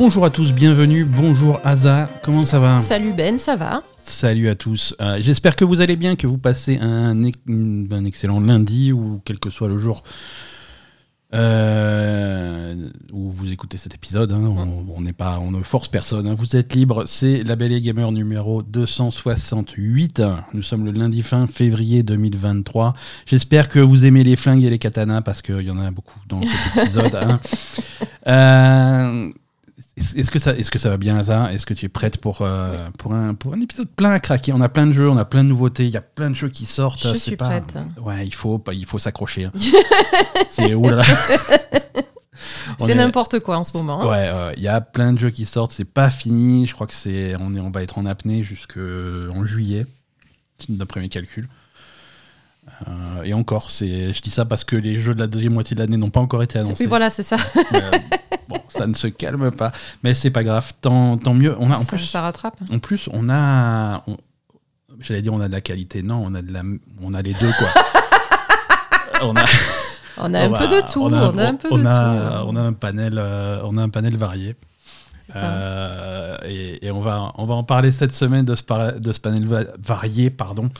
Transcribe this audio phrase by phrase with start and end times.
[0.00, 1.04] Bonjour à tous, bienvenue.
[1.04, 4.94] Bonjour Aza, comment ça va Salut Ben, ça va Salut à tous.
[4.98, 9.20] Euh, J'espère que vous allez bien, que vous passez un, ex- un excellent lundi ou
[9.26, 10.02] quel que soit le jour
[11.34, 14.32] euh, où vous écoutez cet épisode.
[14.32, 14.40] hein.
[14.42, 16.26] On, on n'est pas, on ne force personne.
[16.28, 16.34] hein.
[16.36, 17.04] Vous êtes libre.
[17.06, 20.22] C'est la Belle et Gamer numéro 268.
[20.54, 22.94] Nous sommes le lundi fin février 2023.
[23.26, 26.18] J'espère que vous aimez les flingues et les katanas parce qu'il y en a beaucoup
[26.26, 27.14] dans cet épisode.
[27.14, 27.40] hein.
[28.26, 29.30] Euh,
[29.96, 32.42] est-ce que, ça, est-ce que ça va bien, Asa Est-ce que tu es prête pour,
[32.42, 34.52] euh, pour, un, pour un épisode plein à craquer?
[34.52, 36.34] On a plein de jeux, on a plein de nouveautés, il y a plein de
[36.36, 37.02] jeux qui sortent.
[37.06, 37.76] Je suis pas- prête.
[38.02, 39.44] Ouais, il faut, il faut s'accrocher.
[39.46, 39.52] hein.
[40.48, 41.02] c'est oulala.
[42.88, 44.02] Est- n'importe quoi en ce moment.
[44.02, 44.08] hein.
[44.08, 46.66] Ouais, il y a plein de jeux qui sortent, c'est pas fini.
[46.66, 49.86] Je crois que c'est, on, est, on va être en apnée jusqu'en juillet,
[50.68, 51.48] d'après mes calculs.
[52.88, 55.74] Euh, et encore, c'est, je dis ça parce que les jeux de la deuxième moitié
[55.74, 56.84] de l'année n'ont pas encore été annoncés.
[56.84, 57.36] Oui, voilà, c'est ça.
[58.48, 60.72] Bon, ça ne se calme pas, mais c'est pas grave.
[60.80, 61.54] Tant, tant mieux.
[61.60, 62.58] On a en ça, plus, ça rattrape.
[62.72, 64.16] en plus, on a, on-
[65.00, 66.02] j'allais dire, on a de la qualité.
[66.02, 66.62] Non, on a de la,
[67.02, 67.68] on a les deux quoi.
[69.22, 69.44] on a,
[70.18, 71.02] On a un peu de tout.
[71.02, 71.90] On a, un peu on de a-
[72.42, 72.46] tout.
[72.48, 74.56] On a un panel, euh, on a un panel varié.
[75.36, 79.12] Euh, et, et on, va, on va en parler cette semaine de ce, par- de
[79.12, 80.30] ce panel va- varié.
[80.30, 80.70] Pardon.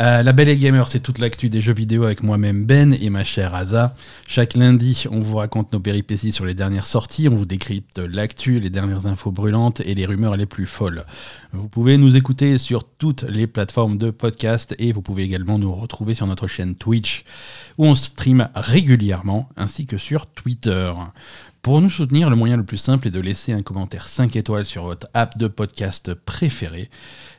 [0.00, 3.10] Euh, la Belle et Gamer, c'est toute l'actu des jeux vidéo avec moi-même Ben et
[3.10, 3.96] ma chère Asa.
[4.28, 8.60] Chaque lundi, on vous raconte nos péripéties sur les dernières sorties, on vous décrypte l'actu,
[8.60, 11.04] les dernières infos brûlantes et les rumeurs les plus folles.
[11.52, 15.74] Vous pouvez nous écouter sur toutes les plateformes de podcast et vous pouvez également nous
[15.74, 17.24] retrouver sur notre chaîne Twitch
[17.76, 20.92] où on stream régulièrement ainsi que sur Twitter.
[21.62, 24.64] Pour nous soutenir, le moyen le plus simple est de laisser un commentaire 5 étoiles
[24.64, 26.88] sur votre app de podcast préférée.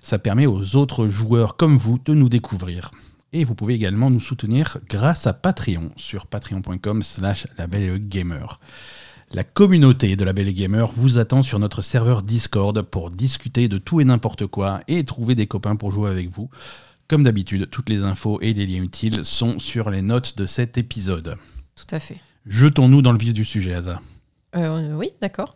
[0.02, 2.92] Ça permet aux autres joueurs comme vous de nous découvrir.
[3.32, 8.46] Et vous pouvez également nous soutenir grâce à Patreon sur patreon.com slash labellegamer.
[9.32, 13.78] La communauté de la Belle Gamer vous attend sur notre serveur Discord pour discuter de
[13.78, 16.50] tout et n'importe quoi et trouver des copains pour jouer avec vous.
[17.08, 20.80] Comme d'habitude, toutes les infos et les liens utiles sont sur les notes de cet
[20.80, 21.38] épisode.
[21.76, 22.22] Tout à fait.
[22.48, 24.02] Jetons-nous dans le vif du sujet, Asa.
[24.56, 25.56] Euh, oui, d'accord.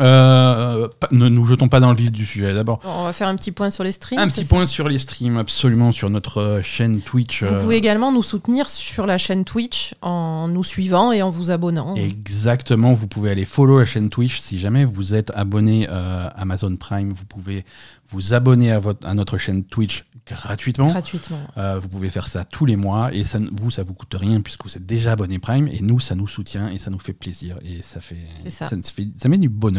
[0.00, 2.54] Euh, ne nous jetons pas dans le vif du sujet.
[2.54, 4.18] D'abord, Bon, on va faire un petit point sur les streams.
[4.18, 7.42] un petit ça point sur les streams, absolument, sur notre euh, chaîne Twitch.
[7.42, 11.28] Vous euh, pouvez également nous soutenir sur la chaîne Twitch en nous suivant et en
[11.30, 11.94] vous abonnant.
[11.96, 14.40] Exactement, vous pouvez aller follow la chaîne Twitch.
[14.40, 17.64] Si jamais vous êtes abonné euh, Amazon Prime, vous pouvez
[18.10, 20.88] vous abonner à, votre, à notre chaîne Twitch gratuitement.
[20.88, 21.38] Gratuitement.
[21.56, 24.14] Euh, vous pouvez faire ça tous les mois et ça, ne- vous, ça vous coûte
[24.18, 26.98] rien puisque vous êtes déjà abonné Prime et nous, ça nous soutient et ça nous
[26.98, 28.16] fait plaisir et ça fait,
[28.48, 28.68] ça.
[28.74, 29.77] nous fait- ça met du bonheur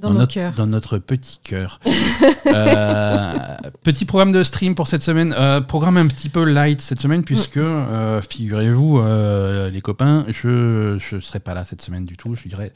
[0.00, 1.80] Dans, notre, dans notre petit cœur.
[2.46, 3.32] Euh,
[3.82, 5.34] petit programme de stream pour cette semaine.
[5.38, 7.60] Euh, programme un petit peu light cette semaine, puisque, Mm.
[7.60, 9.02] euh, figurez-vous,
[9.70, 12.34] les copains, je ne serai pas là cette semaine du tout.
[12.34, 12.72] Je dirais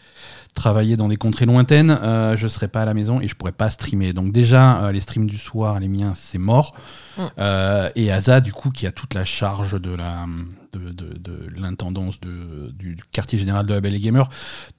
[0.55, 1.91] travailler dans des contrées lointaines.
[2.03, 4.13] euh, je ne serai pas à la maison et je pourrai pas streamer.
[4.13, 6.75] Donc, déjà, euh, les streams du soir, les miens, c'est mort.
[7.19, 7.23] Mm.
[7.39, 10.25] Euh, et Asa, du coup, qui a toute la charge de la
[10.73, 14.29] de, de- de l'intendance de- du quartier général de la Belle et Gamer.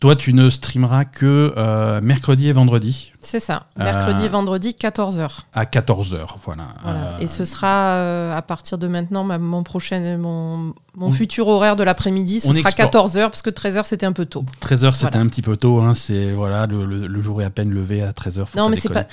[0.02, 3.68] Toi, tu ne streameras que euh, mercredi et vendredi C'est ça.
[3.78, 5.44] Mercredi, vendredi, 14h.
[5.54, 6.36] à 14h.
[6.44, 6.64] Voilà.
[6.84, 7.16] Voilà.
[7.22, 11.76] Et ce sera à partir de maintenant ma- mon prochain, mon, mon On- futur horaire
[11.76, 12.40] de l'après-midi.
[12.40, 12.90] Ce On sera explore.
[12.92, 14.46] 14h parce que 13h c'était un peu tôt.
[14.62, 15.20] 13h, c'était Voilà.
[15.20, 15.80] un petit peu tôt.
[15.82, 18.46] Hein, c'est voilà, le, le- le jour est à peine levé à 13h.
[18.56, 19.06] Non, mais c'est pas.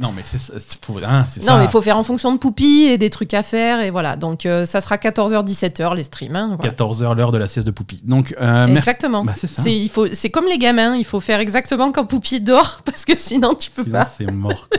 [0.00, 0.38] Non, mais c'est
[0.84, 3.42] faut- hein, Non, mais il faut faire en fonction de Poupie et des trucs à
[3.42, 4.16] faire et voilà.
[4.16, 6.36] Donc euh, ça sera 14h, 17h les streams.
[6.36, 6.72] hein, voilà.
[6.72, 8.00] 14h, l'heure de la sieste de Poupie.
[8.04, 9.24] Donc, euh, Exactement.
[9.24, 9.62] Bah, c'est ça.
[9.62, 13.04] c'est il faut c'est comme les gamins, il faut faire exactement quand Poupie dort parce
[13.04, 14.04] que sinon tu peux Sinon, pas.
[14.04, 14.68] c'est mort.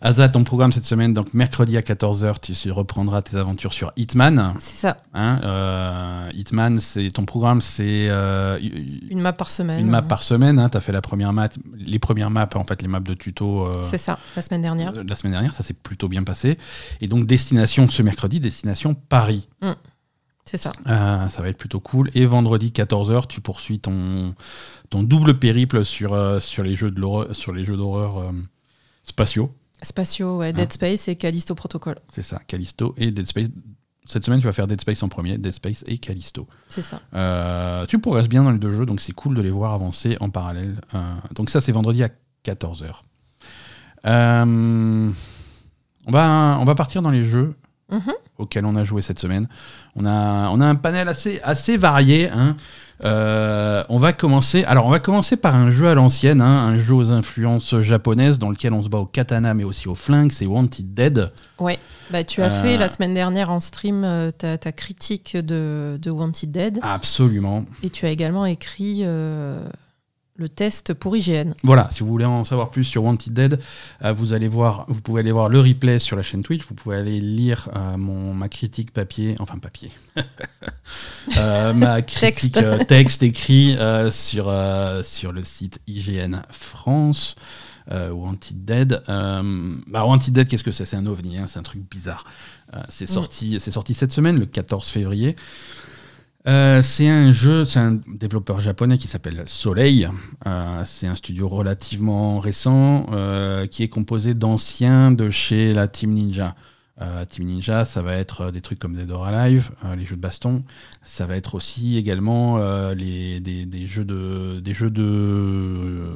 [0.00, 4.54] Asa, ton programme cette semaine, donc mercredi à 14h, tu reprendras tes aventures sur Hitman.
[4.58, 8.58] C'est ça, Hein, euh, Hitman, c'est ton programme, c'est euh,
[9.10, 9.80] une map par semaine.
[9.80, 10.68] une map par semaine.
[10.70, 13.66] tu as fait la première map, les premières maps, en fait, les maps de tuto.
[13.66, 14.92] euh, C'est ça, la semaine dernière.
[14.92, 16.58] la semaine dernière, ça s'est plutôt bien passé.
[17.00, 19.48] Et donc, destination ce mercredi, destination Paris.
[20.44, 20.72] C'est ça.
[20.84, 22.10] Ça va être plutôt cool.
[22.14, 24.34] Et vendredi 14h, tu poursuis ton,
[24.90, 28.30] ton double périple sur, sur les jeux de l'horreur- sur les jeux d'horreur
[29.02, 29.52] spatiaux.
[29.82, 30.52] Spatio, ouais, Ah.
[30.52, 31.96] Dead Space et Callisto Protocol.
[32.12, 33.48] C'est ça, Callisto et Dead Space.
[34.08, 36.46] Cette semaine, tu vas faire Dead Space en premier, Dead Space et Callisto.
[36.68, 37.00] C'est ça.
[37.14, 40.16] Euh, tu progresses bien dans les deux jeux, donc c'est cool de les voir avancer
[40.20, 40.80] en parallèle.
[40.94, 42.08] Euh, donc ça, c'est vendredi à
[42.44, 43.02] 14h.
[44.06, 45.10] Euh,
[46.06, 47.54] on, va, on va partir dans les jeux
[47.90, 48.12] Mhm.
[48.38, 49.46] auxquels on a joué cette semaine.
[49.94, 52.28] On a, on a un panel assez, assez varié.
[52.30, 52.56] hein.
[53.04, 54.64] Euh, on va commencer.
[54.64, 58.38] Alors, on va commencer par un jeu à l'ancienne, hein, un jeu aux influences japonaises
[58.38, 60.32] dans lequel on se bat au katana mais aussi au flingue.
[60.32, 61.30] C'est Wanted Dead.
[61.58, 61.78] Ouais.
[62.10, 62.62] Bah, tu as Euh.
[62.62, 67.64] fait la semaine dernière en stream euh, ta, ta critique de, de Wanted Dead Absolument.
[67.82, 69.58] et tu as également écrit euh,
[70.38, 71.52] le test pour IGN.
[71.62, 73.60] Voilà, si vous voulez en savoir plus sur Wanted Dead,
[74.04, 76.74] euh, vous allez voir, vous pouvez aller voir le replay sur la chaîne Twitch, vous
[76.74, 79.90] pouvez aller lire euh, mon, ma critique papier, enfin papier,
[81.38, 82.86] euh, ma critique Texte.
[82.86, 83.76] texte écrit
[84.10, 84.52] sur,
[85.02, 87.36] sur le site IGN France.
[87.88, 89.02] Wanted Dead.
[89.06, 90.84] bah, Wanted Dead, qu'est-ce que c'est?
[90.84, 92.24] C'est un ovni, hein, c'est un truc bizarre.
[92.88, 95.36] c'est sorti, c'est sorti cette semaine, le 14 février.
[96.46, 100.08] Euh, c'est un jeu, c'est un développeur japonais qui s'appelle Soleil.
[100.46, 106.12] Euh, c'est un studio relativement récent euh, qui est composé d'anciens de chez la Team
[106.12, 106.54] Ninja.
[107.28, 110.62] Team Ninja, ça va être des trucs comme Dead or Alive, les jeux de baston.
[111.02, 112.56] Ça va être aussi également
[112.94, 116.06] les, des, jeux de, des jeux de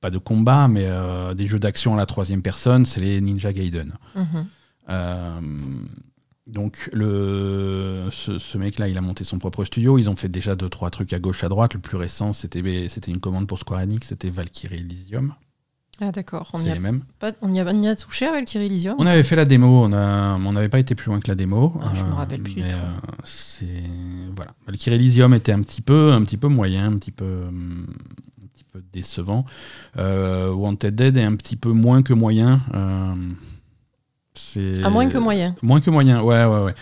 [0.00, 0.90] pas de combat, mais
[1.36, 2.84] des jeux d'action à la troisième personne.
[2.84, 3.92] C'est les Ninja Gaiden.
[4.16, 4.46] Mhm.
[6.50, 9.98] Donc le, ce, mec-là, il a monté son propre studio.
[9.98, 11.74] Ils ont fait déjà deux trois trucs à gauche, à droite.
[11.74, 15.34] Le plus récent, c'était c'était une commande pour Square Enix, c'était Valkyrie Elysium.
[16.02, 16.50] Ah d'accord.
[16.54, 17.02] On, y a, même.
[17.42, 18.96] on, y a, on y a touché à Valkyrie Elysium.
[18.98, 19.84] On avait fait la démo.
[19.84, 21.74] On n'avait pas été plus loin que la démo.
[21.82, 22.56] Ah, je me rappelle plus.
[22.56, 22.78] Mais, euh,
[23.22, 23.66] c'est
[24.34, 24.52] voilà.
[24.66, 27.44] Valkyrie Elysium était un petit peu, un petit peu moyen, un petit peu.
[27.52, 29.44] Un petit peu décevant.
[29.98, 32.62] Euh, Wanted Dead est un petit peu moins que moyen.
[34.56, 35.54] Euh, à moins que moyen.
[35.62, 36.74] Moins que moyen, ouais, ouais, ouais.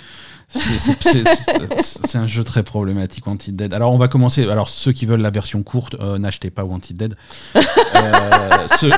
[0.48, 3.74] C'est un jeu très problématique, Wanted Dead.
[3.74, 4.48] Alors, on va commencer.
[4.48, 7.16] Alors, ceux qui veulent la version courte, euh, n'achetez pas Wanted Dead.
[7.54, 7.60] Euh,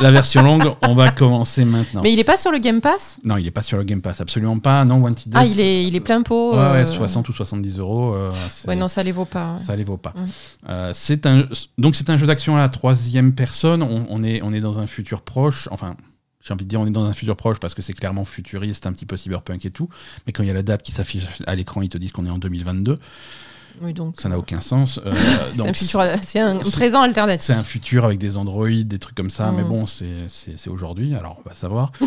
[0.00, 2.02] la version longue, on va commencer maintenant.
[2.02, 3.18] Mais il est pas sur le Game Pass?
[3.24, 4.84] Non, il est pas sur le Game Pass, absolument pas.
[4.84, 5.36] Non, Wanted Dead.
[5.36, 6.54] Ah, il est, il est plein pot.
[6.54, 7.30] Ouais, ouais, 60 euh.
[7.30, 8.14] ou 70 euros.
[8.66, 9.56] ouais, non, ça les vaut pas.
[9.56, 10.12] Ça les vaut pas.
[10.92, 11.44] c'est un,
[11.78, 13.82] donc, c'est un jeu d'action à la troisième personne.
[13.82, 15.68] On, on, est, on est dans un futur proche.
[15.70, 15.96] Enfin,
[16.42, 18.86] j'ai envie de dire, on est dans un futur proche parce que c'est clairement futuriste,
[18.86, 19.88] un petit peu cyberpunk et tout.
[20.26, 22.26] Mais quand il y a la date qui s'affiche à l'écran, ils te disent qu'on
[22.26, 22.98] est en 2022.
[23.82, 25.00] Oui, donc, ça n'a aucun sens.
[25.04, 25.12] Euh,
[25.52, 27.46] c'est un, présent alternatif.
[27.46, 29.68] C'est un futur avec des androïdes, des trucs comme ça, mais mm.
[29.68, 31.92] bon, c'est aujourd'hui, alors on va savoir.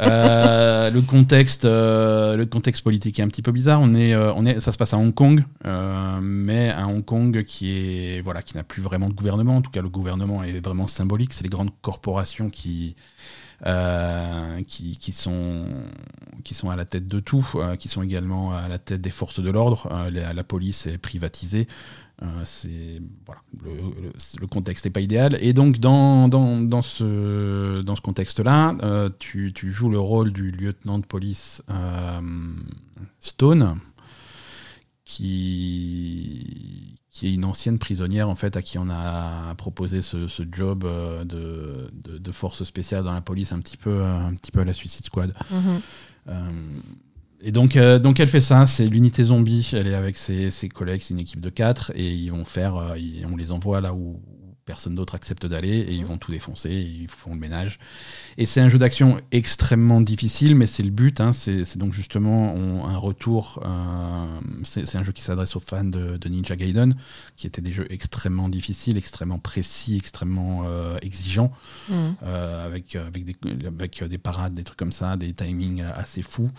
[0.00, 3.80] Euh, le, contexte, euh, le contexte politique est un petit peu bizarre.
[3.80, 5.42] On est, on est, ça se passe à Hong Kong,
[6.22, 9.56] mais à Hong Kong qui est voilà, qui n'a plus vraiment de gouvernement.
[9.56, 11.32] En tout cas, le gouvernement est vraiment symbolique.
[11.32, 12.94] C'est les grandes corporations qui
[13.64, 15.64] euh, qui, sont,
[16.44, 19.10] qui sont à la tête de tout, euh, qui sont également à la tête des
[19.10, 19.88] forces de l'ordre.
[19.90, 21.66] Euh, la, police est privatisée.
[22.20, 23.72] voilà, le,
[24.40, 25.38] le contexte n'est pas idéal.
[25.40, 30.50] Et donc dans, dans, dans ce, dans ce contexte-là, tu, tu, joues le rôle du
[30.50, 31.62] lieutenant de police
[33.20, 33.78] Stone,
[35.06, 40.84] qui, qui est une ancienne prisonnière en fait à qui on a proposé ce, job
[40.84, 44.60] euh, de, de, force spéciale dans la police un petit peu euh, un petit peu
[44.60, 45.32] à la Suicide Squad.
[45.50, 45.80] Mhm.
[46.28, 46.48] Euh,
[47.40, 51.00] et donc, donc elle fait ça, c'est l'unité zombie, elle est avec ses, ses collègues,
[51.02, 52.94] c'est une équipe de quatre, et ils vont faire,
[53.30, 54.20] on les envoie là où,
[54.66, 57.78] personne d'autre accepte d'aller et ils vont tout défoncer, ils font le ménage.
[58.36, 61.20] Et c'est un jeu d'action extrêmement difficile, mais c'est le but.
[61.20, 63.62] Hein, c'est donc justement un retour.
[63.64, 66.94] Euh, c'est un jeu qui s'adresse aux fans de, Ninja Gaiden,
[67.36, 71.52] qui étaient des jeux extrêmement difficiles, extrêmement précis, extrêmement euh, exigeants,
[71.88, 71.94] mmh.
[72.24, 73.36] euh, avec, avec, des,
[73.66, 76.50] avec des parades, des trucs comme ça, des timings assez fous.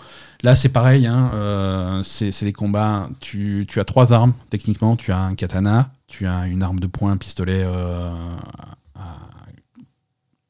[0.43, 1.05] Là, c'est pareil.
[1.07, 3.09] Hein, c'est des combats.
[3.19, 4.95] Tu, tu as trois armes, techniquement.
[4.95, 8.11] Tu as un katana, tu as une arme de poing, un pistolet, euh,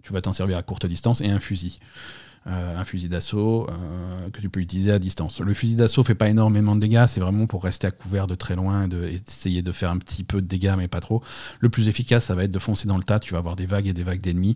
[0.04, 1.80] tu vas t'en servir à courte distance, et un fusil.
[2.46, 5.42] Euh, un fusil d'assaut euh, que tu peux utiliser à distance.
[5.42, 8.36] Le fusil d'assaut fait pas énormément de dégâts, c'est vraiment pour rester à couvert de
[8.36, 11.22] très loin et, essayer de faire un petit peu de dégâts, mais pas trop.
[11.60, 13.66] Le plus efficace, ça va être de foncer dans le tas, tu vas avoir des
[13.66, 14.56] vagues et des vagues d'ennemis.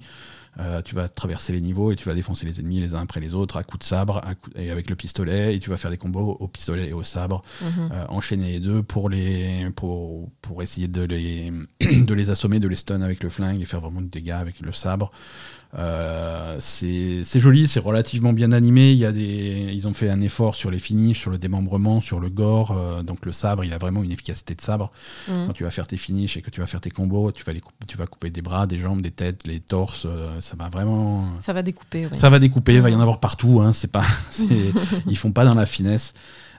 [0.59, 3.21] Euh, tu vas traverser les niveaux et tu vas défoncer les ennemis les uns après
[3.21, 4.21] les autres à coups de sabre
[4.55, 7.41] et avec le pistolet et tu vas faire des combos au pistolet et au sabre,
[7.61, 7.89] mhm.
[7.93, 12.67] euh, enchaîner les deux pour, les, pour, pour essayer de les, de les assommer, de
[12.67, 15.11] les stun avec le flingue et faire vraiment du dégâts avec le sabre.
[15.77, 18.91] Euh, c'est joli, c'est relativement bien animé.
[18.91, 22.01] Il y a des, ils ont fait un effort sur les finishes, sur le démembrement,
[22.01, 22.71] sur le gore.
[22.77, 24.91] Euh, donc le sabre, il a vraiment une efficacité de sabre.
[25.27, 25.47] Mhm.
[25.47, 27.53] Quand tu vas faire tes finishes et que tu vas faire tes combos, tu vas,
[27.53, 30.05] les tu vas couper des bras, des jambes, des têtes, les torses.
[30.05, 31.27] Euh, ça va vraiment.
[31.39, 32.07] Ça va découper.
[32.13, 32.75] Ça va découper.
[32.75, 33.61] Il va y en avoir partout.
[33.61, 34.05] Hein, c'est pas,
[35.07, 36.13] ils font pas dans la finesse.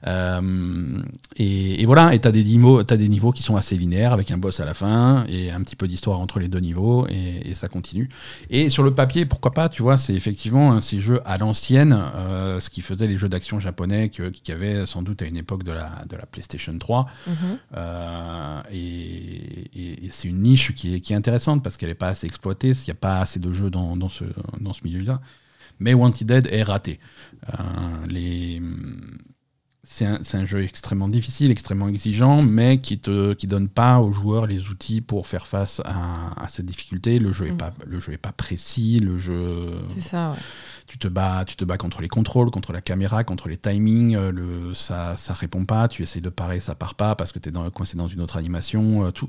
[0.06, 1.02] Euh,
[1.36, 4.38] et, voilà, et tu as, des as des niveaux qui sont assez linéaires avec un
[4.38, 7.68] boss à la fin et un petit peu d'histoire entre les deux niveaux et, ça
[7.68, 8.08] continue.
[8.50, 12.60] Et sur le papier, pourquoi pas, tu vois, c'est effectivement ces jeux à l'ancienne, euh,
[12.60, 15.72] ce qui faisait les jeux d'action japonais qui avaient sans doute à une époque de
[15.72, 17.06] la, de la PlayStation 3.
[17.26, 17.34] Mhm.
[17.76, 22.26] Euh, et, c'est une niche qui est, qui est intéressante parce qu'elle n'est pas assez
[22.26, 24.24] exploitée, il n'y a pas assez de jeux dans, dans ce,
[24.60, 25.20] dans ce milieu-là.
[25.80, 27.00] Mais Wanted Dead est raté.
[28.08, 28.60] les
[29.92, 34.10] c'est un, un, jeu extrêmement difficile, extrêmement exigeant, mais qui te qui donne pas aux
[34.10, 37.18] joueurs les outils pour faire face à, à cette difficulté.
[37.18, 37.58] Le jeu est mm.
[37.58, 39.70] pas le jeu est pas précis, le jeu.
[39.88, 40.30] C'est ça.
[40.30, 40.38] Ouais.
[40.86, 44.16] Tu te bats, tu te bats contre les contrôles, contre la caméra, contre les timings.
[44.16, 45.88] Euh, le, ça, ça répond pas.
[45.88, 48.20] Tu essayes de parer, ça part pas parce que tu es dans, coincé dans une
[48.20, 49.06] autre animation.
[49.06, 49.28] Euh, tout,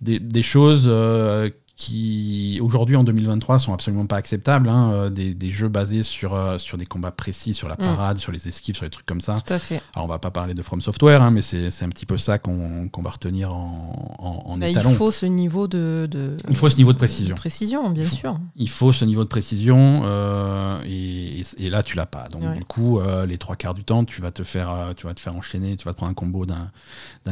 [0.00, 1.50] des, des choses euh,
[1.80, 4.68] qui aujourd'hui en 2023 sont absolument pas acceptables.
[4.68, 7.78] Hein, euh, des, des, jeux basés sur, euh, sur des combats précis, sur la mm.
[7.78, 9.36] parade, sur les esquives, sur des trucs comme ça.
[9.36, 9.80] Tout à fait.
[9.94, 12.36] Alors on va pas parler de From Software, hein, mais c'est un petit peu ça
[12.38, 14.90] qu'on qu va retenir en, en, en bah, étalon.
[14.90, 17.34] Il faut ce niveau de, de, Il faut ce niveau de précision.
[17.34, 18.40] De précision, bien il faut, sûr.
[18.56, 22.28] Il faut ce niveau de précision euh, et, et, là tu l'as pas.
[22.28, 22.56] Donc ouais.
[22.58, 25.20] du coup, euh, les trois quarts du temps, tu vas te faire, tu vas te
[25.20, 26.70] faire enchaîner, tu vas te prendre un combo d'un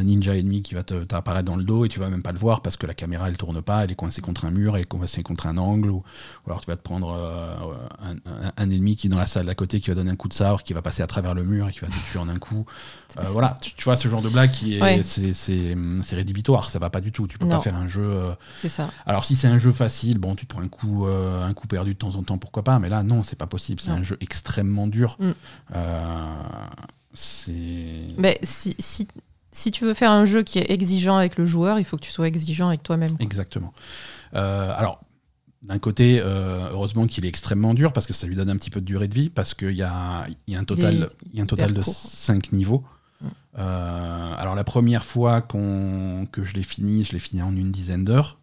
[0.03, 2.63] ninja ennemi qui va t'apparaître dans le dos et tu vas même pas le voir
[2.63, 5.23] parce que la caméra elle tourne pas, elle est coincée contre un mur, est coincée
[5.23, 7.55] contre un angle, ou, ou, alors tu vas te prendre euh,
[8.57, 10.35] un, ennemi qui est dans la salle d'à côté, qui va donner un coup de
[10.35, 12.39] sabre, qui va passer à travers le mur et qui va te tuer en un
[12.39, 12.67] coup.
[13.17, 15.03] Euh, voilà, tu, tu, vois ce genre de blague qui est, ouais.
[15.03, 17.27] c'est rédhibitoire, ça va pas du tout.
[17.27, 17.57] Tu peux non.
[17.57, 18.11] pas faire un jeu.
[18.11, 18.33] Euh...
[18.59, 18.91] C'est ça.
[19.07, 21.95] Alors si c'est un jeu facile, bon, tu te prends un coup, un coup perdu
[21.95, 23.81] de temps en temps, pourquoi pas, mais là non, c'est pas possible.
[23.81, 25.17] C'est un jeu extrêmement dur.
[25.21, 25.33] Mm.
[27.15, 28.09] c'est.
[28.19, 29.09] Mais si, si
[29.59, 32.03] si tu veux faire un jeu qui est exigeant avec le joueur, il faut que
[32.03, 33.17] tu sois exigeant avec toi-même.
[33.19, 33.73] Exactement.
[34.35, 35.01] Euh, alors,
[35.63, 38.71] d'un côté, euh, heureusement qu'il est extrêmement dur parce que ça lui donne un petit
[38.71, 41.43] peu de durée de vie parce qu'il y a, y a un total, y a
[41.43, 42.85] un total de 5 niveaux.
[43.21, 43.27] Mmh.
[43.59, 45.59] Euh, alors la première fois qu
[46.31, 48.39] que je l'ai fini, je l'ai fini en une dizaine d'heures.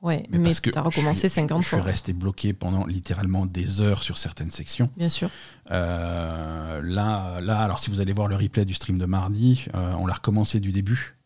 [0.00, 1.78] Ouais, mais, mais tu as recommencé 50 fois.
[1.78, 4.88] Je suis resté bloqué pendant littéralement des heures sur certaines sections.
[4.96, 5.28] Bien sûr.
[5.72, 10.06] Euh, là, là, alors si vous allez voir le replay du stream de mardi, on
[10.06, 11.17] l'a recommencé du début.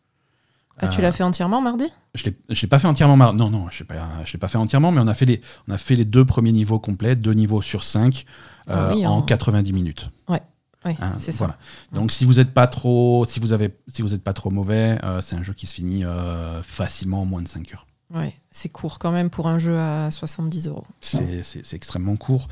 [0.79, 1.85] Ah, tu l'as fait entièrement mardi?
[2.15, 3.37] Je ne l'ai pas fait entièrement mardi.
[3.37, 3.87] Non, non, je ne
[4.33, 6.51] l'ai pas fait entièrement, mais on a, fait les, on a fait les deux premiers
[6.51, 8.25] niveaux complets, deux niveaux sur cinq,
[8.67, 10.09] ah, oui, en, en 90 minutes.
[10.27, 10.41] Ouais.
[10.85, 11.57] Oui, hein, c'est voilà.
[11.91, 11.97] ça.
[11.97, 14.99] Donc si vous n'êtes pas trop, si vous avez, si vous êtes pas trop mauvais,
[15.03, 17.87] euh, c'est un jeu qui se finit euh, facilement en moins de 5 heures.
[18.13, 20.85] Ouais, c'est court quand même pour un jeu à 70 euros.
[20.99, 22.47] C'est extrêmement court.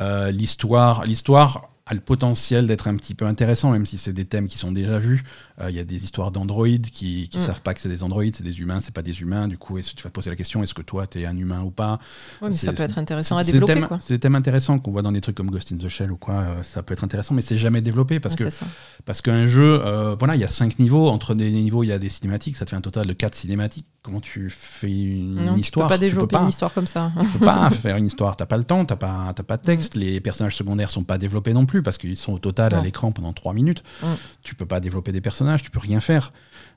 [0.00, 4.24] Euh, l'histoire, l'histoire, a le potentiel d'être un petit peu intéressant, même si c'est des
[4.24, 5.24] thèmes qui sont déjà vus.
[5.58, 7.42] Il euh, y a des histoires d'androïdes qui ne mm.
[7.42, 9.48] savent pas que c'est des androïdes, c'est des humains, c'est pas des humains.
[9.48, 11.60] Du coup, tu vas te poser la question est-ce que toi, tu es un humain
[11.62, 11.98] ou pas?
[12.40, 13.82] Oui, mais ça peut être intéressant à développer.
[14.00, 16.16] C'est des thèmes intéressants qu'on voit dans des trucs comme Ghost in the Shell ou
[16.16, 16.34] quoi.
[16.34, 18.64] Euh, ça peut être intéressant, mais c'est jamais développé parce ouais, que
[19.04, 21.08] parce qu'un jeu, euh, voilà, il y a cinq niveaux.
[21.08, 22.56] Entre les niveaux, il y a des cinématiques.
[22.56, 23.86] Ça te fait un total de quatre cinématiques.
[24.02, 26.42] Comment tu fais une, non, histoire Tu peux pas développer peux pas.
[26.42, 27.12] une histoire comme ça.
[27.20, 28.36] Tu peux pas faire une histoire.
[28.36, 28.84] T'as pas le temps.
[28.84, 29.94] T'as pas, pas de texte.
[29.94, 30.00] Mm.
[30.00, 32.80] Les personnages secondaires sont pas développés non plus parce qu'ils sont au total non.
[32.80, 33.84] à l'écran pendant 3 minutes.
[34.02, 34.06] Mm.
[34.42, 35.62] Tu peux pas développer des personnages.
[35.62, 36.32] Tu peux rien faire.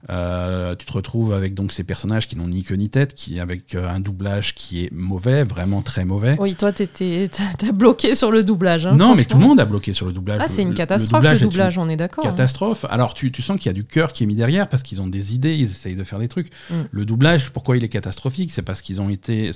[0.10, 3.40] Euh, tu te retrouves avec donc ces personnages qui n'ont ni queue ni tête, qui
[3.40, 6.36] avec euh, un doublage qui est mauvais, vraiment très mauvais.
[6.40, 8.86] Oui, toi, t'as bloqué sur le doublage.
[8.86, 10.42] Hein, non, mais tout le monde a bloqué sur le doublage.
[10.44, 12.24] Ah, c'est une catastrophe le doublage, le doublage on est d'accord.
[12.24, 12.86] Catastrophe.
[12.86, 12.90] Hein.
[12.92, 15.02] Alors, tu, tu sens qu'il y a du cœur qui est mis derrière parce qu'ils
[15.02, 16.52] ont des idées, ils essayent de faire des trucs.
[16.70, 16.76] Mm.
[16.92, 18.52] Le doublage, pourquoi il est catastrophique?
[18.52, 19.52] C'est parce qu'ils ont été.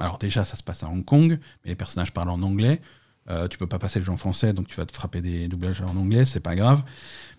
[0.00, 2.80] Alors, déjà, ça se passe à Hong Kong, mais les personnages parlent en anglais.
[3.30, 5.48] Euh, tu peux pas passer le jeu en français, donc tu vas te frapper des
[5.48, 6.82] doublages en anglais, c'est pas grave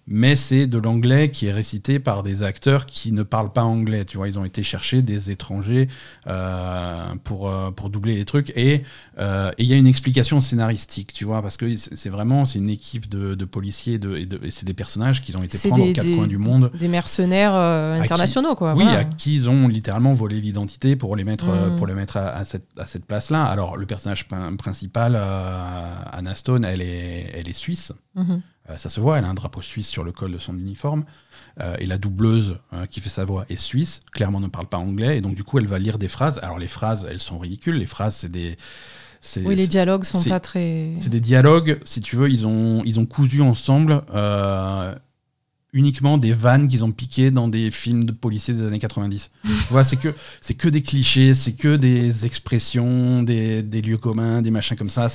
[0.07, 4.05] mais c'est de l'anglais qui est récité par des acteurs qui ne parlent pas anglais.
[4.05, 5.88] Tu vois, ils ont été chercher des étrangers
[6.27, 8.51] euh, pour, euh, pour doubler les trucs.
[8.55, 8.83] Et il
[9.19, 13.09] euh, y a une explication scénaristique, tu vois, parce que c'est vraiment c'est une équipe
[13.09, 15.89] de, de policiers de, et, de, et c'est des personnages qui ont été prendre des,
[15.89, 16.71] aux quatre coins du monde.
[16.79, 18.74] Des mercenaires internationaux, qui, quoi.
[18.75, 19.00] Oui, voilà.
[19.00, 21.77] à qui ils ont littéralement volé l'identité pour les mettre, mmh.
[21.77, 23.43] pour les mettre à, à cette, à cette place-là.
[23.43, 27.91] Alors, le personnage principal, Anna Stone, elle est, elle est suisse.
[28.13, 28.35] Mmh.
[28.69, 31.05] Euh, ça se voit, elle a un drapeau suisse sur le col de son uniforme.
[31.62, 34.77] Euh, et la doubleuse euh, qui fait sa voix est suisse, clairement ne parle pas
[34.77, 35.17] anglais.
[35.17, 36.39] Et donc, du coup, elle va lire des phrases.
[36.43, 37.75] Alors, les phrases, elles sont ridicules.
[37.75, 38.57] Les phrases, c'est des.
[39.38, 40.91] Oui, les dialogues sont pas très.
[41.00, 44.93] C'est des dialogues, si tu veux, ils ont, ils ont cousu ensemble euh,
[45.75, 49.29] uniquement des vannes qu'ils ont piquées dans des films de policiers des années 90.
[49.70, 54.41] voilà, c'est que c'est que des clichés, c'est que des expressions, des, des, lieux communs,
[54.41, 55.10] des machins comme ça.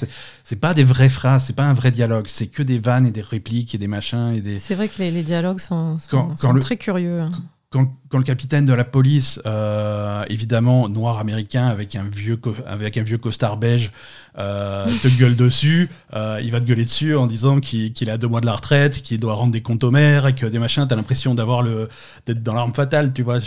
[0.44, 3.10] C'est pas des vraies phrases, c'est pas un vrai dialogue, c'est que des vannes et
[3.10, 4.58] des répliques et des machins et des.
[4.58, 7.20] C'est vrai que les, les, dialogues sont, sont, quand, sont quand très le, curieux.
[7.20, 7.32] Hein
[7.70, 12.96] quand, quand, le capitaine de la police, euh, évidemment noir américain avec un vieux avec
[12.96, 13.92] un vieux costard beige,
[14.38, 18.10] euh, te gueule dessus, euh, il va te gueuler dessus en disant qu'il qu est
[18.10, 20.46] à deux mois de la retraite, qu'il doit rendre des comptes au maire et que
[20.46, 21.88] des machins, t'as l'impression d'avoir le
[22.26, 23.38] d'être dans l'arme fatale, tu vois.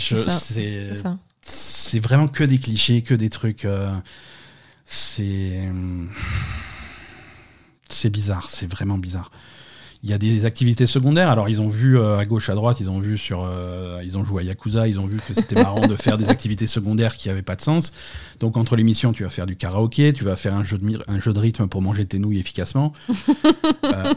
[1.42, 3.66] C'est vraiment que des clichés, que des trucs.
[3.66, 3.92] Euh,
[4.86, 5.70] c'est
[7.90, 9.30] c'est bizarre, c'est vraiment bizarre.
[10.04, 11.30] Il y a des activités secondaires.
[11.30, 13.42] Alors, ils ont vu euh, à gauche, à droite, ils ont vu sur.
[13.42, 16.28] Euh, ils ont joué à Yakuza, ils ont vu que c'était marrant de faire des
[16.28, 17.90] activités secondaires qui n'avaient pas de sens.
[18.38, 21.02] Donc, entre les missions, tu vas faire du karaoké, tu vas faire un jeu de,
[21.08, 22.92] un jeu de rythme pour manger tes nouilles efficacement.
[23.84, 24.12] euh,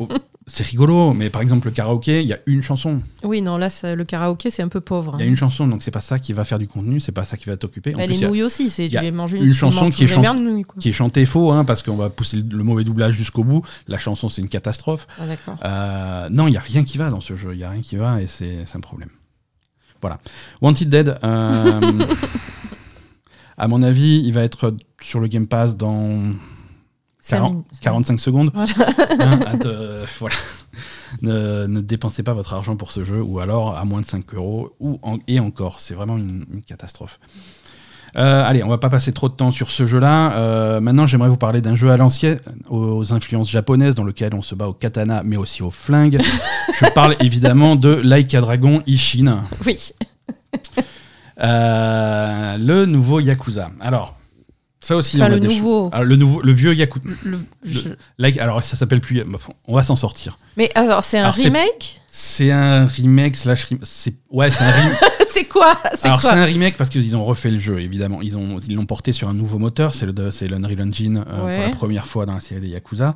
[0.49, 3.01] c'est rigolo, mais par exemple le karaoké, il y a une chanson.
[3.23, 5.17] Oui, non, là, le karaoké, c'est un peu pauvre.
[5.17, 5.29] Il y a hein.
[5.29, 7.45] une chanson, donc c'est pas ça qui va faire du contenu, c'est pas ça qui
[7.45, 7.91] va t'occuper.
[7.91, 10.05] Bah, les y a- nouilles aussi, c'est tu y les manges une tu chanson qui
[10.05, 13.43] est nouilles, qui chantée faux, hein, parce qu'on va pousser le, le mauvais doublage jusqu'au
[13.43, 13.61] bout.
[13.89, 15.05] La chanson, c'est une catastrophe.
[15.19, 15.25] Ah.
[15.65, 17.53] Euh, non, il n'y a rien qui va dans ce jeu.
[17.53, 19.09] Il n'y a rien qui va et c'est un problème.
[20.01, 20.19] Voilà.
[20.61, 21.81] Wanted Dead, euh,
[23.57, 26.33] à mon avis, il va être sur le Game Pass dans
[27.29, 27.65] 40 minutes.
[27.81, 28.51] 45 secondes.
[28.53, 28.71] Voilà.
[29.19, 30.35] Hein, à te- voilà.
[31.21, 34.33] ne, ne dépensez pas votre argent pour ce jeu, ou alors à moins de 5
[34.33, 37.19] euros, ou en- et encore, c'est vraiment une, une catastrophe.
[38.15, 40.31] Euh, allez, on va pas passer trop de temps sur ce jeu-là.
[40.37, 44.41] Euh, maintenant, j'aimerais vous parler d'un jeu à l'ancienne, aux influences japonaises, dans lequel on
[44.41, 46.19] se bat au katana, mais aussi au flingue.
[46.81, 49.91] Je parle évidemment de Laika Dragon Ishin, Oui.
[51.39, 53.69] Euh, le nouveau Yakuza.
[53.79, 54.15] Alors,
[54.87, 55.89] ça aussi, Enfin, on a le des nouveau.
[55.91, 57.05] Alors, le nouveau, le vieux Yakuza.
[57.23, 59.21] Le- je- Like, alors, ça s'appelle plus.
[59.65, 60.37] On va s'en sortir.
[60.55, 62.01] Mais alors, c'est un Alors, remake?
[62.07, 63.79] C'est un remake slash rem-
[64.31, 64.97] ouais c'est un remake.
[65.29, 65.77] C'est quoi?
[65.93, 68.23] C'est Alors c'est un remake parce qu'ils ont refait le jeu évidemment.
[68.23, 70.07] Ils ont ils l'ont porté sur un nouveau moteur, c'est
[70.47, 71.53] l'Unreal Engine euh, Ouais.
[71.55, 73.13] pour la première fois dans la série des Yakuza.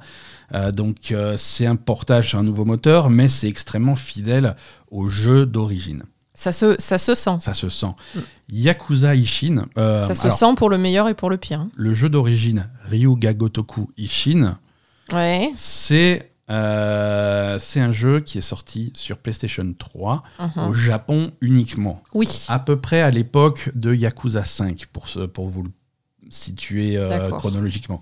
[0.54, 4.56] Euh, donc euh, c'est un portage sur un nouveau moteur, mais c'est extrêmement fidèle
[4.92, 6.04] au jeu d'origine.
[6.42, 7.38] Ça se, ça se sent.
[7.40, 7.94] Ça se sent.
[8.16, 8.20] Mm.
[8.50, 9.66] Yakuza Ishin.
[9.78, 11.60] euh, ça se alors, sent pour le meilleur et pour le pire.
[11.62, 11.70] hein.
[11.76, 14.58] Le jeu d'origine Ryuga Gotoku Ishin,
[15.14, 15.52] Ouais.
[15.54, 20.68] c'est euh, c'est un jeu qui est sorti sur PlayStation 3 Mhm.
[20.68, 22.02] au Japon uniquement.
[22.14, 22.46] Oui.
[22.50, 25.72] à peu près à l'époque de Yakuza 5, pour, ce- pour vous le
[26.30, 28.02] situer euh, chronologiquement.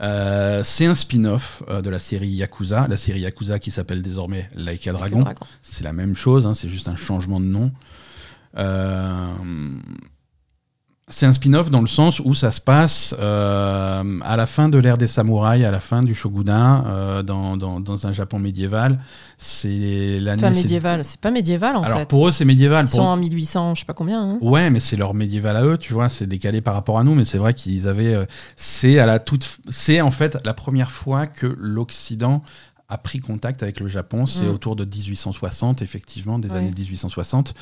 [0.00, 4.48] Euh, c'est un spin-off euh, de la série Yakuza, la série Yakuza qui s'appelle désormais
[4.54, 5.20] Laika Dragon.
[5.20, 5.46] Dragon.
[5.62, 7.72] C'est la même chose, hein, c'est juste un changement de nom.
[8.58, 9.26] Euh,
[11.08, 14.76] c'est un spin-off dans le sens où ça se passe euh, à la fin de
[14.76, 18.98] l'ère des samouraïs, à la fin du shogunat, euh, dans, dans- dans un Japon médiéval.
[19.38, 20.42] C'est l'année.
[20.42, 21.04] C'est- médiéval.
[21.04, 22.08] C'est pas médiéval en Alors fait.
[22.08, 22.86] pour eux, c'est médiéval.
[22.86, 24.20] Ils Pour sont en 1800, je sais pas combien.
[24.20, 24.38] hein.
[24.40, 27.14] Ouais, mais c'est leur médiéval à eux, tu vois, c'est décalé par rapport à nous,
[27.14, 28.14] mais c'est vrai qu'ils avaient.
[28.14, 28.24] euh,
[28.56, 32.42] c'est à la toute, c'est en fait la première fois que l'Occident
[32.88, 34.26] a pris contact avec le Japon.
[34.26, 34.50] C'est Mm.
[34.54, 36.58] autour de 1860, effectivement, des Ouais.
[36.58, 37.54] années 1860.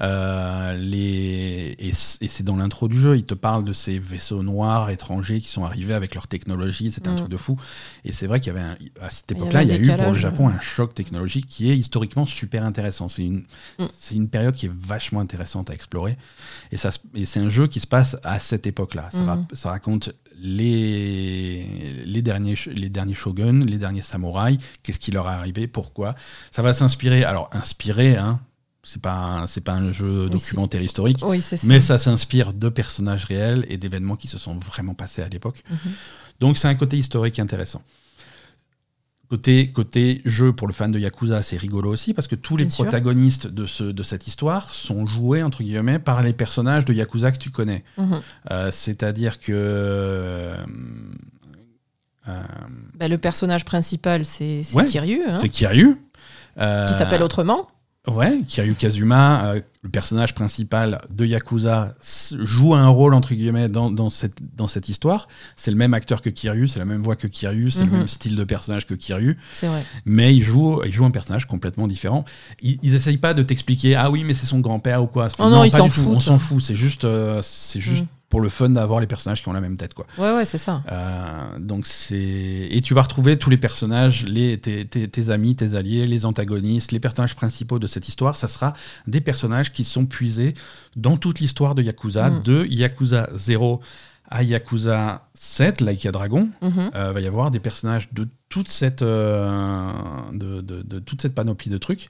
[0.00, 4.90] Euh, les et c'est dans l'intro du jeu, ils te parlent de ces vaisseaux noirs
[4.90, 6.90] étrangers qui sont arrivés avec leur technologie.
[6.92, 7.16] C'était un Mm.
[7.16, 7.56] truc de fou.
[8.04, 9.96] Et c'est vrai qu'il y avait un- à cette Il époque-là, il y a eu
[9.96, 13.08] pour le Japon un choc technologique qui est historiquement super intéressant.
[13.08, 13.42] C'est une
[13.78, 13.84] Mm.
[13.98, 16.16] c'est une période qui est vachement intéressante à explorer.
[16.70, 19.08] Et, ça, et c'est un jeu qui se passe à cette époque-là.
[19.10, 25.10] Ça, ra- ça raconte les, les, derniers, les derniers shoguns, les derniers samouraïs, qu'est-ce qui
[25.10, 26.14] leur est arrivé, pourquoi.
[26.50, 28.38] Ça va s'inspirer, alors inspiré, hein,
[28.88, 31.66] c'est pas, un- c'est pas un jeu Oui, documentaire historique, Oui, c'est ça.
[31.66, 35.62] mais ça s'inspire de personnages réels et d'événements qui se sont vraiment passés à l'époque.
[35.70, 35.78] Mhm.
[36.40, 37.82] Donc c'est un côté historique intéressant.
[39.28, 42.64] Côté, côté jeu pour le fan de Yakuza, c'est rigolo aussi parce que tous les
[42.64, 46.94] Bien protagonistes de, ce, de cette histoire sont joués entre guillemets par les personnages de
[46.94, 47.84] Yakuza que tu connais.
[47.98, 48.20] Mhm.
[48.50, 50.56] Euh, C'est-à-dire que euh,
[52.28, 52.42] euh,
[52.94, 55.96] Bah, le personnage principal, c'est c'est Ouais, Kiryu, hein, c'est Kiryu.
[56.58, 57.68] euh, qui s'appelle autrement.
[58.08, 61.94] Ouais, Kiryu Kazuma, euh, le personnage principal de Yakuza,
[62.40, 65.28] joue un rôle entre guillemets dans, dans, cette, dans cette histoire.
[65.56, 67.90] C'est le même acteur que Kiryu, c'est la même voix que Kiryu, c'est Mhm.
[67.92, 69.84] le même style de personnage que Kiryu, C'est vrai.
[70.04, 72.24] mais il joue, il joue un personnage complètement différent.
[72.62, 75.28] Ils, ils essayent pas de t'expliquer, ah oui, mais c'est son grand-père ou quoi.
[75.38, 76.22] Oh non, ils pas s'en tout, On foutent.
[76.22, 78.08] s'en fout, c'est juste, euh, c'est juste Mhm.
[78.28, 80.06] Pour le fun d'avoir les personnages qui ont la même tête, quoi.
[80.18, 80.82] Ouais, ouais, c'est ça.
[80.92, 85.56] Euh, donc c'est et tu vas retrouver tous les personnages, les tes, tes- tes amis,
[85.56, 88.36] tes alliés, les antagonistes, les personnages principaux de cette histoire.
[88.36, 88.74] Ça sera
[89.06, 90.52] des personnages qui sont puisés
[90.96, 92.42] dans toute l'histoire de Yakuza, Mm.
[92.42, 93.80] de Yakuza 0
[94.30, 96.50] à Yakuza 7, Laika Dragon.
[96.60, 96.90] Mhm.
[96.94, 99.90] Euh, va y avoir des personnages de toute cette euh,
[100.32, 102.08] de, de- de toute cette panoplie de trucs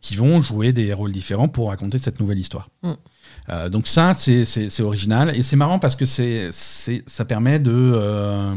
[0.00, 2.70] qui vont jouer des rôles différents pour raconter cette nouvelle histoire.
[2.82, 2.92] Mm.
[3.48, 4.44] Euh, donc ça, c'est-
[4.82, 5.36] original.
[5.36, 8.54] Et c'est marrant parce que c'est c'est- ça permet de euh,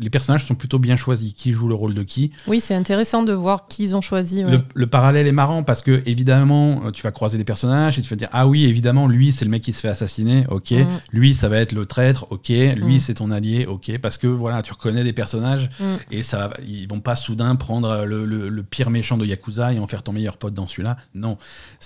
[0.00, 1.32] les personnages sont plutôt bien choisis.
[1.34, 4.44] Qui joue le rôle de qui Oui, c'est intéressant de voir qui ils ont choisi.
[4.44, 4.50] ouais.
[4.50, 8.02] le, le parallèle est marrant parce que évidemment, euh, tu vas croiser des personnages et
[8.02, 10.72] tu vas dire ah oui, évidemment, lui c'est le mec qui se fait assassiner, ok.
[10.72, 10.86] Mm.
[11.12, 12.48] Lui ça va être le traître, ok.
[12.48, 13.00] Lui Mm.
[13.00, 13.98] c'est ton allié, ok.
[13.98, 15.84] Parce que voilà, tu reconnais des personnages Mm.
[16.12, 19.78] et ça, ils vont pas soudain prendre le, le- le pire méchant de Yakuza et
[19.78, 20.96] en faire ton meilleur pote dans celui-là.
[21.14, 21.36] Non,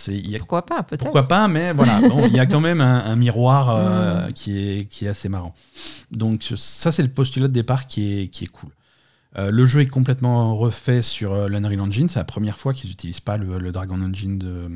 [0.08, 1.02] y a- Pourquoi pas, peut-être.
[1.02, 4.56] pourquoi pas, mais voilà, bon, il y a quand même un, un miroir euh, qui,
[4.58, 5.54] est, qui est assez marrant.
[6.10, 8.70] Donc ça, c'est le postulat de départ qui est, qui est cool.
[9.36, 12.08] Euh, le jeu est complètement refait sur euh, l'Unreal Engine.
[12.08, 14.70] C'est la première fois qu'ils n'utilisent pas le, le Dragon Engine de-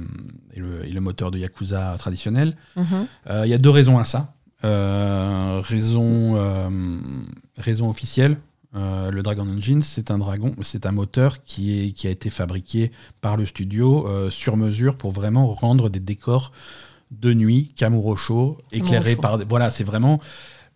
[0.55, 2.57] et, le, et le moteur de Yakuza traditionnel.
[2.77, 3.07] Mhm.
[3.31, 4.35] Euh, Il y a deux raisons à ça.
[4.65, 6.35] Euh, raison,
[7.57, 8.37] raison officielle.
[8.75, 12.91] Le Dragon Engine, c'est un dragon, c'est un moteur qui, est, qui a été fabriqué
[13.21, 16.53] par le studio sur mesure pour vraiment rendre des décors
[17.11, 19.39] de nuit, Kamurocho, éclairés Kamurocho.
[19.39, 19.49] par.
[19.49, 20.21] Voilà, c'est vraiment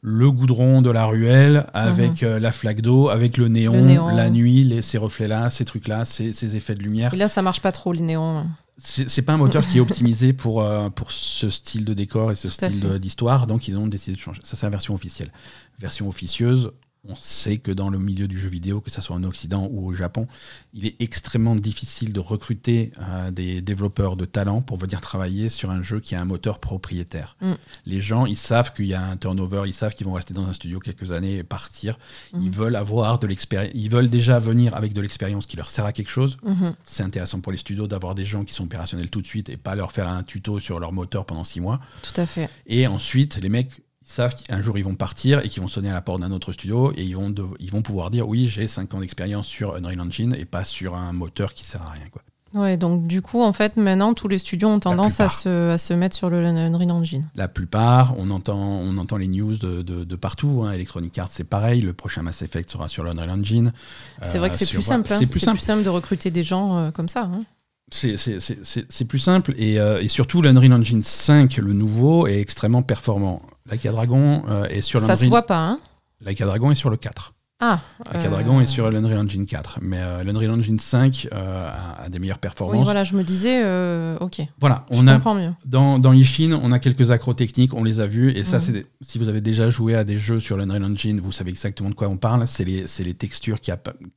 [0.04, 3.80] le goudron de la ruelle avec euh, la flaque d'eau, avec le néon, Mhm.
[3.82, 4.08] Le néon.
[4.16, 7.14] la nuit, les- ces reflets-là, ces trucs-là, ces, ces effets de lumière.
[7.14, 8.44] Et là, ça marche pas trop, les néons.
[8.78, 12.34] C'est pas un moteur qui est optimisé pour, euh, pour ce style de décor et
[12.34, 14.40] ce Tout style d'histoire, donc ils ont décidé de changer.
[14.42, 15.30] Ça, c'est la version officielle.
[15.78, 16.72] Version officieuse,
[17.08, 19.84] on sait que dans le milieu du jeu vidéo, que ce soit en Occident ou
[19.88, 20.28] au Japon,
[20.72, 25.70] il est extrêmement difficile de recruter euh, des développeurs de talent pour venir travailler sur
[25.70, 27.36] un jeu qui a un moteur propriétaire.
[27.40, 27.52] Mm.
[27.86, 30.46] Les gens, ils savent qu'il y a un turnover, ils savent qu'ils vont rester dans
[30.46, 31.98] un studio quelques années et partir.
[32.34, 32.50] Ils Mhm.
[32.52, 35.92] veulent avoir de l'expérience, ils veulent déjà venir avec de l'expérience qui leur sert à
[35.92, 36.74] quelque chose Mhm.
[36.84, 39.56] c'est intéressant pour les studios d'avoir des gens qui sont opérationnels tout de suite et
[39.56, 41.80] pas leur faire un tuto sur leur moteur pendant six mois.
[42.02, 42.48] Tout à fait.
[42.66, 45.90] Et ensuite, les mecs ils savent qu'un jour ils vont partir et qu'ils vont sonner
[45.90, 48.48] à la porte d'un autre studio et ils vont, de- ils vont pouvoir dire oui,
[48.48, 51.90] j'ai 5 ans d'expérience sur Unreal Engine et pas sur un moteur qui sert à
[51.90, 52.04] rien.
[52.10, 52.22] Quoi.
[52.54, 55.78] Ouais, donc du coup, en fait, maintenant, tous les studios ont tendance à se, à
[55.78, 57.26] se mettre sur le Unreal Engine.
[57.34, 60.62] La plupart, on entend, on entend les news de, de- de partout.
[60.66, 60.72] hein.
[60.72, 61.80] Electronic Arts, c'est pareil.
[61.80, 63.72] Le prochain Mass Effect sera sur l'Unreal Engine.
[64.20, 65.10] C'est Euh, vrai que c'est plus simple.
[65.10, 65.16] hein.
[65.18, 65.56] C'est plus C'est simple.
[65.58, 67.22] plus simple de recruter des gens euh, comme ça.
[67.32, 67.44] hein.
[67.90, 71.72] C'est- c'est- c'est c'est- c'est plus simple et, euh, et surtout l'Unreal Engine 5, le
[71.72, 73.40] nouveau, est extrêmement performant.
[73.70, 75.58] Like a Dragon euh, est sur Ça se l'Unreal voit pas.
[75.58, 75.76] Hein?
[76.20, 77.32] Like a Dragon est sur le 4.
[77.60, 77.80] ah.
[78.12, 79.78] Like a euh, Dragon est sur l'Unreal Engine 4.
[79.82, 82.78] Mais euh, l'Unreal Engine 5 euh, a, a des meilleures performances.
[82.78, 84.40] Oui, voilà, je me disais, euh, ok.
[84.60, 85.52] Voilà, Je on a, comprends mieux.
[85.64, 88.30] dans, dans Ishin, on a quelques accros techniques, on les a vus.
[88.32, 88.62] Et ça, Mhm.
[88.62, 91.90] c'est si vous avez déjà joué à des jeux sur l'Unreal Engine, vous savez exactement
[91.90, 92.46] de quoi on parle.
[92.48, 93.70] C'est les, les textures qui,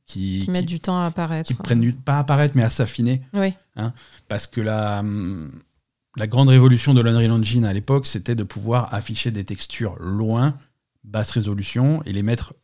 [0.06, 1.46] qui, Qui qui- mettent du temps à apparaître.
[1.48, 3.22] qui prennent du, pas à apparaître, mais à s'affiner.
[3.34, 3.52] Oui.
[4.28, 5.50] Parce que la, hum,
[6.16, 10.54] la grande révolution de l'Unreal Engine à l'époque, c'était de pouvoir afficher des textures loin,
[11.04, 12.54] basse résolution, et les mettre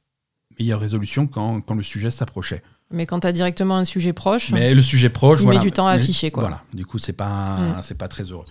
[0.58, 2.62] meilleure résolution quand, quand le sujet s'approchait.
[2.90, 5.64] Mais quand tu as directement un sujet proche, Mais le sujet proche, Il voilà, met
[5.64, 6.42] du temps à afficher, quoi.
[6.42, 7.76] Voilà, du coup, c'est pas, Mm.
[7.82, 8.44] c'est pas très heureux.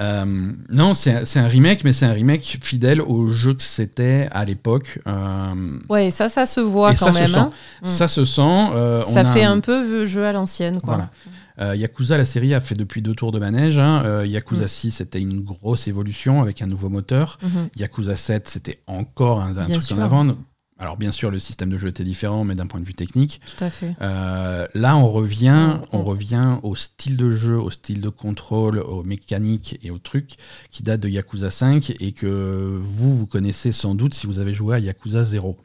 [0.00, 4.44] Euh, non, c'est un remake, mais c'est un remake fidèle au jeu que c'était à
[4.44, 4.98] l'époque.
[5.06, 7.34] Euh, ouais, ça, ça se voit quand ça même.
[7.34, 7.52] hein.
[7.82, 7.86] Mm.
[7.86, 8.40] Ça se sent.
[8.42, 10.94] euh, on Ça a fait un peu jeu à l'ancienne, quoi.
[10.94, 11.10] Voilà.
[11.60, 13.78] Euh, Yakuza, la série a fait depuis deux tours de manège.
[13.78, 14.02] hein.
[14.04, 14.68] Euh, Yakuza Mm.
[14.68, 17.38] 6, c'était une grosse évolution avec un nouveau moteur.
[17.42, 17.68] Mhm.
[17.76, 19.96] Yakuza 7, c'était encore un, truc sûr.
[19.98, 20.36] en avant.
[20.76, 23.40] Alors, bien sûr, le système de jeu était différent, mais d'un point de vue technique.
[23.56, 23.94] Tout à fait.
[24.02, 26.04] Euh, là, on revient, Mm, on mm.
[26.04, 30.34] revient au style de jeu, au style de contrôle, aux mécaniques et aux trucs
[30.72, 34.52] qui datent de Yakuza 5 et que vous, vous connaissez sans doute si vous avez
[34.52, 35.56] joué à Yakuza 0.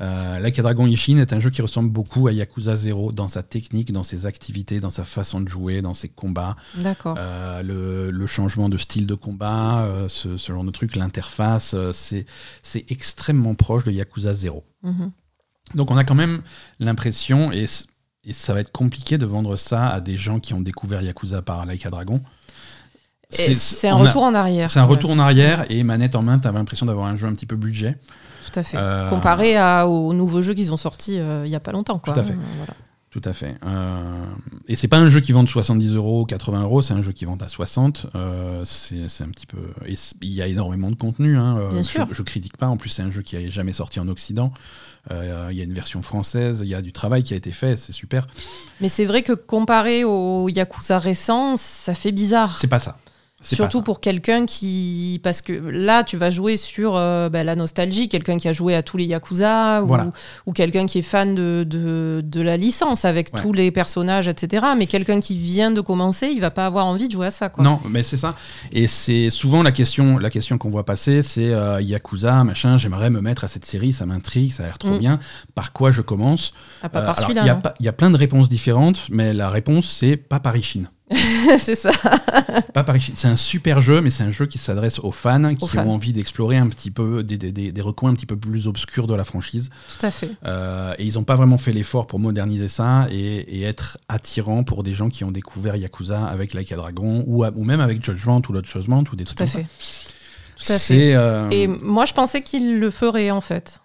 [0.00, 3.28] Euh, Like a Dragon Ishin est un jeu qui ressemble beaucoup à Yakuza 0 dans
[3.28, 7.16] sa technique, dans ses activités, dans sa façon de jouer, dans ses combats, D'accord.
[7.18, 11.74] euh, le, le changement de style de combat, euh, ce, ce genre de truc, l'interface,
[11.92, 12.26] c'est
[12.90, 14.64] extrêmement proche de Yakuza 0.
[14.82, 15.10] Mhm.
[15.74, 16.42] Donc on a quand même
[16.78, 17.66] l'impression, et,
[18.32, 21.64] ça va être compliqué de vendre ça à des gens qui ont découvert Yakuza par
[21.66, 22.20] Like a Dragon.
[23.30, 24.70] C'est un a- retour en arrière.
[24.70, 27.32] C'est un retour en arrière et manette en main, tu l'impression d'avoir un jeu un
[27.34, 27.98] petit peu budget.
[28.50, 28.76] Tout à fait.
[28.78, 31.98] Euh, Comparé à, aux nouveaux jeux qu'ils ont sortis euh, il y a pas longtemps,
[31.98, 32.12] quoi.
[32.14, 32.32] Tout à fait.
[32.32, 32.74] Euh, voilà.
[33.10, 33.54] Tout à fait.
[33.64, 34.24] Euh,
[34.68, 37.12] et c'est pas un jeu qui vend de 70 euros, 80 euros, c'est un jeu
[37.12, 38.08] qui vend à 60.
[38.14, 39.56] Euh, c'est un petit peu.
[40.20, 41.38] Il y a énormément de contenu.
[41.38, 41.56] Hein.
[41.56, 42.06] Euh, Bien je, sûr.
[42.10, 42.66] je critique pas.
[42.66, 44.52] En plus, c'est un jeu qui n'est jamais sorti en Occident.
[45.10, 46.60] Il y a une version française.
[46.62, 47.76] Il y a du travail qui a été fait.
[47.76, 48.26] C'est super.
[48.82, 52.58] Mais c'est vrai que comparé aux Yakuza récents, ça fait bizarre.
[52.58, 52.98] C'est pas ça.
[53.42, 55.20] Surtout pour quelqu'un qui.
[55.22, 58.74] Parce que là, tu vas jouer sur euh, bah, la nostalgie, quelqu'un qui a joué
[58.74, 60.10] à tous les Yakuza, ou, Voilà.
[60.46, 63.42] ou quelqu'un qui est fan de, de, de la licence avec Ouais.
[63.42, 64.66] tous les personnages, etc.
[64.76, 67.48] Mais quelqu'un qui vient de commencer, il va pas avoir envie de jouer à ça.
[67.50, 67.62] Quoi.
[67.62, 68.34] Non, mais c'est ça.
[68.72, 72.78] Et c'est souvent la question, la question qu'on voit passer, c'est euh, Yakuza, machin.
[72.78, 74.98] J'aimerais me mettre à cette série, ça m'intrigue, ça a l'air trop Mm.
[74.98, 75.18] bien.
[75.54, 76.52] Par quoi je commence?
[76.82, 77.44] Ah, pas Euh, par celui-là.
[77.44, 80.84] Y, il y a plein de réponses différentes, mais la réponse c'est pas par Ishin.
[81.58, 81.90] c'est ça.
[82.74, 82.84] Pas.
[83.14, 85.86] C'est un super jeu, mais c'est un jeu qui s'adresse aux fans qui fans.
[85.86, 88.66] ont envie d'explorer un petit peu des, des, des- des recoins un petit peu plus
[88.66, 89.70] obscurs de la franchise.
[89.98, 90.30] Tout à fait.
[90.46, 94.64] Euh, et ils n'ont pas vraiment fait l'effort pour moderniser ça et, et être attirant
[94.64, 97.80] pour des gens qui ont découvert Yakuza avec Like a Dragon ou, à- ou même
[97.80, 99.58] avec Judgment ou Lodge Judgment ou des trucs Tout à comme ça.
[99.60, 100.66] fait.
[100.66, 101.14] Tout à fait.
[101.14, 103.80] Euh, Et moi, je pensais qu'il le ferait, en fait.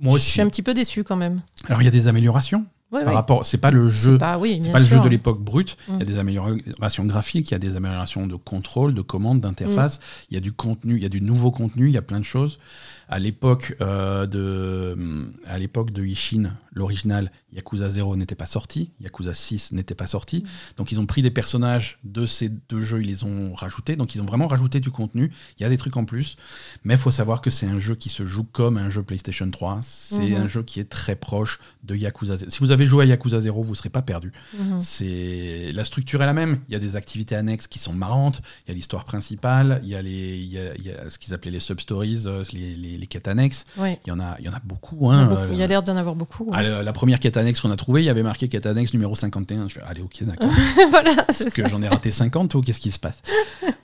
[0.00, 0.30] moi Je aussi.
[0.30, 1.42] suis un petit peu déçu quand même.
[1.68, 2.64] Alors il y a des améliorations
[3.02, 3.44] Par rapport.
[3.44, 4.12] C'est pas le jeu.
[4.12, 5.76] C'est pas, oui, le jeu de l'époque brute.
[5.88, 6.04] Il y a Mm.
[6.06, 10.00] des améliorations graphiques, il y a des améliorations de contrôle, de commande, d'interface.
[10.30, 12.20] Il y a du contenu, il y a du nouveau contenu, il y a plein
[12.20, 12.58] de choses.
[13.08, 19.34] À l'époque euh, de, à l'époque de Ishin, l'original, Yakuza 0 n'était pas sorti, Yakuza
[19.34, 20.38] 6 n'était pas sorti.
[20.38, 20.48] Mm.
[20.78, 23.96] Donc ils ont pris des personnages de ces deux jeux, ils les ont rajoutés.
[23.96, 25.30] Donc ils ont vraiment rajouté du contenu.
[25.58, 26.36] Il y a des trucs en plus.
[26.84, 29.48] Mais il faut savoir que c'est un jeu qui se joue comme un jeu PlayStation
[29.50, 29.80] 3.
[29.82, 30.34] C'est Mhm.
[30.42, 32.50] un jeu qui est très proche de Yakuza 0.
[32.50, 34.32] Si vous avez joué à Yakuza 0, vous ne serez pas perdu.
[34.58, 34.80] Mhm.
[34.80, 36.60] C'est la structure est la même.
[36.68, 38.40] Il y a des activités annexes qui sont marrantes.
[38.66, 39.80] Il y a l'histoire principale.
[39.82, 41.80] Il y a les, il y a, il y a ce qu'ils appelaient les sub
[41.80, 43.64] stories, les, les, les quêtes annexes.
[43.76, 43.98] Ouais.
[44.06, 44.96] Il y en a, il y en a beaucoup.
[45.00, 45.28] Il y, a hein.
[45.32, 46.50] Euh, Il y a l'air d'en avoir beaucoup.
[46.50, 46.62] ouais.
[46.62, 49.14] la, la première quête annexe qu'on a trouvée, il y avait marqué quête annexe numéro
[49.14, 49.68] 51.
[49.68, 50.50] Je fais, allez, ok, d'accord.
[50.90, 53.22] voilà, c'est que j'en ai raté 50 ou qu'est-ce qui se passe?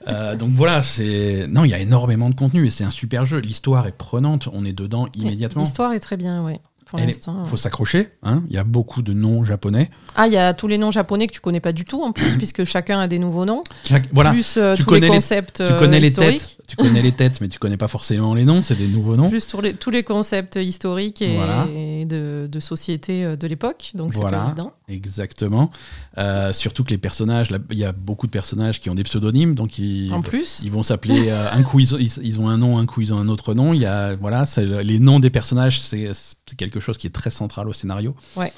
[0.07, 3.25] Euh, Donc voilà, c'est non, il y a énormément de contenu et c'est un super
[3.25, 3.39] jeu.
[3.39, 5.61] L'histoire est prenante, on est dedans immédiatement.
[5.63, 6.59] L'histoire est très bien, ouais.
[6.91, 7.45] Pour l'instant.
[7.45, 8.09] faut s'accrocher.
[8.21, 8.43] hein.
[8.49, 9.89] Il y a beaucoup de noms japonais.
[10.15, 12.11] Ah, il y a tous les noms japonais que tu connais pas du tout en
[12.11, 13.63] plus, puisque chacun a des nouveaux noms.
[13.85, 16.57] Chaque- voilà, Plus euh, Tu tous les connais les- concepts tu euh, connais les têtes,
[16.67, 18.61] tu connais les têtes, mais tu connais pas forcément les noms.
[18.61, 19.29] C'est des nouveaux noms.
[19.29, 21.67] Plus tous les, tous les concepts historiques et, Voilà.
[21.73, 23.91] et de, de société euh, de l'époque.
[23.95, 24.39] Donc c'est Voilà.
[24.39, 24.71] pas évident.
[24.89, 25.71] Exactement.
[26.17, 29.55] Euh, surtout que les personnages, il y a beaucoup de personnages qui ont des pseudonymes,
[29.55, 32.77] donc ils, En plus, Ils vont s'appeler un coup ils ont, ils, ont un nom,
[32.77, 33.73] un coup ils ont un autre nom.
[33.73, 34.43] Il y a voilà,
[34.83, 38.15] les noms des personnages, c'est c'est quelque chose qui est très central au scénario.
[38.35, 38.51] Ouais.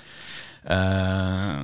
[0.70, 1.62] Euh,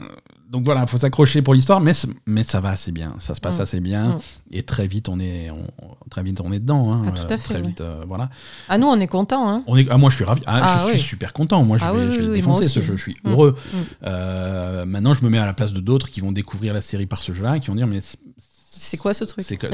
[0.50, 1.94] donc voilà, il faut s'accrocher pour l'histoire, mais
[2.26, 3.62] mais ça va assez bien, ça se passe Mm.
[3.62, 4.20] assez bien Mm.
[4.52, 5.68] et très vite on est on-
[6.10, 6.92] très vite on est dedans.
[6.92, 7.02] hein.
[7.08, 8.30] Ah, tout à fait, Très vite, euh, voilà.
[8.68, 9.48] ah nous on est contents.
[9.50, 9.64] Hein.
[9.68, 10.98] On est, ah, moi je suis ravi, ah, Ah, je oui.
[11.00, 11.64] suis super content.
[11.64, 13.30] Moi je Ah vais, oui, je vais défoncer ce jeu, je suis Mm.
[13.30, 13.56] heureux.
[14.06, 17.06] Euh, maintenant je me mets à la place de d'autres qui vont découvrir la série
[17.06, 18.00] par ce jeu-là et qui vont dire mais
[18.72, 19.46] C'est quoi ce truc?
[19.46, 19.70] c'est de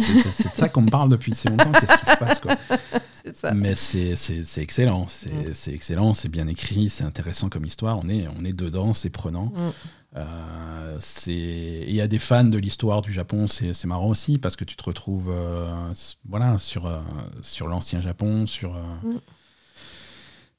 [0.56, 1.72] ça qu'on me parle depuis si longtemps.
[1.72, 2.56] Qu'est-ce qui se passe quoi?
[3.26, 3.54] C'est ça.
[3.56, 5.54] Mais c'est c'est- c'est excellent, c'est Mm.
[5.54, 7.98] c'est excellent, c'est bien écrit, c'est intéressant comme histoire.
[8.04, 9.48] On est, on est dedans, c'est prenant.
[9.48, 9.72] Mm.
[10.18, 14.38] Euh, c'est- il y a des fans de l'histoire du Japon, c'est c'est marrant aussi
[14.38, 15.92] parce que tu te retrouves euh,
[16.30, 17.02] voilà, sur, euh,
[17.42, 18.76] sur l'ancien Japon, sur.
[18.76, 19.20] euh, Mm.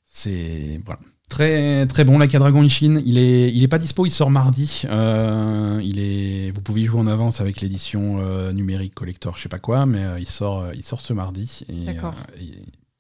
[0.05, 0.81] C'est.
[0.85, 1.01] Voilà.
[1.29, 3.03] Très, très bon, Like a Dragon Ishin.
[3.05, 4.83] Il est, il est pas dispo, il sort mardi.
[4.87, 9.43] Euh, il est, vous pouvez y jouer en avance avec l'édition euh, numérique collector, je
[9.43, 11.63] sais pas quoi, mais euh, il, sort, il sort ce mardi.
[11.69, 11.97] Et,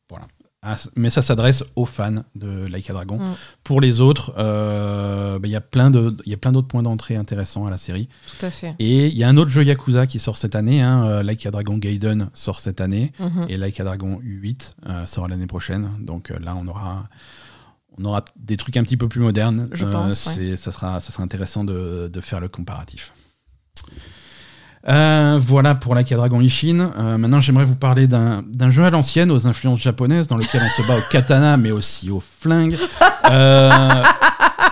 [0.08, 0.26] voilà.
[0.68, 3.18] Ah, mais ça s'adresse aux fans de Like a Dragon.
[3.18, 3.34] Mm.
[3.62, 6.82] Pour les autres, bah, il y a plein de- il y a plein d'autres points
[6.82, 8.08] d'entrée intéressants à la série.
[8.40, 8.74] Tout à fait.
[8.80, 10.82] Et il y a un autre jeu Yakuza qui sort cette année.
[10.82, 13.12] Hein, like a Dragon Gaiden sort cette année.
[13.20, 13.46] Mhm.
[13.48, 15.88] Et Like a Dragon U8 euh, sort l'année prochaine.
[16.00, 17.08] Donc là, on aura,
[17.98, 19.68] on aura des trucs un petit peu plus modernes.
[19.72, 20.56] Je Euh, pense, ouais.
[20.56, 23.12] ça, sera, ça sera intéressant de, de faire le comparatif.
[24.88, 26.92] Euh, voilà pour Like a Dragon Ishin.
[26.96, 30.82] Euh, maintenant, j'aimerais vous parler d'un jeu à l'ancienne, aux influences japonaises, dans lequel on
[30.82, 32.78] se bat au katana, mais aussi au flingue.
[33.30, 34.02] Euh,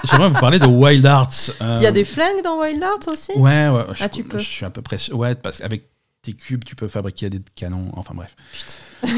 [0.05, 1.33] j'aimerais vous parler de Wild Arts.
[1.61, 3.33] Il y a des flingues dans Wild Arts aussi?
[3.37, 3.85] Ouais, ouais.
[3.95, 4.39] Je, Ah, tu peux.
[4.39, 4.99] Je suis à peu près.
[4.99, 5.89] sûr- Ouais, parce qu'avec
[6.23, 7.91] tes cubes, tu peux fabriquer des canons.
[7.97, 8.37] Enfin bref.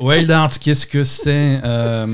[0.00, 2.06] Wild Arts, qu'est-ce que c'est Euh,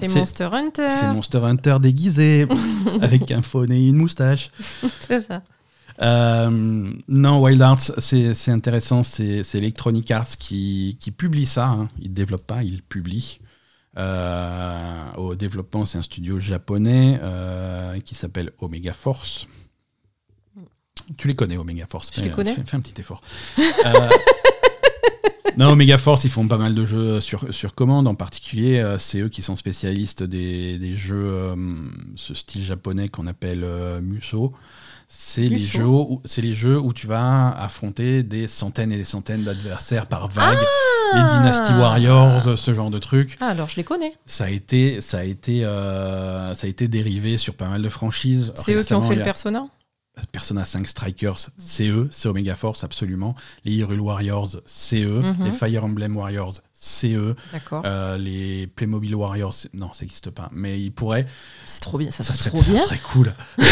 [0.00, 0.88] C'est Monster Hunter.
[0.90, 2.46] C'est Monster Hunter déguisé,
[3.02, 4.50] avec un faune et une moustache.
[5.00, 5.42] C'est ça.
[6.02, 9.02] Euh, non, Wild Arts, c'est c'est intéressant.
[9.02, 11.66] C'est c'est Electronic Arts qui, qui publie ça.
[11.66, 11.88] Hein.
[12.00, 13.38] Ils ne développent pas, ils publient.
[13.98, 19.46] Euh, au développement, c'est un studio japonais euh, qui s'appelle Omega Force.
[21.18, 22.54] Tu les connais, Omega Force Je les connais.
[22.54, 23.20] Fais, fais un petit effort.
[25.24, 28.06] Euh, non, Omega Force, ils font pas mal de jeux sur, sur commande.
[28.08, 31.56] En particulier, euh, c'est eux qui sont spécialistes des, des jeux, euh,
[32.16, 34.52] ce style japonais qu'on appelle euh, Muso.
[35.12, 39.42] C'est les, jeux où, les jeux où tu vas affronter des centaines et des centaines
[39.42, 40.60] d'adversaires par vague.
[41.14, 43.36] Les Dynasty Warriors, ce genre de trucs.
[43.40, 44.14] Ah, alors je les connais.
[44.24, 47.88] Ça a été, ça a été, euh, ça a été dérivé sur pas mal de
[47.88, 48.52] franchises.
[48.54, 49.66] C'est eux qui ont fait le Persona
[50.32, 53.34] Persona 5 Strikers, c'est eux, c'est Omega Force absolument.
[53.64, 55.20] Les Hyrule Warriors, c'est eux.
[55.20, 55.44] Mhm.
[55.44, 57.36] Les Fire Emblem Warriors, c'est eux.
[57.84, 60.48] Euh, les Playmobil Warriors, non, ça n'existe pas.
[60.52, 61.26] Mais ils pourraient.
[61.66, 62.10] C'est trop bien.
[62.10, 62.84] Ça, Ça serait trop ça bien.
[62.86, 63.34] serait cool.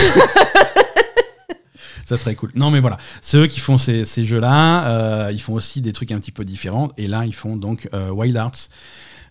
[2.07, 2.51] ça serait cool.
[2.55, 4.89] Non, mais voilà, c'est eux qui font ces, ces jeux-là.
[4.89, 6.91] Euh, ils font aussi des trucs un petit peu différents.
[6.97, 8.69] Et là, ils font donc euh, Wild Arts.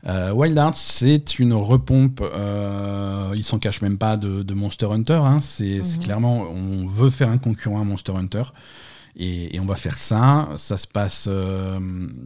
[0.05, 2.21] Euh, Wild Arts, c'est une repompe.
[2.21, 5.21] euh, ils s'en cachent même pas de, de Monster Hunter.
[5.23, 5.37] hein.
[5.39, 6.03] C'est Mhm.
[6.03, 8.43] clairement, on veut faire un concurrent à Monster Hunter.
[9.19, 10.49] Et, et on va faire ça.
[10.57, 11.25] Ça se passe.
[11.27, 11.79] euh,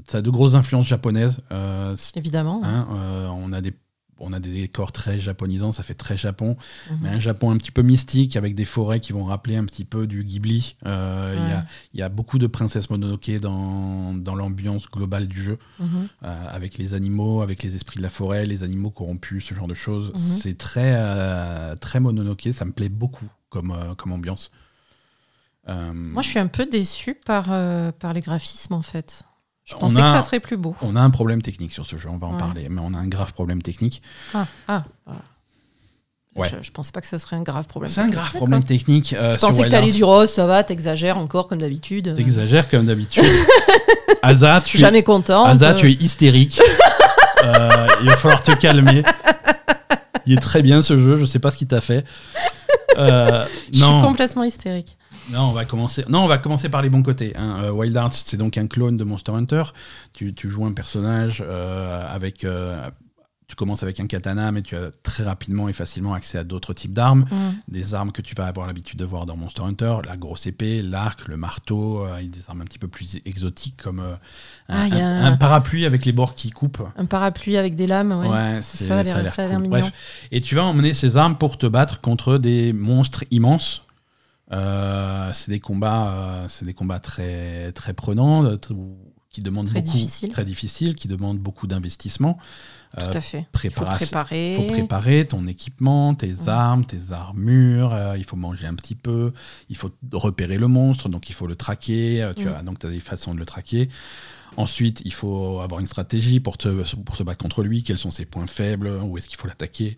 [0.08, 1.38] ça a de grosses influences japonaises.
[1.52, 2.62] Euh, Évidemment.
[2.64, 2.88] hein,
[3.34, 3.74] on a des
[4.22, 6.56] on a des décors très japonisants, ça fait très Japon,
[6.90, 6.98] Mhm.
[7.02, 9.86] mais un Japon un petit peu mystique avec des forêts qui vont rappeler un petit
[9.86, 10.76] peu du Ghibli.
[10.86, 11.36] Euh,
[11.94, 16.08] Il y, a, y beaucoup de princesses Mononoke dans, dans l'ambiance globale du jeu, Mhm.
[16.24, 19.68] euh, avec les animaux, avec les esprits de la forêt, les animaux corrompus, ce genre
[19.68, 20.10] de choses.
[20.12, 20.18] Mhm.
[20.18, 24.52] C'est très, euh, très Mononoke, ça me plaît beaucoup comme, comme ambiance.
[25.68, 26.66] Moi, je suis un peu
[27.26, 29.24] par, euh, par les graphismes, en fait.
[29.72, 30.76] Je pensais que ça serait plus beau.
[30.82, 32.98] On a un problème technique sur ce jeu, on va en parler, mais on a
[32.98, 34.02] un grave problème technique.
[34.34, 34.84] Ah, ah,
[36.36, 36.50] Ouais.
[36.50, 37.92] Je, je, pensais pas que ça serait un grave problème.
[37.92, 39.12] C'est un grave problème technique.
[39.12, 42.16] Euh, je pensais que t'allais dire oh ça va, t'exagères encore comme d'habitude.
[42.16, 43.26] T'exagères comme d'habitude.
[44.22, 45.44] Asa, tu jamais content.
[45.44, 46.62] Asa, tu es hystérique.
[47.44, 49.02] Euh, il va falloir te calmer.
[50.28, 52.06] Il est très bien ce jeu, je sais pas ce qu'il t'a fait.
[52.98, 54.96] Euh, je suis complètement hystérique.
[55.32, 56.06] Non, on va commencer.
[56.10, 57.34] Non, on va commencer par les bons côtés.
[57.36, 57.64] Hein.
[57.64, 59.64] Euh, Wild Arts, c'est donc un clone de Monster Hunter.
[60.14, 62.44] Tu, tu joues un personnage euh, avec.
[62.44, 62.90] Euh,
[63.48, 66.74] tu commences avec un katana, mais tu as très rapidement et facilement accès à d'autres
[66.74, 67.26] types d'armes.
[67.30, 67.50] Mm.
[67.68, 70.82] Des armes que tu vas avoir l'habitude de voir dans Monster Hunter la grosse épée,
[70.82, 74.18] l'arc, le marteau, et des armes un petit peu plus exotiques comme un,
[74.70, 76.88] ah, un, parapluie avec les bords qui coupent.
[76.96, 78.30] Un parapluie avec des lames, ouais.
[78.30, 79.70] ouais ça a l'air mignon.
[79.70, 79.92] Bref.
[80.32, 83.84] Et tu vas emmener ces armes pour te battre contre des monstres immenses
[84.52, 88.58] c'est des combats, euh, c'est des combats très très prenants,
[89.30, 90.30] qui demandent très beaucoup, difficile.
[90.30, 92.38] très difficiles, qui demandent beaucoup d'investissement.
[92.98, 93.48] Tout à fait.
[93.64, 94.56] Il faut préparer.
[94.58, 97.98] faut préparer ton équipement, tes armes, tes armures.
[98.18, 99.32] il faut manger un petit peu.
[99.70, 102.30] Il faut repérer le monstre, donc il faut le traquer.
[102.36, 103.88] tu as, donc tu as des façons de le traquer.
[104.58, 107.84] Ensuite, il faut avoir une stratégie pour, te, pour se battre contre lui.
[107.84, 109.96] Quels sont ses points faibles Où est-ce qu'il faut l'attaquer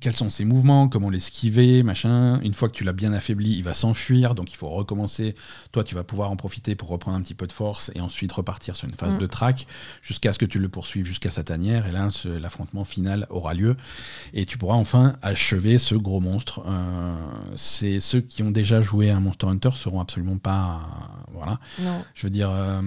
[0.00, 2.40] quels sont ses mouvements, comment l'esquiver, machin.
[2.42, 5.34] Une fois que tu l'as bien affaibli, il va s'enfuir, donc il faut recommencer.
[5.70, 8.32] Toi, tu vas pouvoir en profiter pour reprendre un petit peu de force et ensuite
[8.32, 9.18] repartir sur une phase mm.
[9.18, 9.66] de track
[10.02, 11.86] jusqu'à ce que tu le poursuives jusqu'à sa tanière.
[11.86, 12.08] Et là,
[12.40, 13.76] l'affrontement final aura lieu
[14.32, 16.62] et tu pourras enfin achever ce gros monstre.
[16.66, 17.14] Euh,
[17.54, 20.80] c'est ceux qui ont déjà joué à Monster Hunter seront absolument pas,
[21.32, 21.60] voilà.
[22.14, 22.80] Je veux dire, euh,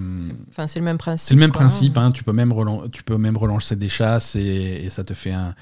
[0.50, 1.28] enfin c'est le même principe.
[1.28, 1.96] C'est le même principe.
[1.96, 2.12] Hein.
[2.12, 2.52] tu peux même
[2.92, 5.54] tu peux même relancer des chasses et ça te fait un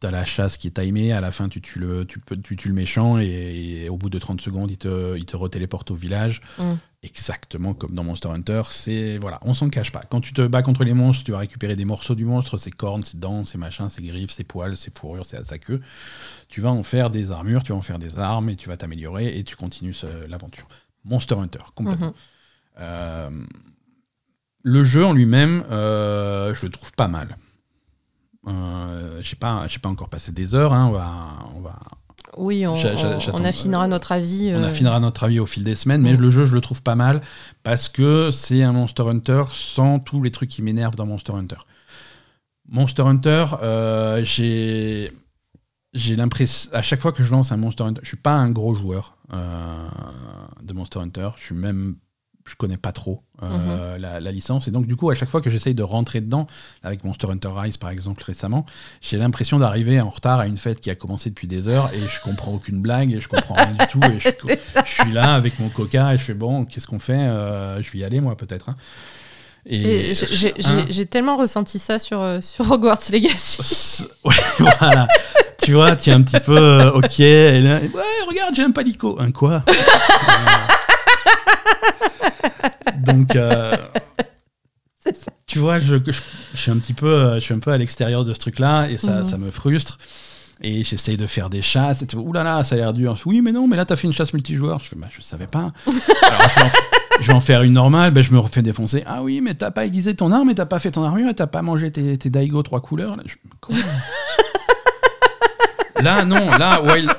[0.00, 2.68] T'as la chasse qui est timée, à la fin tu tues le, tu, tu tues
[2.68, 6.40] le méchant et, au bout de 30 secondes il te, il te retéléporte au village.
[6.58, 6.74] Mm.
[7.02, 8.62] Exactement comme dans Monster Hunter.
[8.70, 10.02] C'est voilà, on s'en cache pas.
[10.08, 12.70] Quand tu te bats contre les monstres, tu vas récupérer des morceaux du monstre, ses
[12.70, 15.80] cornes, ses dents, ses machins, ses griffes, ses poils, ses fourrures, sa queue.
[16.48, 18.76] Tu vas en faire des armures, tu vas en faire des armes et tu vas
[18.76, 19.94] t'améliorer et tu continues
[20.28, 20.66] l'aventure.
[21.04, 22.10] Monster Hunter, complètement.
[22.10, 22.80] Mm-hmm.
[22.80, 23.30] Euh,
[24.62, 27.36] le jeu en lui-même, euh, je le trouve pas mal.
[28.46, 30.72] Euh, je n'ai pas, pas encore passé des heures.
[30.72, 31.10] Hein, on va,
[31.56, 31.78] on va
[32.36, 34.52] oui, on, on, affinera notre avis.
[34.54, 34.68] On euh.
[34.68, 37.20] affinera notre avis au fil des semaines, mais le jeu, je le trouve pas mal
[37.62, 41.56] parce que c'est un Monster Hunter sans tous les trucs qui m'énervent dans Monster Hunter.
[42.68, 45.10] Monster Hunter, euh, j'ai
[45.94, 48.50] j'ai l'impression à chaque fois que je lance un Monster Hunter, je suis pas un
[48.50, 51.96] gros joueur de Monster Hunter, je suis même
[52.48, 54.00] je connais pas trop euh, mhm.
[54.00, 54.68] la, licence.
[54.68, 56.46] Et donc, du coup, à chaque fois que j'essaye de rentrer dedans,
[56.82, 58.66] avec Monster Hunter Rise par exemple récemment,
[59.00, 62.00] j'ai l'impression d'arriver en retard à une fête qui a commencé depuis des heures et
[62.00, 64.00] je comprends aucune blague et je comprends rien du tout.
[64.02, 64.30] Et je,
[64.86, 67.98] suis là avec mon coca et je fais bon, qu'est-ce qu'on fait euh, Je vais
[67.98, 68.70] y aller, moi, peut-être.
[68.70, 68.74] Hein.
[69.66, 74.04] Et, hein j'ai tellement ressenti ça sur, euh, sur Hogwarts Legacy.
[74.24, 75.06] ouais, voilà.
[75.62, 77.20] tu vois, tu es un petit peu ok.
[77.20, 79.20] Et là, ouais, regarde, j'ai un palico.
[79.20, 79.62] Un quoi?
[82.98, 83.76] Donc, euh,
[85.46, 85.96] tu vois, je,
[86.54, 88.96] suis un petit peu, euh, je suis un peu à l'extérieur de ce truc-là et
[88.96, 89.24] ça, mhm.
[89.24, 89.98] ça me frustre.
[90.60, 92.02] Et j'essaye de faire des chasses.
[92.02, 93.16] Et Ouh là là, ça a l'air dur.
[93.26, 94.80] Oui, mais non, mais là, t'as fait une chasse multijoueur.
[94.80, 95.68] Je fais, bah, je savais pas.
[95.86, 96.48] Alors,
[97.20, 98.10] je vais, en, faire une normale.
[98.10, 99.04] Ben, je me refais défoncer.
[99.06, 101.34] Ah oui, mais t'as pas aiguisé ton arme et t'as pas fait ton armure et
[101.34, 103.16] t'as pas mangé tes, tes Daigo trois couleurs.
[103.16, 103.22] Là,
[106.02, 107.10] non, là, Wild,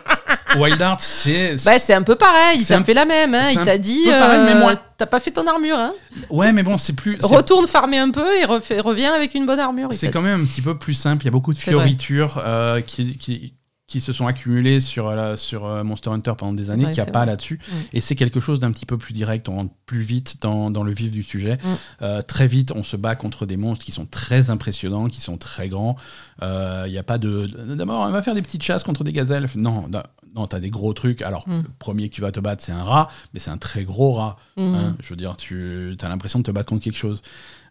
[0.57, 1.55] Wild Arts, c'est.
[1.65, 3.33] Bah, c'est un peu pareil, il t'a fait la même.
[3.33, 3.49] Hein.
[3.51, 4.05] Il t'a dit.
[4.07, 5.77] Euh, t'as pas fait ton armure.
[5.77, 5.93] Hein.
[6.29, 7.17] Ouais, mais bon, c'est plus.
[7.21, 9.89] Retourne farmer un peu et reviens avec une bonne armure.
[9.91, 11.23] C'est quand même un petit peu plus simple.
[11.23, 13.53] Il y a beaucoup de fioritures euh, qui, qui,
[13.89, 16.99] qui se sont accumulés sur, euh, sur euh, Monster Hunter pendant des années, qu'il n'y
[16.99, 17.59] a pas là-dessus.
[17.59, 17.75] Mm.
[17.93, 20.83] Et c'est quelque chose d'un petit peu plus direct, on rentre plus vite dans, dans
[20.83, 21.55] le vif du sujet.
[21.55, 21.67] Mm.
[22.03, 25.37] Euh, très vite, on se bat contre des monstres qui sont très impressionnants, qui sont
[25.37, 25.95] très grands.
[26.41, 27.47] Il n'y a pas de...
[27.75, 29.47] D'abord, on va faire des petites chasses contre des gazelles.
[29.55, 29.89] Non,
[30.35, 31.23] non, t'as des gros trucs.
[31.23, 31.57] Alors, mm.
[31.57, 34.37] le premier qui va te battre, c'est un rat, mais c'est un très gros rat.
[34.57, 34.95] Hein.
[35.01, 37.23] Je veux dire, tu as l'impression de te battre contre quelque chose.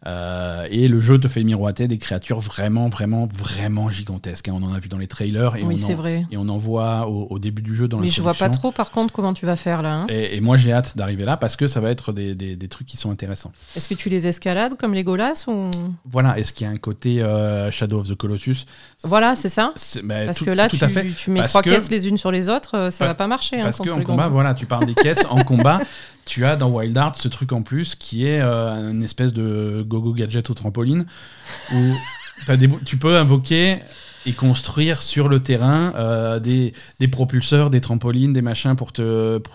[0.07, 4.49] Euh, et le jeu te fait miroiter des créatures vraiment, vraiment, vraiment gigantesques.
[4.49, 4.55] Hein.
[4.57, 6.27] On en a vu dans les trailers et, oui, on, en, vrai.
[6.31, 8.91] et on en voit au, début du jeu dans Mais je vois pas trop par
[8.91, 10.01] contre comment tu vas faire là.
[10.01, 10.07] Hein.
[10.09, 12.97] Et, moi j'ai hâte d'arriver là parce que ça va être des, des, trucs qui
[12.97, 13.53] sont intéressants.
[13.77, 15.71] Est-ce que tu les escalades comme les Golas ou...
[16.05, 18.65] Voilà, est-ce qu'il y a un côté euh, Shadow of the Colossus?
[19.03, 19.73] Voilà, c'est ça.
[20.05, 20.79] Bah, parce que là, tu,
[21.17, 23.61] tu, mets trois caisses les unes sur les autres, euh, ça va pas marcher.
[23.61, 25.79] Hein, parce qu'en combat, voilà, tu parles des caisses en combat.
[26.29, 29.83] tu as dans Wild Art ce truc en plus qui est euh, une espèce de
[29.87, 31.04] gogo gadget au trampoline
[31.74, 31.94] où
[32.85, 33.79] tu peux invoquer
[34.26, 36.72] et construire sur le terrain euh, des,
[37.10, 39.54] propulseurs, des trampolines, des machins pour te pour,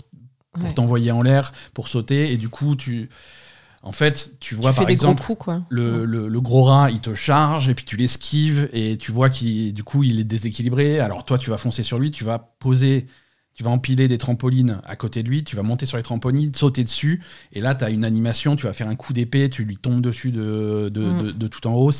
[0.76, 3.09] t'envoyer en l'air, pour sauter et du coup tu
[3.84, 5.61] En fait, tu vois tu par des exemple gros coups, quoi.
[5.69, 9.30] le, le- le gros rat, il te charge et puis tu l'esquives et tu vois
[9.30, 10.99] qu'il du coup il est déséquilibré.
[10.99, 13.07] Alors toi, tu vas foncer sur lui, tu vas poser,
[13.56, 16.54] tu vas empiler des trampolines à côté de lui, tu vas monter sur les trampolines,
[16.56, 17.22] sauter dessus
[17.54, 20.01] et là tu as une animation, tu vas faire un coup d'épée, tu lui tombes
[20.01, 21.24] dessus de, de, Mm.
[21.24, 21.91] de- de tout en haut.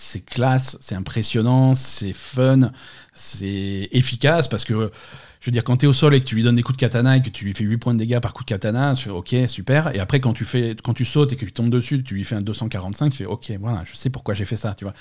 [0.00, 2.70] C'est classe, c'est impressionnant, c'est fun,
[3.12, 4.92] c'est efficace parce que
[5.40, 6.76] je veux dire, quand tu es au sol et que tu lui donnes des coups
[6.76, 8.94] de katana et que tu lui fais 8 points de dégâts par coup de katana,
[8.96, 9.94] tu fais ok, super.
[9.94, 12.24] Et après, quand tu, fais, quand tu sautes et que tu tombes dessus, tu lui
[12.24, 14.94] fais un 245, tu fais ok, voilà, je sais pourquoi j'ai fait ça, tu vois.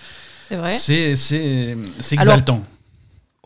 [0.48, 0.74] C'est vrai.
[0.74, 1.78] C'est Alors-
[2.12, 2.64] exaltant.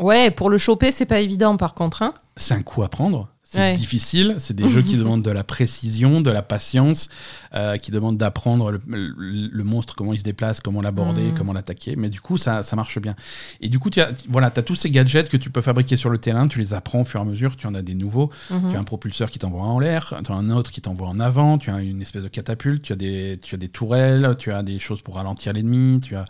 [0.02, 2.02] Ouais, pour le choper, c'est pas évident par contre.
[2.02, 2.14] Hein.
[2.36, 3.28] C'est un coup à prendre.
[3.44, 3.74] C'est Ouais.
[3.74, 4.36] difficile.
[4.38, 7.10] C'est des jeux qui demandent de la précision, de la patience,
[7.54, 11.34] euh, qui demandent d'apprendre le, le- le monstre, comment il se déplace, comment l'aborder, Mhm.
[11.38, 11.98] comment l'attaquer.
[11.98, 13.14] Mais du coup, ça, ça marche bien.
[13.60, 16.10] Et du coup, tu as, voilà, as tous ces gadgets que tu peux fabriquer sur
[16.10, 16.48] le terrain.
[16.48, 17.58] Tu les apprends au fur et à mesure.
[17.58, 18.30] Tu en as des nouveaux.
[18.52, 18.72] Mhm.
[18.72, 21.20] Tu as un propulseur qui t'envoie en l'air, tu as un autre qui t'envoie en
[21.20, 24.54] avant, tu as une espèce de catapulte, tu as des, tu as des tourelles, tu
[24.54, 26.24] as des choses pour ralentir l'ennemi, tu as,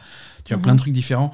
[0.44, 0.62] tu as Mhm.
[0.64, 1.32] plein de trucs différents.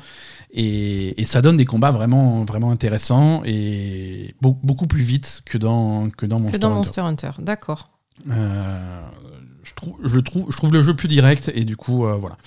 [0.52, 5.58] Et, et ça donne des combats vraiment, vraiment intéressants et beau- beaucoup plus vite que
[5.58, 6.76] dans, que dans Que Monster dans Hunter.
[6.78, 7.90] Monster Hunter, d'accord.
[8.30, 9.02] Euh,
[9.64, 12.38] je, trouve, je, je trouve le jeu plus direct et du coup, euh, voilà.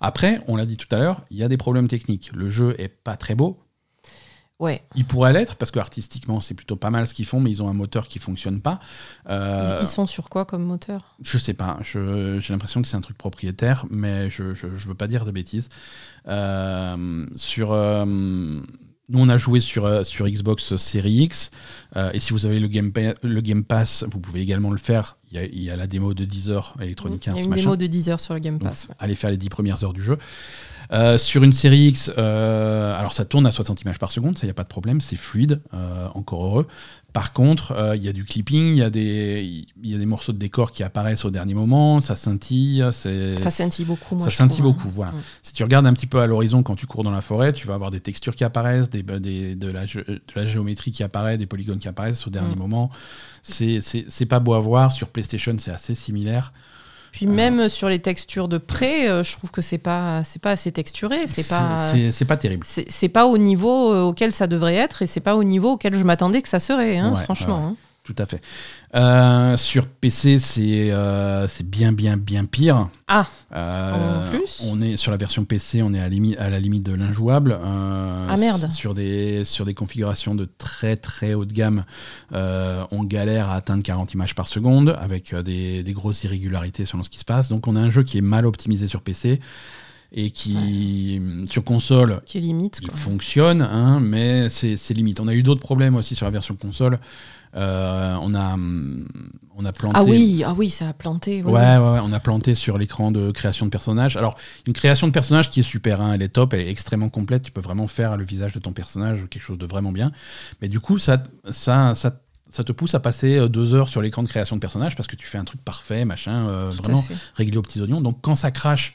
[0.00, 2.30] Après, on l'a dit tout à l'heure, il y a des problèmes techniques.
[2.34, 3.58] Le jeu est pas très beau,
[4.60, 4.82] Ouais.
[4.94, 7.62] il pourrait l'être parce que artistiquement c'est plutôt pas mal ce qu'ils font, mais ils
[7.62, 8.78] ont un moteur qui fonctionne pas.
[9.26, 11.16] Ils, Euh, ils sont sur quoi comme moteur?
[11.22, 11.98] je sais pas, j'ai
[12.52, 15.68] l'impression que c'est un truc propriétaire, mais je, je, je veux pas dire de bêtises.
[16.28, 21.50] Euh, sur, euh, nous, on a joué sur, euh, sur Xbox Series X,
[22.12, 22.92] et si vous avez le Game,
[23.22, 25.16] le Game Pass, vous pouvez également le faire.
[25.32, 27.36] Il y a, il y a la démo de 10 heures Electronic Il y Arts,
[27.38, 27.60] a une machin.
[27.62, 28.86] démo de 10 heures sur le Game Donc, Pass.
[28.88, 28.94] ouais.
[28.98, 30.18] allez faire les 10 premières heures du jeu.
[30.92, 34.46] Euh, sur une série X, euh, alors ça tourne à 60 images par seconde, ça
[34.46, 36.66] y a pas de problème, c'est fluide, euh, encore heureux.
[37.12, 40.06] Par contre, il y a du clipping, il y a des il y a des
[40.06, 44.24] morceaux de décor qui apparaissent au dernier moment, ça scintille, Ça scintille beaucoup, moi.
[44.24, 44.76] ça scintille trouve, hein.
[44.76, 45.12] beaucoup, voilà.
[45.12, 45.22] Mm.
[45.42, 47.66] Si tu regardes un petit peu à l'horizon quand tu cours dans la forêt, tu
[47.66, 51.02] vas avoir des textures qui apparaissent, des, des- de, la, gé- de la géométrie qui
[51.02, 52.58] apparaît, des polygones qui apparaissent au dernier Mm.
[52.58, 52.90] moment.
[53.42, 54.92] C'est pas beau à voir.
[54.92, 56.52] Sur PlayStation, c'est assez similaire.
[57.12, 60.52] Puis même sur les textures de près, euh, je trouve que c'est pas, c'est pas
[60.52, 61.18] assez texturé.
[61.26, 62.64] C'est pas, c'est- pas terrible.
[62.66, 65.94] c'est pas au niveau euh, auquel ça devrait être et c'est pas au niveau auquel
[65.94, 67.56] je m'attendais que ça serait, hein, Ouais, franchement.
[67.56, 67.64] ouais.
[67.72, 67.76] hein.
[68.12, 68.40] Tout à fait.
[68.96, 72.88] Euh, sur PC, c'est euh, c'est bien, bien, bien pire.
[73.06, 74.64] Ah, Euh, en plus?
[74.66, 77.56] On est sur la version PC, on est à, limi- à la limite de l'injouable.
[77.62, 78.68] Ah, merde.
[78.72, 81.84] Sur des, sur des configurations de très très haut de gamme,
[82.32, 87.10] on galère à atteindre 40 images par seconde avec des, des grosses irrégularités selon ce
[87.10, 87.48] qui se passe.
[87.48, 89.38] Donc on a un jeu qui est mal optimisé sur PC
[90.12, 92.80] et qui, sur console, qui limite.
[92.82, 95.20] il fonctionne, hein, mais c'est c'est limite.
[95.20, 96.98] On a eu d'autres problèmes aussi sur la version console.
[97.56, 98.56] Euh, on, a,
[99.56, 99.98] on a planté.
[99.98, 101.42] Ah oui, ah oui, ça a planté.
[101.44, 104.16] oui, Ouais, ouais, ouais, on a planté sur l'écran de création de personnage.
[104.16, 104.36] Alors,
[104.66, 107.42] une création de personnage qui est super, hein, elle est top, elle est extrêmement complète.
[107.42, 110.12] Tu peux vraiment faire le visage de ton personnage quelque chose de vraiment bien.
[110.62, 112.12] Mais du coup, ça, ça, ça,
[112.48, 115.08] ça te pousse à passer euh, deux heures sur l'écran de création de personnage parce
[115.08, 118.00] que tu fais un truc parfait, machin, euh, vraiment réglé aux petits oignons.
[118.00, 118.94] Donc, quand ça crache.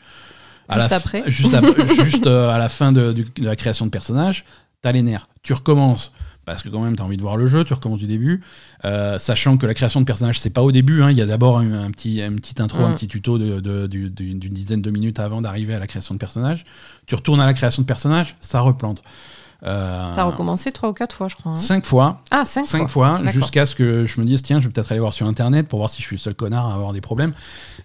[0.69, 1.23] à Juste la après.
[2.05, 4.45] Juste, euh, à la fin de, de la création de personnage,
[4.81, 5.27] t'as les nerfs.
[5.43, 6.11] Tu recommences.
[6.45, 8.41] Parce que quand même, tu as envie de voir le jeu, tu recommences du début,
[8.85, 11.01] euh, sachant que la création de personnage, c'est pas au début.
[11.01, 11.09] hein.
[11.11, 12.85] Il y a d'abord un, un petit, un petit intro, Mm.
[12.85, 16.19] un petit tuto de- de- d'une dizaine de minutes avant d'arriver à la création de
[16.19, 16.63] personnage.
[17.07, 19.01] Tu retournes à la création de personnage, ça replante.
[19.63, 21.53] Euh, T'as recommencé trois ou quatre fois, je crois.
[21.53, 21.55] hein.
[21.55, 23.17] Cinq fois, Ah, cinq, cinq fois.
[23.33, 25.79] jusqu'à ce que je me dise tiens, je vais peut-être aller voir sur internet pour
[25.79, 27.33] voir si je suis le seul connard à avoir des problèmes.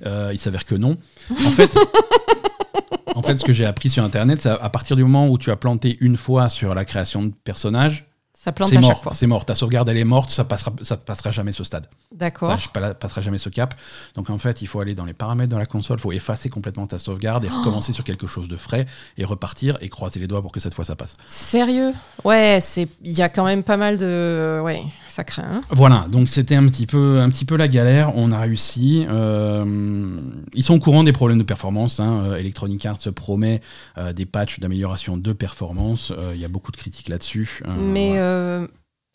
[0.05, 0.99] Euh, il s'avère que non.
[1.47, 1.79] En fait,
[3.15, 5.39] en fait, ce que j'ai appris sur internet, c'est à à partir du moment où
[5.39, 8.07] tu as planté une fois sur la création de personnage,
[8.43, 9.03] Ça plante chaque mort.
[9.03, 9.13] fois.
[9.15, 9.45] C'est mort.
[9.45, 11.87] Ta sauvegarde elle est morte, ça passera, ça passera jamais ce stade.
[12.11, 12.59] D'accord.
[12.59, 13.75] Ça pas- passera jamais ce cap.
[14.15, 16.49] Donc en fait, il faut aller dans les paramètres de la console, il faut effacer
[16.49, 17.59] complètement ta sauvegarde et Oh.
[17.59, 18.87] recommencer sur quelque chose de frais
[19.19, 21.13] et repartir et croiser les doigts pour que cette fois ça passe.
[21.29, 21.93] Sérieux?
[22.25, 25.43] Ouais, c'est il y a quand même pas mal de ouais, ça craint.
[25.57, 25.61] hein.
[25.71, 28.13] Voilà, donc c'était un petit peu, un petit peu la galère.
[28.17, 29.05] On a réussi.
[29.09, 32.01] Euh, ils sont au courant des problèmes de performance.
[32.01, 32.23] Hein.
[32.25, 33.61] Euh, Electronic Arts se promet
[33.99, 36.13] euh, des patchs d'amélioration de performance.
[36.17, 37.63] Euh, Il y a beaucoup de critiques là-dessus.
[37.79, 38.67] Mais voilà.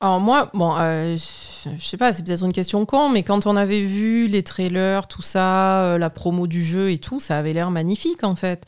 [0.01, 1.17] alors moi, bon, je
[1.79, 5.21] sais pas, c'est peut-être une question con, mais quand on avait vu les trailers, tout
[5.21, 8.65] ça, la promo du jeu et tout, ça avait l'air magnifique en fait.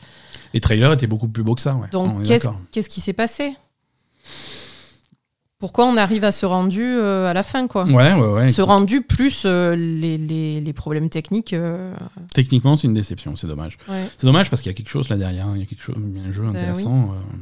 [0.54, 1.74] les trailers étaient beaucoup plus beaux que ça.
[1.74, 1.88] Ouais.
[1.92, 3.54] Donc qu'est-ce qui s'est passé?
[5.58, 8.48] Pourquoi on arrive à ce rendu euh, à la fin quoi Ouais, ouais, ouais.
[8.48, 11.52] Ce rendu plus euh, les, les- les problèmes techniques.
[11.52, 11.92] euh,
[12.32, 13.34] Techniquement, c'est une déception.
[13.34, 13.76] C'est dommage.
[13.88, 14.08] ouais.
[14.18, 15.48] C'est dommage parce qu'il y a quelque chose là derrière.
[15.56, 16.56] Il y a quelque chose, un jeu Ben oui.
[16.58, 17.10] intéressant.
[17.12, 17.36] euh.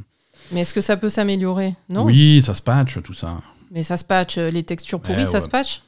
[0.51, 1.75] Mais est-ce que ça peut s'améliorer?
[1.89, 2.05] Non.
[2.05, 3.37] Oui, ça se patch, tout ça.
[3.69, 4.37] Mais ça se patch.
[4.37, 5.41] Les textures pourries, Ouais, ça ouais.
[5.41, 5.83] se patch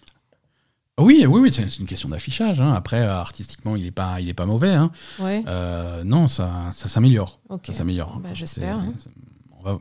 [0.99, 2.61] Oui, oui, oui, c'est c'est une question d'affichage.
[2.61, 2.73] hein.
[2.73, 4.73] Après, euh, artistiquement, il est pas, il est pas mauvais.
[4.73, 4.91] hein.
[5.19, 7.39] Ouais, Euh, non, ça, ça s'améliore.
[7.49, 7.61] ok.
[7.65, 8.19] Ça s'améliore.
[8.21, 8.93] Bah, j'espère, hein.
[8.99, 9.09] C'est-
[9.59, 9.79] on va-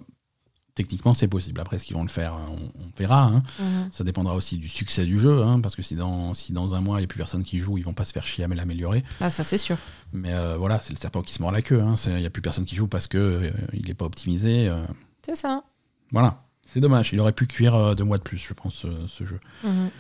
[0.79, 1.61] Techniquement, c'est possible.
[1.61, 3.25] Après, ce qu'ils vont le faire, on, on verra.
[3.25, 3.43] hein.
[3.59, 3.89] Mhm.
[3.91, 6.81] Ça dépendra aussi du succès du jeu, hein, parce que si dans, si dans un
[6.81, 8.47] mois, il n'y a plus personne qui joue, ils vont pas se faire chier à
[8.49, 9.03] l'améliorer.
[9.21, 9.77] Ah, ça, c'est sûr.
[10.13, 11.81] Mais euh, voilà, c'est le serpent qui se mord la queue.
[11.83, 11.97] hein.
[12.07, 14.69] Il n'y a plus personne qui joue parce que euh, il n'est pas optimisé.
[14.69, 14.85] euh.
[15.27, 15.65] C'est ça.
[16.13, 17.11] voilà, c'est dommage.
[17.13, 19.41] Il aurait pu cuire euh, deux mois de plus, je pense, ce, ce jeu.
[19.65, 19.91] Mhm.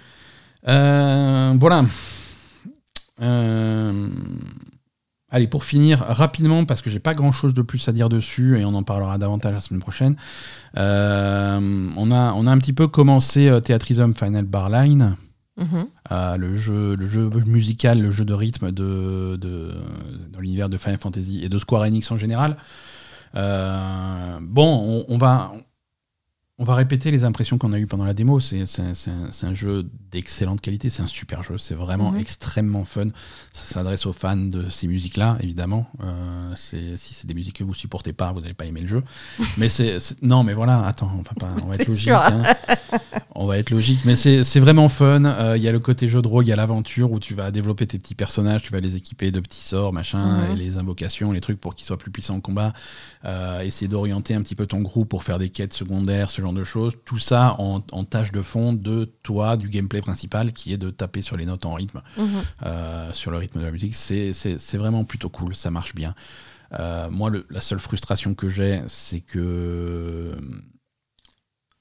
[0.68, 1.84] Euh, voilà.
[3.20, 4.08] Euh,
[5.30, 8.58] Allez, pour finir, rapidement, parce que j'ai pas grand chose de plus à dire dessus,
[8.58, 10.16] et on en parlera davantage la semaine prochaine.
[10.76, 15.16] euh, on, a, on a un petit peu commencé euh, Theatrism Final Bar Line.
[15.58, 15.86] Mhm.
[16.12, 19.74] Euh, le, jeu, le jeu musical, le jeu de rythme de, de-
[20.32, 22.56] dans l'univers de Final Fantasy et de Square Enix en général.
[23.34, 25.52] Euh, bon, on, on va,
[26.60, 28.40] on va répéter les impressions qu'on a eues pendant la démo.
[28.40, 32.18] C'est un, jeu d'excellente qualité, c'est un super jeu, c'est vraiment Mhm.
[32.18, 33.08] extrêmement fun.
[33.52, 35.86] Ça s'adresse aux fans de ces musiques-là, évidemment.
[36.02, 39.02] Euh, si c'est des musiques que vous supportez pas, vous n'allez pas aimer le jeu.
[39.56, 42.08] mais c'est non, mais voilà, attends, on va, pas, on va être logique.
[42.08, 42.42] hein.
[43.40, 45.24] On va être logique, mais c'est c'est vraiment fun.
[45.24, 47.34] Euh, Il y a le côté jeu de rôle, il y a l'aventure où tu
[47.34, 50.52] vas développer tes petits personnages, tu vas les équiper de petits sorts, machin, Mhm.
[50.52, 52.72] et les invocations, les trucs pour qu'ils soient plus puissants en combat.
[53.24, 56.47] Euh, essayer d'orienter un petit peu ton groupe pour faire des quêtes secondaires, ce genre
[56.52, 56.94] de choses.
[57.04, 60.90] Tout ça en, en tâche de fond de toi, du gameplay principal, qui est de
[60.90, 62.26] taper sur les notes en rythme, Mhm.
[62.66, 63.94] euh, sur le rythme de la musique.
[63.94, 66.14] C'est vraiment plutôt cool, ça marche bien.
[66.78, 70.36] Euh, moi, le- la seule frustration que j'ai, c'est que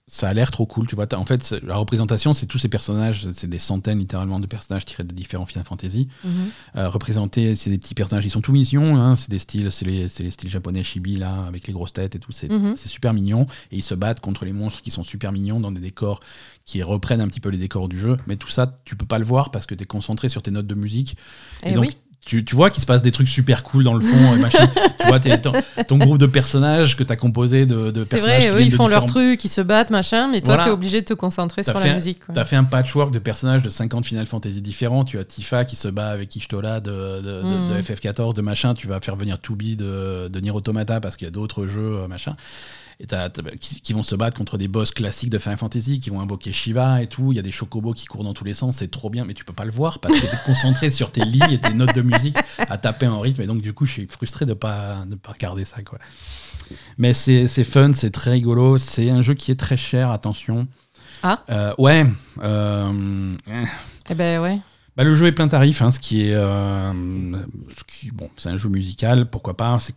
[0.10, 1.06] ça a l'air trop cool, tu vois.
[1.16, 5.04] En fait, la représentation, c'est tous ces personnages, c'est des centaines littéralement de personnages tirés
[5.04, 6.08] de différents Final Fantasy.
[6.24, 6.32] Mhm.
[6.78, 9.84] Euh, représentés, c'est des petits personnages, ils sont tout mignons, hein, c'est des styles, c'est
[9.84, 12.78] les, styles japonais chibi là, avec les grosses têtes et tout, c'est Mhm.
[12.78, 13.48] c'est super mignon.
[13.72, 16.22] Et ils se battent contre les monstres qui sont super mignons dans des décors
[16.66, 18.18] qui reprennent un petit peu les décors du jeu.
[18.28, 20.52] Mais tout ça, tu peux pas le voir parce que tu es concentré sur tes
[20.52, 21.18] notes de musique.
[21.64, 21.98] Eh donc, oui.
[22.28, 24.68] Tu, tu vois qu'il se passe des trucs super cool dans le fond et machin.
[25.00, 25.54] tu vois, t'es- ton,
[25.88, 28.72] ton groupe de personnages que tu as composé de, de C'est personnages vrai, qui ils
[28.72, 30.66] de font leur différents- truc, ils se battent, machin, mais toi, Voilà.
[30.66, 32.26] t'es obligé de te concentrer sur la un- musique.
[32.26, 32.36] quoi.
[32.36, 35.06] T'as fait un patchwork de personnages de 50 Final Fantasy différents.
[35.06, 38.74] Tu as Tifa qui se bat avec Ishtola de, de, de FF14, de machin.
[38.74, 42.00] Tu vas faire venir Tubi de, de Nier Automata parce qu'il y a d'autres jeux,
[42.04, 42.36] euh, machin.
[43.00, 46.00] Et t'as- t'as- qui, qui vont se battre contre des boss classiques de Final Fantasy,
[46.00, 47.32] qui vont invoquer Shiva et tout.
[47.32, 48.78] Il y a des chocobos qui courent dans tous les sens.
[48.78, 51.22] C'est trop bien, mais tu peux pas le voir parce que t'es concentré sur tes
[51.24, 53.44] lignes et tes notes de musique à taper en rythme.
[53.44, 56.00] Et donc, du coup, je suis frustré de pas, de pas regarder ça, quoi.
[56.98, 58.78] Mais c'est fun, c'est très rigolo.
[58.78, 60.68] C'est un jeu qui est très cher, attention.
[61.24, 61.44] Ah.
[61.50, 62.06] Euh, ouais.
[62.42, 63.64] euh, eh.
[64.10, 64.60] Eh ben ouais.
[64.96, 66.34] Bah, le jeu est plein tarif, hein, ce qui est.
[66.34, 66.92] euh,
[67.70, 69.78] ce qui- bon, c'est un jeu musical, pourquoi pas.
[69.80, 69.94] c'est-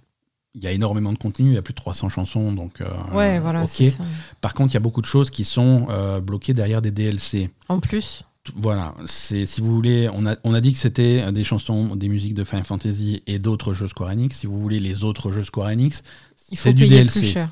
[0.55, 2.81] Il y a énormément de contenu, il y a plus de 300 chansons, donc.
[2.81, 3.69] euh, Ouais, voilà, ok.
[3.69, 4.03] c'est ça.
[4.41, 7.51] Par contre, il y a beaucoup de choses qui sont euh, bloquées derrière des DLC.
[7.69, 8.25] En plus.
[8.57, 12.09] Voilà, c'est si vous voulez, on a, on a dit que c'était des chansons, des
[12.09, 14.39] musiques de Final Fantasy et d'autres jeux Square Enix.
[14.39, 16.03] Si vous voulez les autres jeux Square Enix,
[16.37, 17.21] c'est du payer DLC.
[17.21, 17.51] plus cher.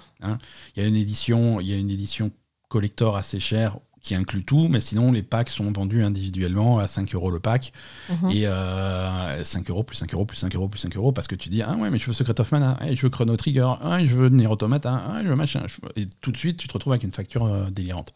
[0.75, 2.33] Il y a une édition, il y a une édition
[2.69, 7.15] collector assez chère qui inclut tout, mais sinon les packs sont vendus individuellement à 5
[7.15, 7.73] euros le pack
[8.11, 8.31] Mhm.
[8.31, 11.35] et euh, 5 euros plus 5 euros plus 5 euros plus 5 euros parce que
[11.35, 13.73] tu dis ah ouais mais je veux Secret of Mana, ah, je veux Chrono Trigger,
[13.83, 15.65] ah, je veux Nier Automata, ah, je veux machin,
[15.97, 18.15] et tout de suite tu te retrouves avec une facture euh, délirante.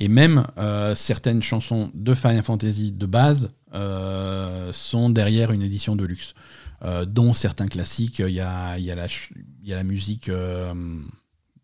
[0.00, 5.96] Et même euh, certaines chansons de Final Fantasy de base euh, sont derrière une édition
[5.96, 6.34] de luxe,
[7.08, 8.20] dont certains classiques.
[8.20, 9.32] Il y a, il y a, la, ch-
[9.62, 10.30] il y a la musique.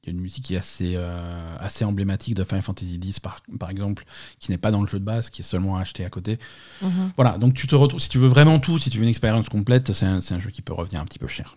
[0.04, 3.20] Il y a une musique qui est assez, euh, assez emblématique de Final Fantasy X,
[3.20, 4.04] par, par exemple,
[4.38, 6.38] qui n'est pas dans le jeu de base, qui est seulement acheté à côté.
[6.82, 7.12] Mhm.
[7.16, 9.48] Voilà, donc tu te retrouves, si tu veux vraiment tout, si tu veux une expérience
[9.48, 11.56] complète, c'est un, jeu qui peut revenir un petit peu cher.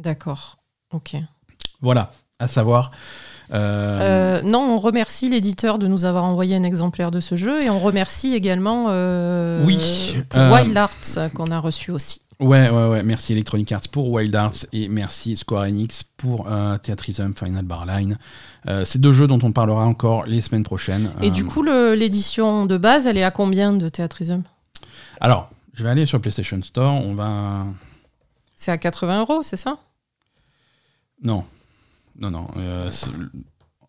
[0.00, 0.58] D'accord.
[0.92, 1.14] Ok.
[1.80, 2.10] Voilà,
[2.40, 2.90] à savoir.
[3.52, 7.62] euh, Euh, non, on remercie l'éditeur de nous avoir envoyé un exemplaire de ce jeu
[7.64, 8.86] et on remercie également
[9.64, 9.78] Oui,
[10.34, 12.22] Wild Arts qu'on a reçu aussi.
[12.40, 13.02] Ouais, ouais, ouais.
[13.02, 17.84] Merci Electronic Arts pour Wild Arts et merci Square Enix pour euh, Theatrism Final Bar
[17.84, 18.16] Line.
[18.66, 21.12] Euh, c'est deux jeux dont on parlera encore les semaines prochaines.
[21.20, 24.42] Et Euh, du coup, le- l'édition de base, elle est à combien de Theatrism?
[25.20, 26.94] Alors, je vais aller sur PlayStation Store.
[26.94, 27.66] On va.
[28.56, 29.78] C'est à 80 euros, c'est ça?
[31.22, 31.44] Non.
[32.18, 32.46] Non, non.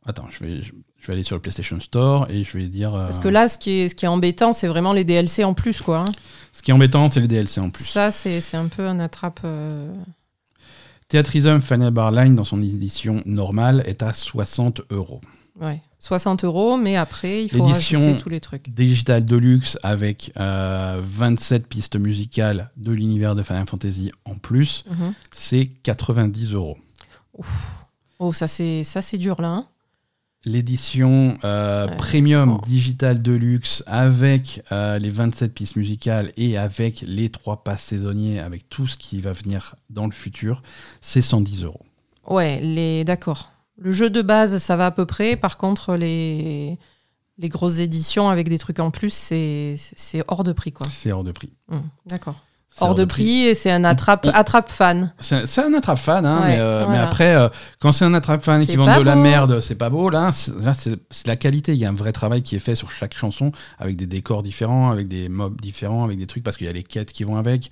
[0.06, 2.68] Euh, Attends, je vais, je je vais aller sur le PlayStation Store et je vais
[2.68, 2.94] dire.
[2.94, 5.44] euh, Parce que là, ce qui est, ce qui est embêtant, c'est vraiment les DLC
[5.44, 6.02] en plus, quoi.
[6.02, 6.12] hein.
[6.54, 7.84] Ce qui est embêtant, c'est les DLC en plus.
[7.86, 9.40] Ça, c'est c'est un peu un attrape.
[9.44, 9.92] euh,
[11.08, 15.22] Theatrism Final Bar Line, dans son édition normale, est à 60 euros.
[15.60, 15.82] Ouais.
[16.00, 18.70] 60 euros, mais après, il faut rajouter tous les trucs.
[18.70, 25.14] Digital Deluxe avec euh, 27 pistes musicales de l'univers de Final Fantasy en plus, Mhm.
[25.32, 26.78] c'est 90 euros.
[28.20, 29.48] Oh, ça, c'est ça, c'est dur, là.
[29.50, 29.68] hein.
[30.46, 31.98] L'édition euh, Ouais.
[31.98, 38.40] premium digital deluxe avec euh, les 27 pistes musicales et avec les trois passes saisonniers,
[38.40, 40.62] avec tout ce qui va venir dans le futur,
[41.02, 41.86] c'est 110 euros.
[42.28, 43.52] Ouais, les d'accord.
[43.78, 45.36] Le jeu de base, ça va à peu près.
[45.36, 46.78] Par contre, les
[47.38, 49.78] les grosses éditions avec des trucs en plus, c'est
[50.28, 50.74] hors de prix.
[50.90, 51.50] C'est hors de prix.
[51.72, 52.36] Hum, d'accord.
[52.80, 55.14] Hors de prix et c'est un attrape On- attrape fan.
[55.20, 57.50] C'est un attrape fan, hein, Ouais, mais, euh, mais après, euh,
[57.80, 60.10] quand c'est un attrape fan vendent pas de la merde, c'est pas beau.
[60.10, 61.74] Là, c'est la qualité.
[61.74, 64.42] Il y a un vrai travail qui est fait sur chaque chanson, avec des décors
[64.42, 67.24] différents, avec des mobs différents, avec des trucs, parce qu'il y a les quêtes qui
[67.26, 67.70] vont avec.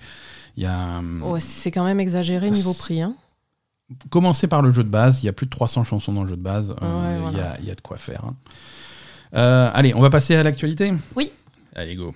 [0.56, 0.98] Il y a.
[0.98, 3.00] hum, Ouais, c'est quand même exagéré niveau prix.
[3.00, 3.14] Hein.
[4.10, 5.22] Commencer par le jeu de base.
[5.22, 6.74] Il y a plus de 300 chansons dans le jeu de base.
[6.82, 8.22] euh, il, y a, il y a de quoi faire.
[9.32, 9.70] hein.
[9.74, 10.92] Allez, on va passer à l'actualité?
[11.16, 11.32] Oui.
[11.74, 12.14] Allez, go.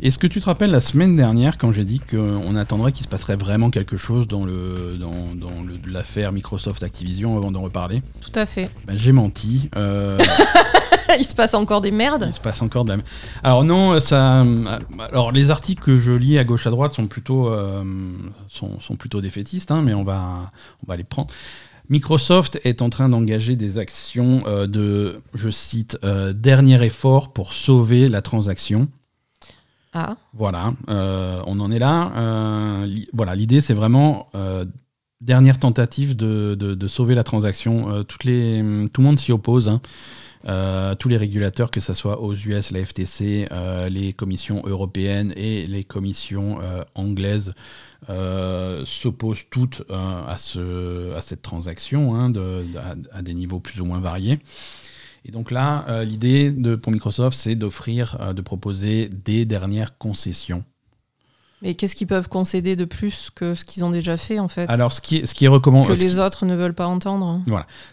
[0.00, 3.08] Est-ce que tu te rappelles la semaine dernière quand j'ai dit qu'on attendrait qu'il se
[3.10, 8.02] passerait vraiment quelque chose dans le dans, dans le- l'affaire Microsoft Activision avant d'en reparler?
[8.20, 8.70] Tout à fait.
[8.86, 9.68] Ben, J'ai menti.
[9.76, 10.16] Euh,
[11.18, 12.26] Il se passe encore des merdes?
[12.28, 12.98] il se passe encore de la.
[13.42, 14.44] Alors non, ça.
[15.10, 17.82] Alors les articles que je lis à gauche à droite sont plutôt euh,
[18.48, 20.52] sont, sont plutôt défaitistes, hein, mais on va
[20.84, 21.28] on va les prendre.
[21.88, 25.96] Microsoft est en train d'engager des actions euh, de, je cite,
[26.34, 28.86] dernier effort pour sauver la transaction.
[30.00, 32.12] Ah, Voilà, euh, on en est là.
[32.14, 34.64] Euh, voilà, l'idée c'est vraiment euh,
[35.20, 38.04] dernière tentative de, sauver la transaction.
[38.22, 39.68] Les, tout le monde s'y oppose.
[39.68, 39.80] hein.
[41.00, 43.48] Tous les régulateurs, que ce soit aux US, la FTC,
[43.90, 46.60] les commissions européennes et les commissions
[46.94, 47.54] anglaises,
[48.84, 52.32] s'opposent toutes à, ce, à cette transaction hein,
[53.10, 54.38] à des niveaux plus ou moins variés.
[55.24, 56.50] Et donc là, euh, l'idée
[56.80, 60.64] pour Microsoft, c'est d'offrir, euh, de proposer des dernières concessions.
[61.60, 64.70] mais qu'est-ce qu'ils peuvent concéder de plus que ce qu'ils ont déjà fait en fait?
[64.70, 66.86] Alors, ce qui est, ce qui est recommandé, Que qui- les autres ne veulent pas
[66.86, 67.42] entendre.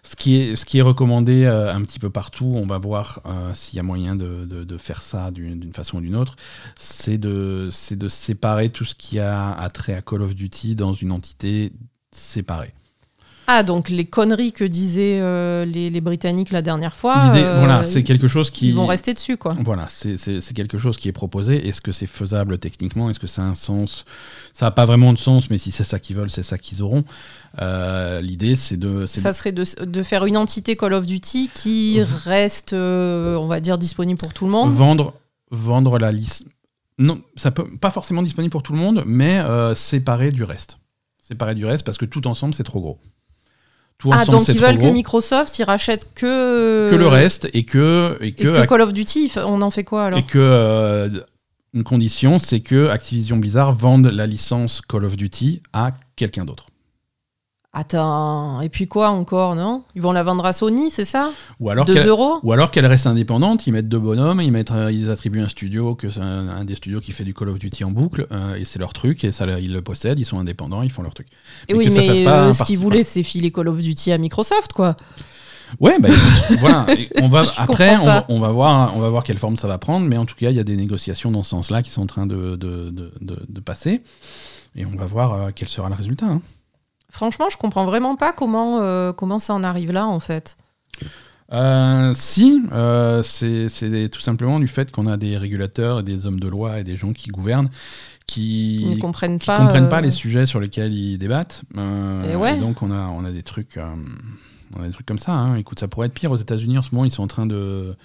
[0.03, 3.23] Ce qui est, ce qui est recommandé euh, un petit peu partout, on va voir
[3.55, 6.35] s'il y a moyen de, de- de faire ça d'une façon ou d'une autre,
[6.77, 10.93] c'est de, c'est de séparer tout ce qui a attrait à Call of Duty dans
[10.93, 11.73] une entité
[12.11, 12.73] séparée.
[13.47, 17.59] Ah, donc les conneries que disaient euh, les, les Britanniques la dernière fois, L'idée, euh,
[17.59, 18.69] voilà, c'est quelque chose qui...
[18.69, 19.55] ils vont rester dessus quoi.
[19.63, 21.67] Voilà, c'est quelque chose qui est proposé.
[21.67, 23.09] Est-ce que c'est faisable techniquement?
[23.09, 24.05] Est-ce que ça a un sens?
[24.53, 26.81] Ça n'a pas vraiment de sens, mais si c'est ça qu'ils veulent, c'est ça qu'ils
[26.81, 27.03] auront.
[27.61, 29.05] Euh, L'idée, c'est de...
[29.05, 33.59] Ça de- serait de, de faire une entité Call of Duty qui reste, on va
[33.59, 34.71] dire, disponible pour tout le monde.
[34.71, 35.13] vendre,
[35.51, 36.45] vendre la liste.
[36.97, 39.39] Non, ça peut pas forcément disponible pour tout le monde, mais
[39.75, 40.79] séparé du reste.
[41.21, 42.99] Séparé du reste parce que tout ensemble c'est trop gros.
[43.97, 44.91] Tout Ah, ensemble donc ils veulent que.
[44.91, 46.89] Microsoft, ils rachètent que...
[46.89, 50.19] que le reste et que et que Call of Duty, on en fait quoi alors
[50.19, 51.09] et que euh,
[51.73, 56.67] une condition c'est que Activision Blizzard vende la licence Call of Duty à quelqu'un d'autre.
[57.77, 59.83] Attends, et puis quoi encore, non?
[59.95, 61.31] Ils vont la vendre à Sony, c'est ça?
[61.59, 62.39] Ou alors 2 qu'elle- euros?
[62.41, 65.49] ou alors qu'elle reste indépendante, ils mettent deux bonhommes, ils, mettent, euh, ils attribuent un
[65.49, 68.27] studio, que c'est un, un des studios qui fait du Call of Duty en boucle,
[68.31, 71.01] euh, et c'est leur truc, et ça, ils le possèdent, ils sont indépendants, ils font
[71.01, 71.27] leur truc.
[71.67, 74.71] Et Mais oui, mais euh, ce qu'ils voulaient, c'est filer Call of Duty à Microsoft,
[74.71, 74.95] quoi.
[75.81, 76.07] Ouais, bah,
[76.59, 76.85] voilà.
[77.21, 78.25] On va, après, on va, pas.
[78.29, 80.49] on va voir, on va voir quelle forme ça va prendre, mais en tout cas,
[80.49, 83.11] il y a des négociations dans ce sens-là qui sont en train de, de, de,
[83.19, 84.01] de- de passer,
[84.77, 86.27] et on va voir euh, quel sera le résultat.
[86.27, 86.41] hein.
[87.15, 90.57] Franchement, je comprends vraiment pas comment, euh, comment ça en arrive là, en fait.
[91.53, 96.41] Euh, si, euh, c'est tout simplement du fait qu'on a des régulateurs, et des hommes
[96.41, 97.69] de loi et des gens qui gouvernent
[98.27, 99.59] qui ne comprennent qui pas.
[99.59, 101.63] comprennent pas les sujets sur lesquels ils débattent.
[101.77, 102.57] Et ouais.
[102.59, 103.79] donc on a, on a des trucs,
[104.75, 105.31] on a des trucs comme ça.
[105.31, 105.55] hein.
[105.55, 107.05] Écoute, ça pourrait être pire aux États-Unis en ce moment.
[107.05, 107.95] Ils sont en train de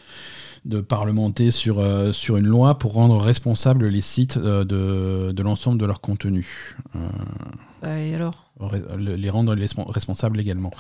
[0.64, 5.42] de parlementer sur, euh, sur une loi pour rendre responsables les sites euh, de, de
[5.42, 6.76] l'ensemble de leur contenu.
[6.96, 6.98] Euh,
[7.82, 8.49] bah, et alors?
[8.98, 10.70] Les rendre les respo- responsables légalement.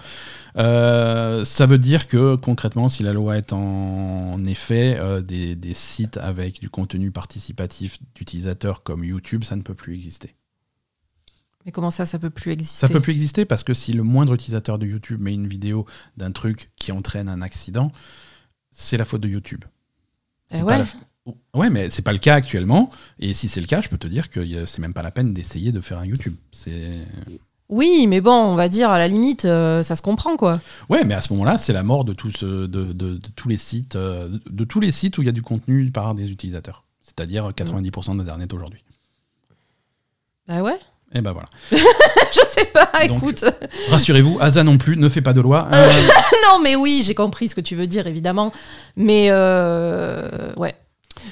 [0.56, 5.56] Euh, ça veut dire que concrètement, si la loi est en, en effet, euh, des,
[5.56, 10.34] des sites avec du contenu participatif d'utilisateurs comme YouTube, ça ne peut plus exister.
[11.66, 12.86] Mais comment ça, ça peut plus exister?
[12.86, 15.86] Ça peut plus exister parce que si le moindre utilisateur de YouTube met une vidéo
[16.16, 17.92] d'un truc qui entraîne un accident,
[18.70, 19.64] c'est la faute de YouTube.
[20.52, 20.82] Eh ouais.
[21.54, 22.90] Ouais, mais c'est pas le cas actuellement.
[23.18, 25.34] Et si c'est le cas, je peux te dire que c'est même pas la peine
[25.34, 26.34] d'essayer de faire un YouTube.
[26.50, 27.06] C'est
[27.70, 30.58] Oui, mais bon, on va dire, à la limite, euh, ça se comprend, quoi.
[30.88, 33.48] Ouais, mais à ce moment-là, c'est la mort de, tous, euh, de, de- de tous
[33.48, 36.32] les sites, euh, de, tous les sites où il y a du contenu par des
[36.32, 36.82] utilisateurs.
[37.00, 38.82] C'est-à-dire 90% d'Internet aujourd'hui.
[40.48, 40.78] Bah ouais.
[41.12, 41.48] Et ben voilà.
[41.72, 43.44] je sais pas, Donc, écoute.
[43.90, 45.68] Rassurez-vous, Asa non plus ne fait pas de loi.
[45.74, 45.88] Euh,
[46.48, 48.52] non, mais oui, j'ai compris ce que tu veux dire, évidemment.
[48.96, 50.74] Mais euh, ouais.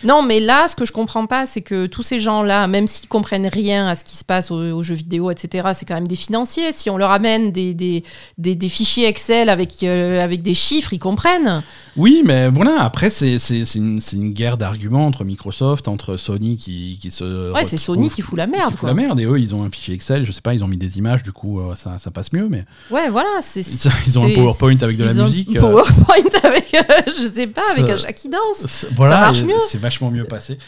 [0.04, 3.08] Non, mais là, ce que je comprends pas, c'est que tous ces gens-là, même s'ils
[3.08, 6.08] comprennent rien à ce qui se passe aux, aux jeux vidéo, etc., c'est quand même
[6.08, 6.72] des financiers.
[6.74, 8.04] Si on leur amène des, des,
[8.38, 11.62] des, des fichiers Excel avec, euh, avec des chiffres, ils comprennent.
[11.96, 13.36] Oui, mais voilà, après, c'est
[13.74, 14.00] une,
[14.32, 17.52] guerre d'arguments entre Microsoft, entre Sony qui, qui se.
[17.52, 18.88] Ouais, c'est Sony qui fout la merde, qui fout quoi.
[18.90, 20.76] la merde, et eux, ils ont un fichier Excel, je sais pas, ils ont mis
[20.76, 23.28] des images, du coup, euh, ça, ça passe mieux, mais Ouais, voilà.
[23.40, 23.62] c'est
[24.06, 25.60] Ils- ont un PowerPoint avec de la ont un musique, euh.
[25.60, 26.82] PowerPoint avec, euh,
[27.18, 28.86] je sais pas, avec Ça- un chat qui danse.
[28.96, 29.54] voilà, marche et mieux.
[29.88, 30.58] Vachement mieux passé.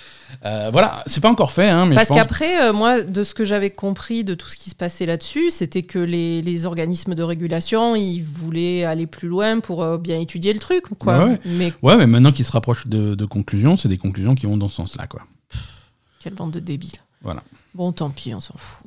[0.45, 3.35] Euh, voilà, c'est pas encore fait, hein, mais Parce pense- qu'après, euh, moi, de ce
[3.35, 7.14] que j'avais compris de tout ce qui se passait là-dessus, c'était que les, les organismes
[7.14, 11.18] de régulation, ils voulaient aller plus loin pour euh, bien étudier le truc, quoi.
[11.18, 11.41] Ouais, ouais.
[11.45, 14.57] Mais Ouais, mais maintenant qu'ils se rapprochent de, de conclusions, c'est des conclusions qui vont
[14.57, 15.23] dans ce sens-là, quoi.
[16.21, 16.99] quelle bande de débiles.
[17.23, 17.43] Voilà.
[17.75, 18.87] Bon, tant pis, on s'en fout.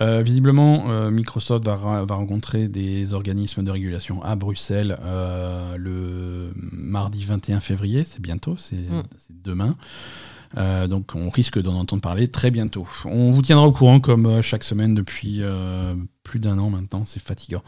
[0.00, 1.76] Euh, visiblement, euh, Microsoft va,
[2.08, 8.76] rencontrer des organismes de régulation à Bruxelles euh, le mardi 21 février, c'est bientôt, c'est
[8.76, 9.02] Mm.
[9.30, 9.76] demain.
[10.56, 12.88] Euh, donc on risque d'en entendre parler très bientôt.
[13.04, 15.94] On vous tiendra au courant comme chaque semaine depuis euh,
[16.24, 17.62] plus d'un an maintenant, c'est fatigant.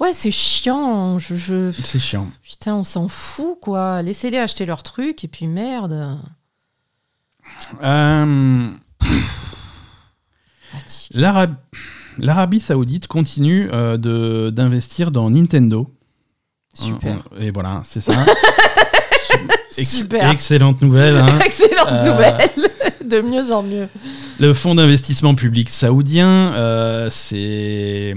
[0.00, 1.18] Ouais, c'est chiant.
[1.18, 2.28] Je, je- C'est chiant.
[2.42, 4.00] Putain, on s'en fout, quoi.
[4.00, 6.18] Laissez-les acheter leurs trucs et puis merde.
[7.82, 8.70] Euh,
[12.18, 15.88] L'Arabie Saoudite continue euh, de- d'investir dans Nintendo.
[16.74, 17.18] Super.
[17.34, 18.12] Euh, Et voilà, c'est ça.
[19.78, 20.30] Ex- Super.
[20.30, 21.16] Excellente nouvelle.
[21.16, 21.38] hein.
[21.44, 22.36] Excellente Euh, nouvelle.
[23.04, 23.88] De mieux en mieux.
[24.38, 28.14] Le fonds d'investissement public saoudien, euh, c'est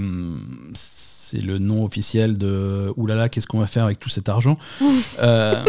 [0.74, 4.56] c'est le nom officiel de oulala, qu'est-ce qu'on va faire avec tout cet argent?
[5.20, 5.64] Euh,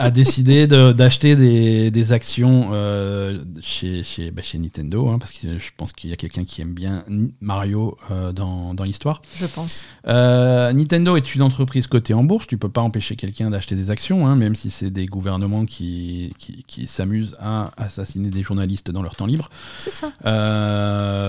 [0.00, 5.30] a décidé de- d'acheter des, des actions euh, chez, chez, bah, chez Nintendo, hein, parce
[5.32, 7.04] que je pense qu'il y a quelqu'un qui aime bien
[7.40, 9.20] Mario euh, dans, dans l'histoire.
[9.36, 9.84] Je pense.
[10.08, 12.46] Euh, Nintendo est une entreprise cotée en bourse.
[12.46, 16.32] Tu peux pas empêcher quelqu'un d'acheter des actions, hein, même si c'est des gouvernements qui,
[16.38, 19.50] qui, qui s'amusent à assassiner des journalistes dans leur temps libre.
[19.78, 20.12] C'est ça.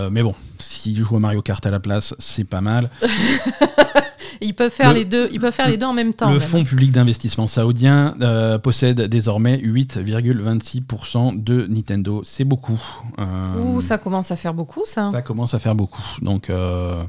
[0.10, 2.90] Mais bon, s'ils jouent à Mario Kart à la place, c'est pas mal.
[4.42, 5.30] Ils peuvent faire Le- les deux.
[5.32, 6.28] Ils peuvent faire les deux en même temps.
[6.32, 6.48] Le même.
[6.48, 12.22] fonds public d'investissement saoudien euh, possède désormais 8,26% de Nintendo.
[12.26, 12.82] C'est beaucoup.
[13.20, 15.10] Euh, Ouh, ça commence à faire beaucoup, ça.
[15.12, 16.04] Ça commence à faire beaucoup.
[16.22, 17.04] Donc euh,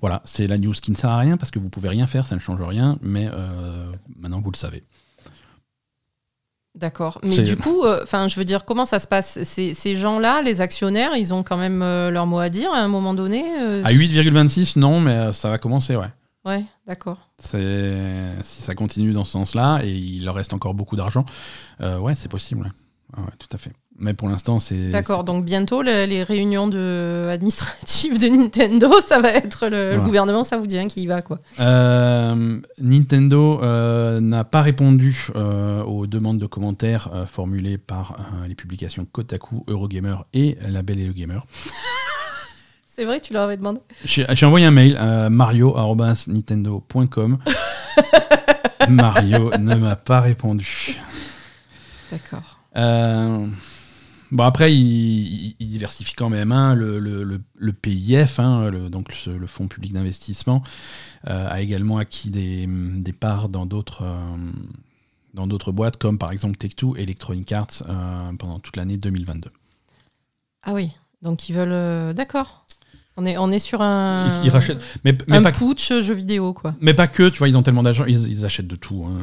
[0.00, 2.26] voilà, c'est la news qui ne sert à rien parce que vous pouvez rien faire,
[2.26, 3.28] ça ne change rien, mais
[4.18, 4.84] maintenant vous le savez.
[6.74, 7.18] D'accord.
[7.24, 9.42] Mais du coup, euh, enfin, je veux dire, comment ça se passe?
[9.42, 12.78] Ces, ces gens-là, les actionnaires, ils ont quand même euh, leur mot à dire à
[12.78, 13.42] un moment donné.
[13.60, 16.06] euh, À 8,26, non, mais ça va commencer, ouais.
[16.44, 17.18] Ouais, d'accord.
[17.38, 17.56] Si
[18.62, 21.24] ça continue dans ce sens-là et il leur reste encore beaucoup d'argent,
[21.80, 22.64] euh, ouais, c'est possible.
[22.64, 22.70] Ouais.
[23.16, 23.72] Ah tout à fait.
[24.00, 25.24] Mais pour l'instant, c'est D'accord.
[25.24, 27.26] Donc bientôt, le- les réunions de...
[27.30, 30.04] administratives de Nintendo, ça va être le, le Voilà.
[30.04, 31.40] gouvernement saoudien qui y va, quoi.
[31.58, 38.16] Euh, Nintendo euh, n'a pas répondu euh, aux demandes de commentaires formulées par
[38.46, 41.46] les publications Kotaku, Eurogamer et La Belle et le Gamer.
[42.98, 43.78] C'est vrai que tu leur avais demandé.
[44.04, 47.38] J'ai envoyé un mail à mario.nintendo.com.
[48.88, 50.98] Mario ne m'a pas répondu.
[52.10, 52.58] D'accord.
[52.76, 53.46] Euh,
[54.32, 59.14] bon, après, il, diversifie quand même hein, le, le- le- le PIF, hein, le, donc
[59.26, 60.64] le Fonds public d'investissement,
[61.28, 64.02] euh, a également acquis des, des parts dans d'autres.
[64.02, 64.36] euh,
[65.34, 67.84] dans d'autres boîtes comme par exemple Take-Two et Electronic Arts
[68.40, 69.52] pendant toute l'année 2022.
[70.64, 70.90] Ah oui.
[71.22, 72.12] Donc ils veulent.
[72.14, 72.64] D'accord.
[73.20, 74.40] On est, on est sur un.
[74.42, 76.74] Ils, ils rachètent, mais, mais un pas, putsch jeu vidéo, quoi.
[76.80, 79.04] mais pas que, tu vois, ils ont tellement d'argent, ils, ils achètent de tout.
[79.08, 79.18] hein,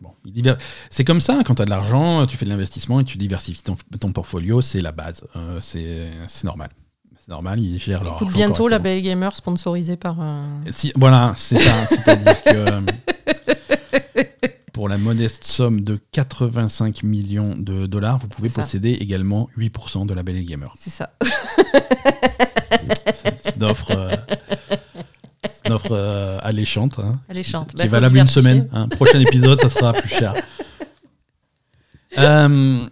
[0.00, 0.56] bon, diver-
[0.88, 3.62] c'est comme ça, quand tu as de l'argent, tu fais de l'investissement et tu diversifies
[3.62, 6.08] ton, ton portfolio, c'est la base, euh, c'est
[6.44, 6.70] normal.
[7.18, 8.78] C'est normal, ils gèrent leur argent bientôt la.
[8.78, 10.18] Belle Gamer sponsorisée par.
[10.20, 11.72] un- Si, voilà, c'est ça.
[11.86, 12.80] C'est-à-dire que euh,
[14.76, 20.12] pour la modeste somme de 85 millions de dollars, vous pouvez posséder également 8% de
[20.12, 20.70] la Belle et Gamer.
[20.78, 21.14] C'est ça.
[23.14, 24.14] C'est une offre, euh,
[25.46, 27.70] c'est une offre euh, alléchante, hein, Alléchante.
[27.70, 28.66] qui Bah, est valable une semaine.
[28.74, 28.86] hein.
[28.88, 30.34] Prochain épisode, ça sera plus cher.
[32.18, 32.86] Euh,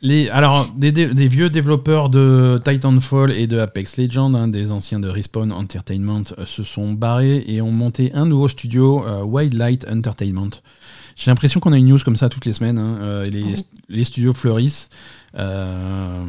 [0.00, 4.70] les, alors, des, des- des vieux développeurs de Titanfall et de Apex Legends, hein, des
[4.70, 9.22] anciens de Respawn Entertainment, euh, se sont barrés et ont monté un nouveau studio, euh,
[9.24, 10.48] Wildlight Entertainment.
[11.16, 12.78] J'ai l'impression qu'on a une news comme ça toutes les semaines.
[12.78, 13.66] hein, euh, et les, Oui.
[13.88, 14.88] les studios fleurissent.
[15.38, 16.24] Euh,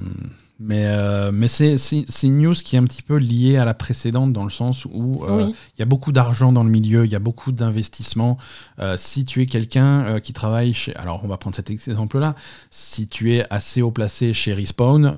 [0.59, 1.75] mais euh, mais c'est
[2.23, 5.25] une news qui est un petit peu liée à la précédente dans le sens où
[5.25, 5.55] euh, Oui.
[5.75, 8.37] il y a beaucoup d'argent dans le milieu, il y a beaucoup d'investissements.
[8.79, 10.95] Euh, si tu es quelqu'un qui travaille chez...
[10.95, 12.35] Alors on va prendre cet exemple-là.
[12.69, 15.09] Si tu es assez haut placé chez Respawn,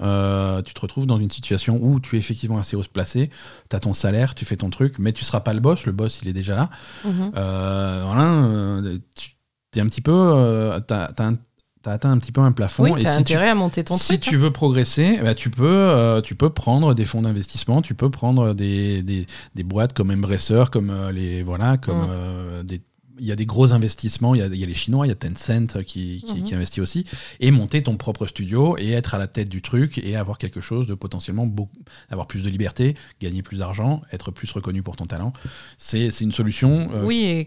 [0.66, 3.30] tu te retrouves dans une situation où tu es effectivement assez haut placé,
[3.70, 5.91] tu as ton salaire, tu fais ton truc, mais tu seras pas le boss, le
[5.91, 6.70] boss il est déjà là.
[7.03, 7.32] Mhm.
[7.36, 8.82] Euh, voilà,
[9.16, 9.35] tu
[9.76, 12.84] t'es un petit peu, euh, un- t'as atteint un petit peu un plafond.
[12.86, 14.22] Oui, et si tu, intérêt à monter ton si truc.
[14.22, 14.40] tu hein.
[14.40, 18.54] veux progresser, bah, tu, peux, euh, tu peux prendre des fonds d'investissement, tu peux prendre
[18.56, 22.08] des, des, des boîtes comme Embracer, comme euh, les voilà, comme Mm.
[22.10, 22.82] euh, des
[23.18, 25.10] il y a des gros investissements, il y a, il y a les Chinois, il
[25.10, 26.44] y a Tencent qui, qui, Mhm.
[26.44, 27.06] qui investit aussi,
[27.40, 30.60] et monter ton propre studio et être à la tête du truc et avoir quelque
[30.60, 31.78] chose de potentiellement beaucoup,
[32.10, 35.32] avoir plus de liberté, gagner plus d'argent, être plus reconnu pour ton talent.
[35.78, 36.90] C'est une solution.
[36.94, 37.46] euh, Oui, et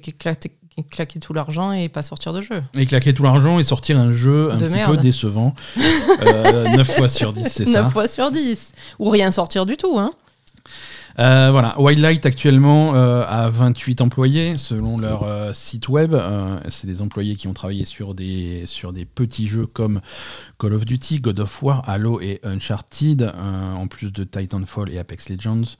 [0.82, 2.62] claquer, claquer tout l'argent et pas sortir de jeu.
[2.74, 4.96] Et claquer tout l'argent et sortir un jeu un De petit merde.
[4.96, 5.54] peu décevant.
[6.26, 7.82] euh, 9 fois sur 10, c'est ça.
[7.82, 8.72] 9 fois sur 10.
[8.98, 9.98] Ou rien sortir du tout.
[9.98, 10.12] Hein.
[11.18, 16.14] Euh, voilà, Wildlight actuellement euh, a 28 employés selon leur euh, site web.
[16.14, 20.00] Euh, c'est des employés qui ont travaillé sur des, sur des petits jeux comme
[20.60, 25.28] Call of Duty, God of War, Halo et Uncharted, en plus de Titanfall et Apex
[25.28, 25.76] Legends.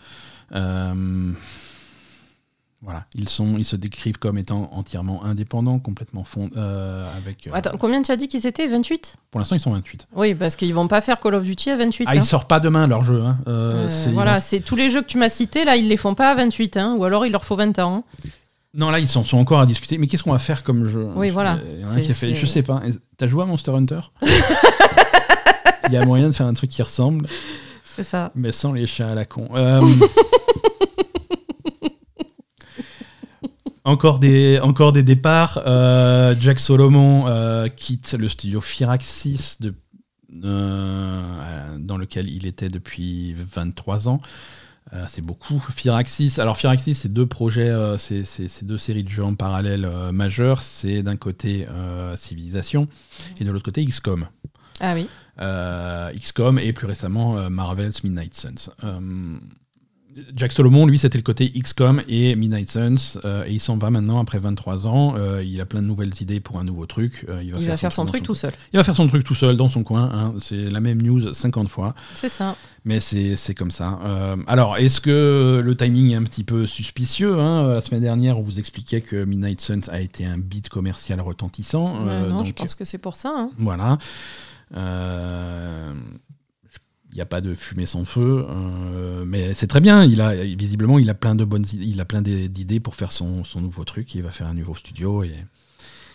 [2.81, 7.49] Voilà, ils, sont, ils se décrivent comme étant entièrement indépendants, complètement fond, euh, avec.
[7.49, 8.69] euh, Attends, combien tu as dit qu'ils étaient?
[8.69, 10.07] 28 pour l'instant, ils sont 28.
[10.15, 12.05] Oui, parce qu'ils vont pas faire Call of Duty à 28.
[12.07, 12.15] Ah, hein.
[12.17, 13.21] ils sortent pas demain leur jeu.
[13.23, 13.39] hein.
[13.49, 16.31] Euh, voilà, c'est tous les jeux que tu m'as cités, là, ils les font pas
[16.31, 18.05] à 28, hein, ou alors il leur faut 20 ans.
[18.75, 19.99] Non, là, ils sont, sont encore à discuter.
[19.99, 21.09] Mais qu'est-ce qu'on va faire comme jeu?
[21.17, 21.59] Oui, voilà.
[21.75, 22.81] Il y en a un qui a fait, je sais pas.
[23.17, 24.01] T'as joué à Monster Hunter?
[25.89, 27.27] Il y a moyen de faire un truc qui ressemble,
[27.85, 28.31] C'est ça.
[28.37, 29.49] mais sans les chats à la con.
[29.57, 29.81] Euh,
[33.89, 35.63] encore, des, encore des départs.
[35.67, 39.75] Euh, Jack Solomon euh, quitte le studio Firaxis de,
[40.45, 44.21] euh, dans lequel il était depuis 23 ans.
[45.07, 45.63] C'est beaucoup.
[45.71, 50.63] Firaxis, alors Firaxis, c'est deux projets, c'est deux séries de jeux en parallèle majeures.
[50.63, 51.67] C'est d'un côté
[52.17, 52.89] Civilisation
[53.39, 54.29] et de l'autre côté XCOM.
[54.81, 55.07] Ah oui.
[56.19, 58.71] XCOM et plus récemment Marvel's Midnight Suns.
[60.35, 63.91] Jack Solomon, lui, c'était le côté XCOM et Midnight Suns, euh, et il s'en va
[63.91, 65.15] maintenant après 23 ans.
[65.17, 67.25] Euh, il a plein de nouvelles idées pour un nouveau truc.
[67.29, 68.53] Euh, il va Il va faire son truc tout seul.
[68.73, 70.11] Il va faire son truc tout seul dans son coin.
[70.13, 70.35] hein.
[70.39, 71.95] C'est la même news 50 fois.
[72.15, 72.57] C'est ça.
[72.85, 73.99] Mais c'est comme ça.
[74.47, 78.43] Alors, est-ce que le timing est un petit peu suspicieux hein La semaine dernière, on
[78.43, 82.05] vous expliquait que Midnight Suns a été un beat commercial retentissant.
[82.05, 83.33] Non, je pense que c'est pour ça.
[83.37, 83.51] hein.
[83.59, 83.99] Voilà.
[84.77, 85.93] Euh,
[87.11, 90.05] Il n'y a pas de fumée sans feu, euh, mais c'est très bien.
[90.05, 93.45] Il a visiblement, il a plein de bonnes, il a plein d'idées pour faire son,
[93.45, 94.15] son nouveau truc.
[94.15, 95.33] Il va faire un nouveau studio et,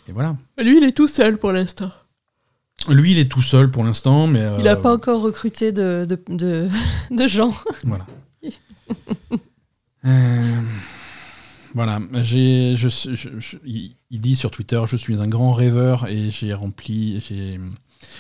[0.07, 0.37] et voilà.
[0.59, 1.89] Lui, il est tout seul pour l'instant.
[2.89, 6.05] Lui, il est tout seul pour l'instant, mais Il n'a euh, pas encore recruté de,
[6.07, 6.69] de, de,
[7.11, 7.53] de gens.
[7.83, 8.05] Voilà.
[10.05, 10.61] Euh,
[11.73, 11.99] voilà.
[12.23, 17.21] J'ai, je, je- il dit sur Twitter Je suis un grand rêveur et j'ai rempli.
[17.21, 17.57] J'ai,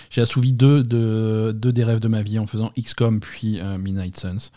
[0.09, 3.77] j'ai assouvi deux, de- deux des rêves de ma vie en faisant XCOM puis euh,
[3.77, 4.51] Midnight Suns.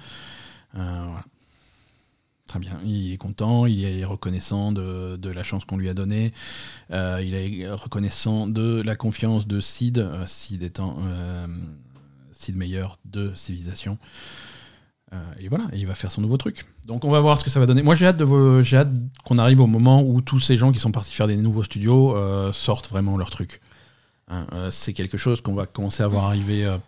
[0.77, 1.07] Euh.
[2.47, 2.79] Très bien.
[2.85, 6.33] Il est content, il est reconnaissant de, la chance qu'on lui a donnée.
[6.93, 11.47] Euh, il est reconnaissant de la confiance de Sid, euh, Sid étant euh,
[12.31, 12.57] Sid
[13.05, 13.99] de Civilisation.
[15.13, 16.67] Euh, et voilà, il va faire son nouveau truc.
[16.87, 17.83] Donc on va voir ce que ça va donner.
[17.83, 18.23] Moi j'ai hâte,
[19.25, 22.17] qu'on arrive au moment où tous ces gens qui sont partis faire des nouveaux studios
[22.53, 23.61] sortent vraiment leur truc.
[24.29, 26.79] Hein, euh, c'est quelque chose qu'on va commencer à voir arriver euh,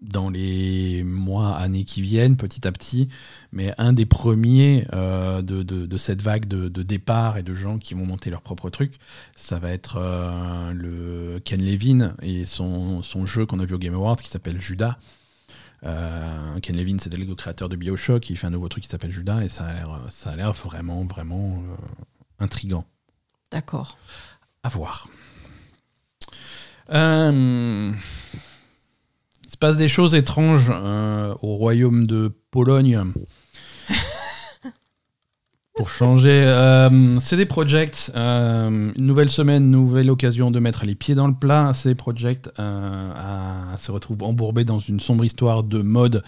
[0.00, 3.08] dans les mois, années qui viennent, petit à petit.
[3.52, 7.52] Mais un des premiers euh, de, de- de cette vague de, de départ et de
[7.52, 8.94] gens qui vont monter leur propre truc,
[9.36, 13.78] ça va être euh, le Ken Levin et son, son jeu qu'on a vu au
[13.78, 14.96] Game Awards qui s'appelle Judas.
[15.84, 19.12] Euh, Ken Levin, c'était le créateur de Bioshock, il fait un nouveau truc qui s'appelle
[19.12, 21.62] Judas et ça a l'air, ça a l'air vraiment, vraiment
[22.38, 22.86] intrigant.
[23.50, 23.98] D'accord.
[24.62, 25.08] À voir.
[26.92, 27.92] Euh,
[29.44, 33.00] il se passe des choses étranges euh, au royaume de Pologne.
[35.74, 41.14] Pour changer, euh, CD Projekt, euh, une nouvelle semaine, nouvelle occasion de mettre les pieds
[41.14, 41.72] dans le plat.
[41.72, 46.22] CD Projekt a- se retrouve embourbé dans une sombre histoire de mode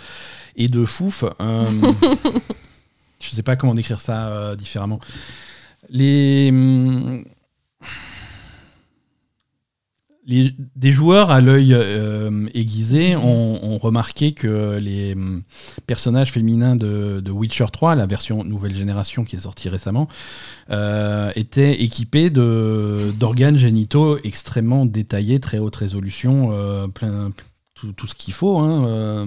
[0.57, 1.25] et de fouf.
[3.21, 5.01] Je sais pas comment décrire ça différemment.
[5.91, 7.25] Les, hum,
[10.27, 15.43] les- des joueurs à l'œil euh, aiguisé ont, ont remarqué que les hum,
[15.87, 20.09] personnages féminins de, de Witcher 3, la version nouvelle génération qui est sortie récemment,
[20.71, 27.33] euh, étaient équipés d'organes génitaux extrêmement détaillés, très haute résolution, euh, plein,
[27.75, 28.59] tout, tout ce qu'il faut.
[28.59, 29.27] hein,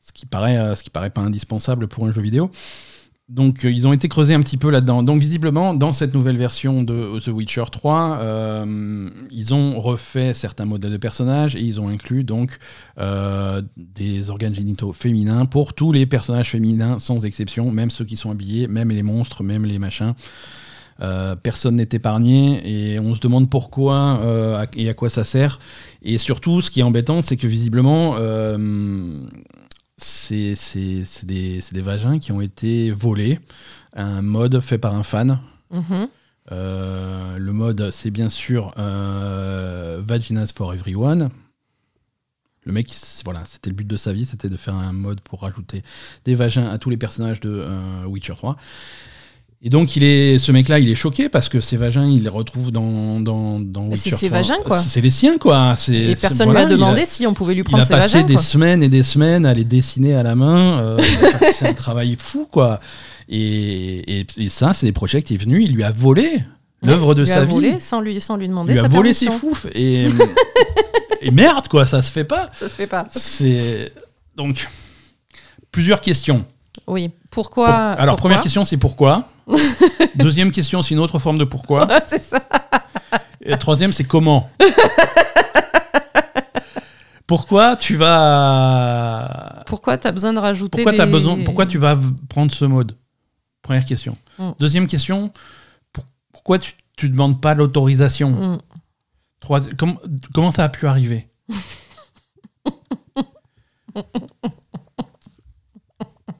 [0.00, 2.50] ce qui paraît, ce qui paraît pas indispensable pour un jeu vidéo.
[3.30, 5.04] Donc euh, ils ont été creusés un petit peu là-dedans.
[5.04, 10.64] Donc visiblement, dans cette nouvelle version de The Witcher 3, euh, ils ont refait certains
[10.64, 12.58] modèles de personnages et ils ont inclus donc
[12.98, 18.16] euh, des organes génitaux féminins pour tous les personnages féminins sans exception, même ceux qui
[18.16, 20.14] sont habillés, même les monstres, même les machins.
[21.42, 22.60] Personne n'est épargné
[22.92, 24.20] et on se demande pourquoi
[24.76, 25.58] et à quoi ça sert.
[26.02, 28.16] Et surtout, ce qui est embêtant, c'est que visiblement,
[30.02, 33.38] c'est c'est- c'est des, c'est des vagins qui ont été volés.
[33.94, 35.40] Un mode fait par un fan.
[35.70, 36.08] Mhm.
[36.52, 41.30] Euh, le mode, c'est bien sûr euh, Vaginas for Everyone.
[42.64, 42.94] Le mec,
[43.24, 45.82] voilà, c'était le but de sa vie, c'était de faire un mode pour rajouter
[46.24, 48.56] des vagins à tous les personnages de euh, Witcher 3.
[49.62, 52.28] Et donc, il est, ce mec-là, il est choqué parce que ces vagins, il les
[52.30, 54.38] retrouve dans, dans, dans Mais c'est ses 3.
[54.40, 54.78] vagins, quoi.
[54.78, 55.74] C'est les siens, quoi.
[55.92, 57.92] Et personne voilà, lui a il demandé si on pouvait lui il prendre a ses
[57.92, 58.26] passé vagins.
[58.26, 58.42] des quoi.
[58.42, 60.80] semaines et des semaines à les dessiner à la main.
[60.80, 60.98] euh,
[61.54, 62.80] c'est un travail fou, quoi.
[63.28, 66.40] Et, et, et ça, c'est des projets qui est venu, il lui a volé
[66.82, 67.52] l'œuvre de Il lui sa a vie.
[67.52, 69.66] volé sans lui, sans lui demander il lui a sa volé ses foufs.
[69.74, 70.06] Et,
[71.20, 72.50] et merde, quoi, ça se fait pas.
[72.58, 73.06] Ça se fait pas.
[73.10, 73.92] C'est.
[74.36, 74.66] Donc,
[75.70, 76.46] plusieurs questions.
[76.86, 77.10] Oui.
[77.30, 79.28] Pourquoi Pour- Alors, pourquoi première question, c'est pourquoi
[80.16, 81.86] Deuxième question, c'est une autre forme de pourquoi.
[82.06, 82.40] c'est ça.
[83.42, 84.50] Et troisième, c'est comment
[87.26, 91.10] Pourquoi tu vas Pourquoi t'as besoin de rajouter Pourquoi, des...
[91.10, 91.96] besoin, pourquoi tu vas
[92.28, 92.96] prendre ce mode
[93.62, 94.16] Première question.
[94.38, 94.50] Mm.
[94.58, 95.30] Deuxième question,
[95.92, 98.58] pour- pourquoi tu ne demandes pas l'autorisation Mm.
[99.78, 99.98] Com-
[100.34, 101.28] comment ça a pu arriver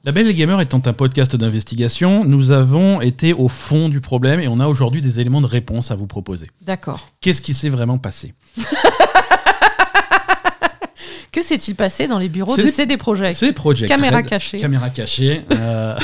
[0.03, 4.39] La Belle et Gamer étant un podcast d'investigation, nous avons été au fond du problème
[4.39, 6.47] et on a aujourd'hui des éléments de réponse à vous proposer.
[6.61, 7.07] D'accord.
[7.21, 8.33] Qu'est-ce qui s'est vraiment passé?
[11.31, 13.37] Que s'est-il passé dans les bureaux de des- CD Projekt?
[13.39, 14.25] C'est Project Caméra Red.
[14.25, 14.57] cachée.
[14.57, 15.45] Caméra cachée.
[15.53, 15.97] euh,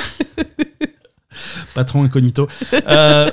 [1.76, 2.48] Patron incognito.
[2.88, 3.30] Euh,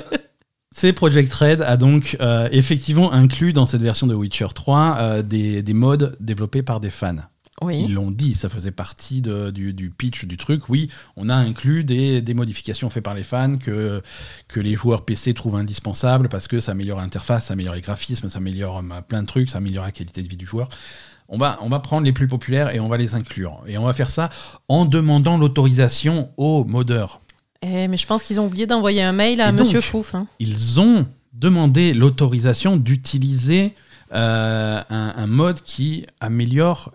[0.71, 5.21] c'est Project Red a donc euh, effectivement inclus dans cette version de Witcher 3 euh,
[5.21, 7.15] des, des modes développés par des fans.
[7.61, 7.85] Oui.
[7.87, 10.67] Ils l'ont dit, ça faisait partie de- du, du pitch du truc.
[10.67, 14.01] Oui, on a inclus des, des modifications faites par les fans que,
[14.49, 18.27] que les joueurs PC trouvent indispensables parce que ça améliore l'interface, ça améliore les graphismes,
[18.27, 20.67] ça améliore euh, plein de trucs, ça améliore la qualité de vie du joueur.
[21.29, 23.63] On va, on va prendre les plus populaires et on va les inclure.
[23.67, 24.29] Et on va faire ça
[24.67, 27.21] en demandant l'autorisation aux modeurs.
[27.61, 30.13] Eh, mais je pense qu'ils ont oublié d'envoyer un mail à Et Monsieur donc Fouf.
[30.13, 30.27] hein.
[30.39, 33.73] Ils ont demandé l'autorisation d'utiliser
[34.13, 36.91] euh, un, un mode qui améliore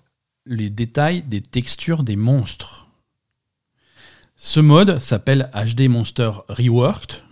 [0.51, 2.89] les détails des textures des monstres.
[4.37, 7.23] Ce mode s'appelle HD Monster Reworked.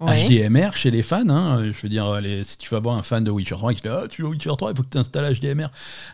[0.00, 0.24] Ouais.
[0.24, 1.28] HDMR chez les fans.
[1.28, 1.64] hein.
[1.72, 3.88] Je veux dire, les- si tu vas voir un fan de Witcher 3 qui fait
[3.88, 5.66] Ah, tu veux Witcher 3, il faut que tu installes HDMR.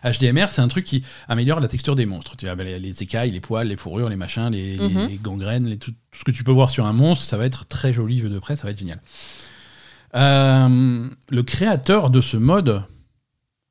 [0.03, 2.35] HDMR, c'est un truc qui améliore la texture des monstres.
[2.35, 5.07] Tu as les, les écailles, les poils, les fourrures, les machins, les, Mhm.
[5.07, 7.93] les gangrènes, tout ce que tu peux voir sur un monstre, ça va être très
[7.93, 8.99] joli vu de près, ça va être génial.
[10.15, 12.81] Euh, le créateur de ce mode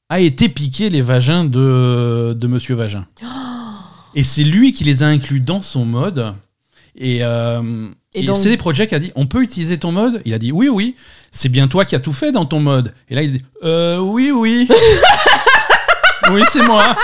[0.08, 3.06] a été piqué les vagins de, de Monsieur Vagin.
[4.14, 6.34] Et c'est lui qui les a inclus dans son mode.
[6.96, 10.22] Et, euh, Et et donc- CD Projekt a dit on peut utiliser ton mode?
[10.24, 10.94] Il a dit oui, oui.
[11.32, 12.94] C'est bien toi qui as tout fait dans ton mode.
[13.08, 14.68] Et là, il dit euh, oui, oui.
[16.32, 16.96] oui, c'est moi.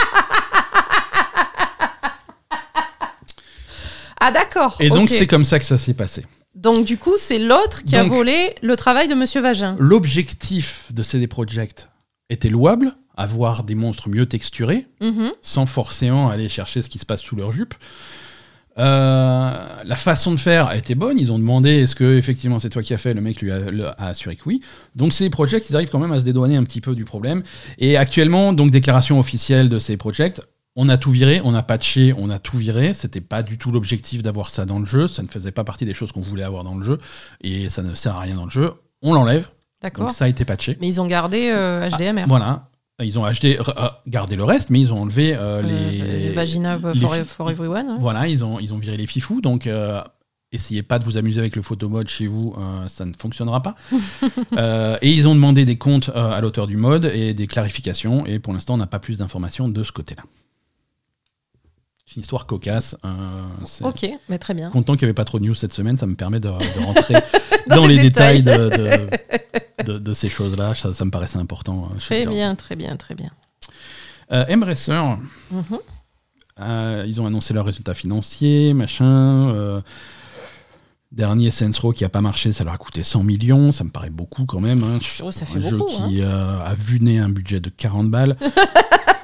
[4.21, 4.77] Ah d'accord.
[4.81, 6.25] Et donc, c'est comme ça que ça s'est passé.
[6.55, 9.77] Donc du coup, c'est l'autre qui a volé le travail de Monsieur Vagin.
[9.79, 11.89] L'objectif de CD Projekt
[12.31, 15.33] était louable avoir des monstres mieux texturés, Mhm.
[15.43, 17.75] sans forcément aller chercher ce qui se passe sous leur jupe.
[18.79, 19.51] Euh,
[19.85, 21.19] la façon de faire a été bonne.
[21.19, 23.13] Ils ont demandé est-ce que effectivement c'est toi qui as fait?
[23.13, 24.61] Le mec lui a, le- a assuré que oui.
[24.95, 27.43] Donc ces projects, ils arrivent quand même à se dédouaner un petit peu du problème.
[27.79, 30.41] Et actuellement, donc déclaration officielle de ces projects.
[30.77, 32.95] On a tout viré, on a patché, on a tout viré.
[32.95, 35.09] C'était pas du tout l'objectif d'avoir ça dans le jeu.
[35.09, 36.99] Ça ne faisait pas partie des choses qu'on voulait avoir dans le jeu.
[37.43, 38.73] Et ça ne sert à rien dans le jeu.
[39.03, 39.49] On l'enlève.
[39.83, 40.05] D'accord.
[40.07, 40.77] Donc ça a été patché.
[40.81, 42.27] Mais ils ont gardé euh, HDMR.
[42.29, 42.67] Voilà.
[43.03, 45.99] Ils ont euh, gardé le reste, mais ils ont enlevé euh, les.
[45.99, 47.97] les Vagina for, les- for Everyone.
[47.99, 49.41] Voilà, ils ont, ils ont viré les fifous.
[49.41, 49.67] Donc,
[50.53, 53.75] essayez pas de vous amuser avec le photomode chez vous, euh, ça ne fonctionnera pas.
[54.59, 58.27] Euh, et ils ont demandé des comptes euh, à l'auteur du mode et des clarifications.
[58.27, 60.23] Et pour l'instant, on n'a pas plus d'informations de ce côté-là.
[62.11, 62.97] C'est une histoire cocasse.
[63.05, 63.29] euh,
[63.65, 64.69] c'est- Ok, mais très bien.
[64.71, 66.85] Content qu'il n'y avait pas trop de news cette semaine, ça me permet de, de
[66.85, 67.15] rentrer
[67.69, 68.71] dans, Dans les, les détails, détails.
[68.71, 68.77] de,
[69.85, 70.75] de- de- de ces choses-là.
[70.75, 71.89] Ça, ça me paraissait important.
[71.97, 73.31] je Très bien, très bien, très bien.
[74.33, 75.01] Euh, Embracer,
[76.59, 79.51] ils ont annoncé leurs résultats financiers, machin.
[79.55, 79.81] euh,
[81.13, 83.91] dernier Saints Row qui a pas marché, ça leur a coûté 100 millions, ça me
[83.91, 84.83] paraît beaucoup quand même.
[84.83, 84.99] hein.
[85.23, 86.09] Oh, ça Un fait jeu beaucoup, hein.
[86.09, 88.37] qui euh, a vu né un budget de 40 balles.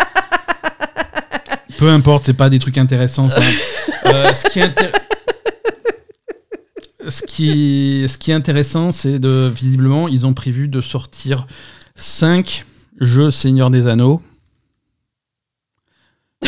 [1.79, 3.41] Peu importe, c'est pas des trucs intéressants ça.
[4.07, 4.93] Euh, ce, qui est intér-
[7.09, 11.49] ce, qui, ce qui est intéressant, c'est de visiblement, ils ont prévu de sortir
[11.97, 12.64] 5
[13.01, 14.23] jeux Seigneur des Anneaux.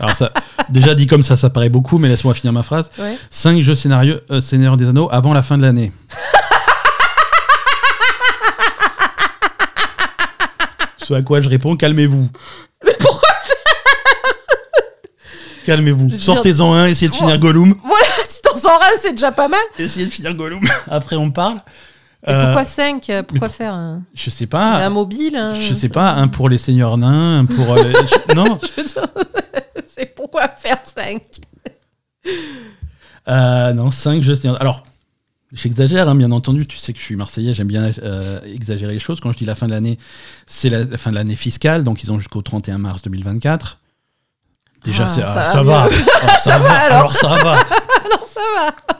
[0.00, 0.32] Alors ça,
[0.70, 2.90] Déjà dit comme ça, ça paraît beaucoup, mais laisse-moi finir ma phrase.
[2.98, 3.18] Ouais.
[3.30, 5.92] 5 jeux scénario, euh, Seigneur des Anneaux avant la fin de l'année.
[11.10, 12.28] Ce à quoi je réponds, calmez-vous.
[15.66, 16.08] Calmez-vous.
[16.08, 17.74] Je veux dire- Sortez-en un, essayez de finir Gollum.
[17.82, 19.58] Voilà, si t'en sors un, c'est déjà pas mal.
[19.76, 20.60] Essayez de finir Gollum.
[20.88, 21.56] Après, on parle.
[22.26, 24.76] Et Euh, pourquoi 5 Pourquoi faire un, Je sais pas.
[24.76, 27.72] un mobile un- Je sais pas, un pour les seigneurs nains, un pour.
[27.72, 27.92] euh,
[28.28, 28.82] je- non, Je
[29.96, 31.22] C'est pourquoi faire 5
[33.28, 34.60] euh, non, 5 jeux Seigneur.
[34.60, 34.84] Alors,
[35.52, 36.66] j'exagère, hein, bien entendu.
[36.66, 39.20] Tu sais que je suis Marseillais, j'aime bien euh, exagérer les choses.
[39.20, 39.98] Quand je dis la fin de l'année,
[40.46, 43.78] c'est la, la fin de l'année fiscale, donc ils ont jusqu'au 31 mars 2024.
[44.84, 45.82] Déjà, Ah, ça ah, va ça va.
[45.82, 46.72] Alors, ça va.
[46.72, 46.98] alors.
[46.98, 47.52] Alors, ça va.
[48.04, 48.96] Alors ça va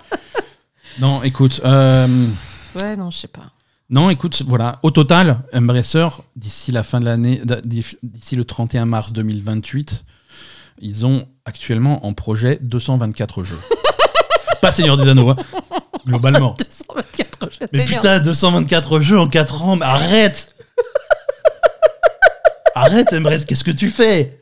[0.98, 1.60] Non, écoute.
[1.64, 2.26] euh,
[2.78, 3.50] Ouais, non, je sais pas.
[3.88, 4.78] Non, écoute, voilà.
[4.82, 10.04] Au total, Embracer, d'ici la fin de l'année, d'ici le 31 mars 2028,
[10.80, 13.58] ils ont actuellement en projet 224 jeux.
[14.62, 15.36] Pas Seigneur des Anneaux, hein,
[16.06, 16.54] globalement.
[16.58, 17.66] 224 jeux.
[17.72, 20.54] Mais putain, 224 jeux en 4 ans, mais arrête
[22.74, 24.40] Arrête, Embracer, qu'est-ce que tu fais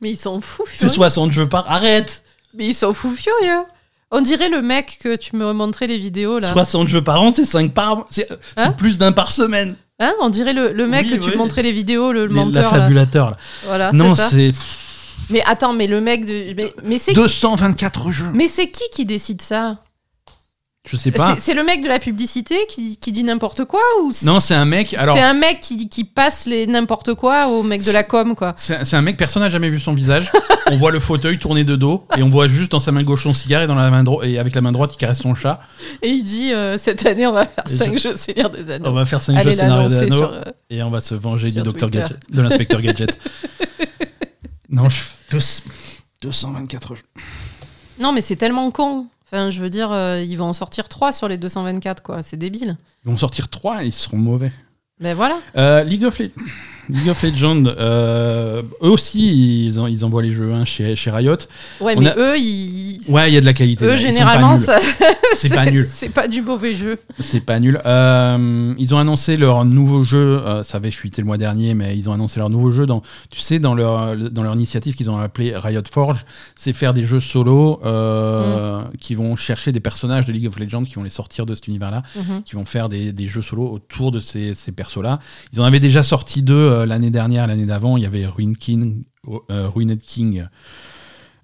[0.00, 0.94] Mais ils sont fous C'est furieux.
[0.94, 1.70] 60 jeux par...
[1.70, 2.22] Arrête
[2.54, 3.64] Mais ils sont fous furieux.
[4.10, 6.52] On dirait le mec que tu me montrais les vidéos là.
[6.52, 8.04] 60 jeux par an, c'est 5 par...
[8.10, 9.76] C'est c'est Hein plus d'un par semaine.
[9.98, 11.32] Hein On dirait le, le mec Oui, que tu oui.
[11.32, 12.78] me montrais les vidéos, le, Les- menteur là.
[12.78, 13.36] L'affabulateur, là.
[13.64, 14.52] Voilà, Non, c'est.
[15.30, 16.54] Mais attends, mais le mec de.
[16.56, 19.76] Mais, mais c'est 224 jeux mais c'est qui qui décide ça?
[20.90, 21.36] Je sais pas.
[21.38, 24.64] C'est le mec de la publicité qui, qui dit n'importe quoi ou Non, c'est un
[24.64, 28.04] mec, alors- C'est un mec qui, qui passe les n'importe quoi au mec de la
[28.04, 28.54] com quoi.
[28.56, 30.32] C'est un mec, personne n'a jamais vu son visage.
[30.70, 33.24] on voit le fauteuil tourné de dos et on voit juste dans sa main gauche
[33.24, 35.60] son cigare et, dans la main et avec la main droite il caresse son chat.
[36.00, 38.88] Et il dit euh, cette année on va faire Et 5 jeux Seigneur des Anneaux.
[38.88, 40.32] On va faire 5 Allez jeux l'annoncer d'anneaux sur.
[40.32, 41.90] euh, et on va se venger du docteur.
[41.90, 43.18] Gadget, de l'inspecteur Gadget.
[44.70, 45.00] non, je...
[45.32, 45.38] deux-
[46.22, 47.02] 224 jeux.
[48.00, 49.06] Non mais c'est tellement con.
[49.30, 52.22] Enfin je veux dire euh, ils vont en sortir 3 sur les 224 quoi.
[52.22, 52.76] C'est débile.
[53.04, 54.52] Ils vont sortir 3 et ils seront mauvais.
[55.00, 55.38] Mais voilà.
[55.56, 56.30] Euh, League, of Le-
[56.88, 61.10] League of Legends, euh, eux aussi ils, en- ils envoient les jeux hein, chez, chez
[61.10, 61.36] Riot.
[61.80, 63.00] Ouais On mais a- eux ils.
[63.08, 63.84] Ouais, il y a de la qualité.
[63.84, 63.96] Eux là.
[63.96, 64.56] Généralement
[65.34, 65.86] C'est pas nul.
[65.90, 66.98] C'est pas du mauvais jeu.
[67.20, 67.80] C'est pas nul.
[67.86, 70.40] Euh, ils ont annoncé leur nouveau jeu.
[70.44, 72.86] euh, ça avait chuté le mois dernier, mais ils ont annoncé leur nouveau jeu.
[72.86, 76.24] Dans, tu sais, dans leur, dans leur initiative qu'ils ont appelé Riot Forge,
[76.56, 80.84] c'est faire des jeux solo euh, qui vont chercher des personnages de League of Legends,
[80.84, 82.42] qui vont les sortir de cet univers-là, Mhm.
[82.44, 85.20] qui vont faire des, des jeux solo autour de ces, ces persos-là.
[85.52, 87.96] Ils en avaient déjà sorti deux l'année dernière, l'année d'avant.
[87.96, 88.58] Il y avait euh, Ruined
[90.02, 90.48] King.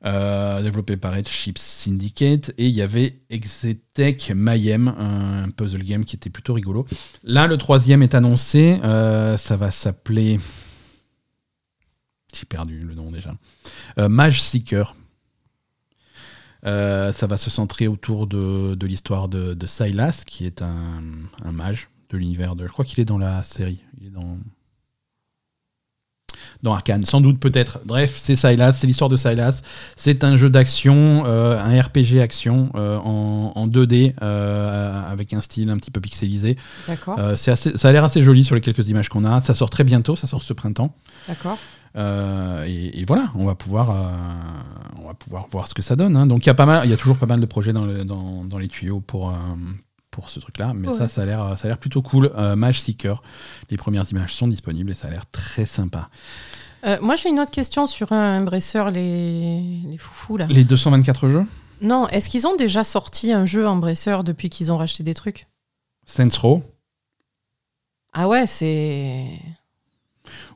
[0.05, 6.17] euh, développé par Chips Syndicate et il y avait Exetech Mayhem, un puzzle game qui
[6.17, 6.87] était plutôt rigolo.
[7.23, 10.39] Là, le troisième est annoncé, euh, ça va s'appeler.
[12.35, 13.35] J'ai perdu le nom déjà.
[13.99, 14.95] Euh, Mage Seeker.
[16.67, 21.03] Euh, ça va se centrer autour de, l'histoire de, Silas, qui est un,
[21.53, 22.67] mage de l'univers de.
[22.67, 23.83] Je crois qu'il est dans la série.
[24.01, 24.11] Il est.
[26.65, 27.79] Dans Arkane, sans doute, peut-être.
[27.85, 29.63] Bref, c'est Silas, c'est l'histoire de Silas.
[29.97, 35.41] C'est un jeu d'action, euh, un RPG action euh, en, en 2D, euh, avec un
[35.41, 36.57] style un petit peu pixelisé.
[36.89, 37.21] D'accord.
[37.37, 37.55] Ça
[37.89, 39.41] a l'air assez joli sur les quelques images qu'on a.
[39.43, 40.95] Ça sort très bientôt, ça sort ce printemps.
[41.29, 41.59] D'accord.
[41.97, 43.95] Euh, et, et voilà, on va pouvoir, euh,
[45.03, 46.17] on va pouvoir voir ce que ça donne.
[46.17, 46.27] hein.
[46.27, 47.85] Donc il y a pas mal, il y a toujours pas mal de projets dans,
[47.85, 49.35] le- dans, dans les tuyaux pour, euh,
[50.15, 50.97] pour ce truc-là, mais Ouais.
[50.97, 52.31] ça, ça a l'air, ça a l'air plutôt cool.
[52.37, 53.23] Euh, Mage Seeker,
[53.71, 56.09] les premières images sont disponibles et ça a l'air très sympa.
[56.87, 60.47] Euh, moi j'ai une autre question sur un Embracer les les foufous là.
[60.51, 61.45] Les 224 jeux,
[61.83, 65.47] Non, est-ce qu'ils ont déjà sorti un jeu Embracer depuis qu'ils ont racheté des trucs?
[66.07, 66.63] Saints Row.
[68.13, 69.27] Ah ouais, c'est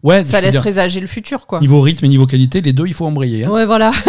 [0.02, 1.60] Ouais, ça laisse dire, présager le futur quoi.
[1.60, 3.44] niveau rythme et niveau qualité, les deux, il faut embrayer.
[3.44, 3.50] hein.
[3.50, 3.90] Ouais, voilà.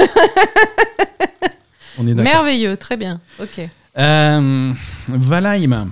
[1.97, 2.13] On est.
[2.13, 3.19] Merveilleux, très bien.
[3.41, 3.61] OK.
[3.99, 4.73] Euh,
[5.07, 5.91] Valheim.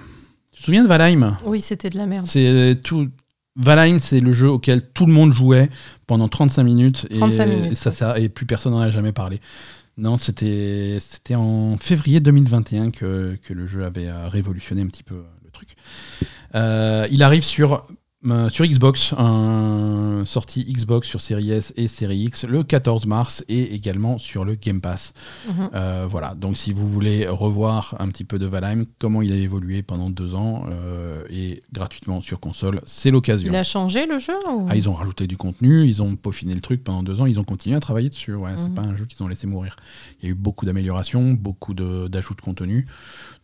[0.54, 1.38] Tu te souviens de Valheim?
[1.46, 2.26] Oui, c'était de la merde.
[2.28, 3.10] C'est tout.
[3.56, 5.70] Valheim, c'est le jeu auquel tout le monde jouait
[6.06, 9.12] pendant 35 minutes et, 35 minutes, et ça, ça- et plus personne n'en a jamais
[9.14, 9.42] parlé.
[9.98, 11.00] Non, c'était
[11.36, 15.50] en février 2021 que, que le jeu avait euh, révolutionné un petit peu euh, le
[15.50, 15.70] truc.
[16.54, 17.88] Euh, il arrive sur
[18.32, 23.44] euh, sur Xbox, un sortie Xbox sur Series S et Series X le 14 mars
[23.48, 25.14] et également sur le Game Pass.
[25.48, 25.70] Mhm.
[25.74, 29.36] Euh, voilà, donc si vous voulez revoir un petit peu de Valheim, comment il a
[29.36, 33.48] évolué pendant deux ans euh, et gratuitement sur console, c'est l'occasion.
[33.52, 36.54] Il a changé le jeu ou- Ah, ils ont rajouté du contenu, ils ont peaufiné
[36.54, 38.34] le truc pendant deux ans, ils ont continué à travailler dessus.
[38.34, 38.74] Ouais, c'est Mhm.
[38.76, 39.76] pas un jeu qu'ils ont laissé mourir.
[40.22, 42.86] Il y a eu beaucoup d'améliorations, beaucoup de- d'ajouts de, contenu.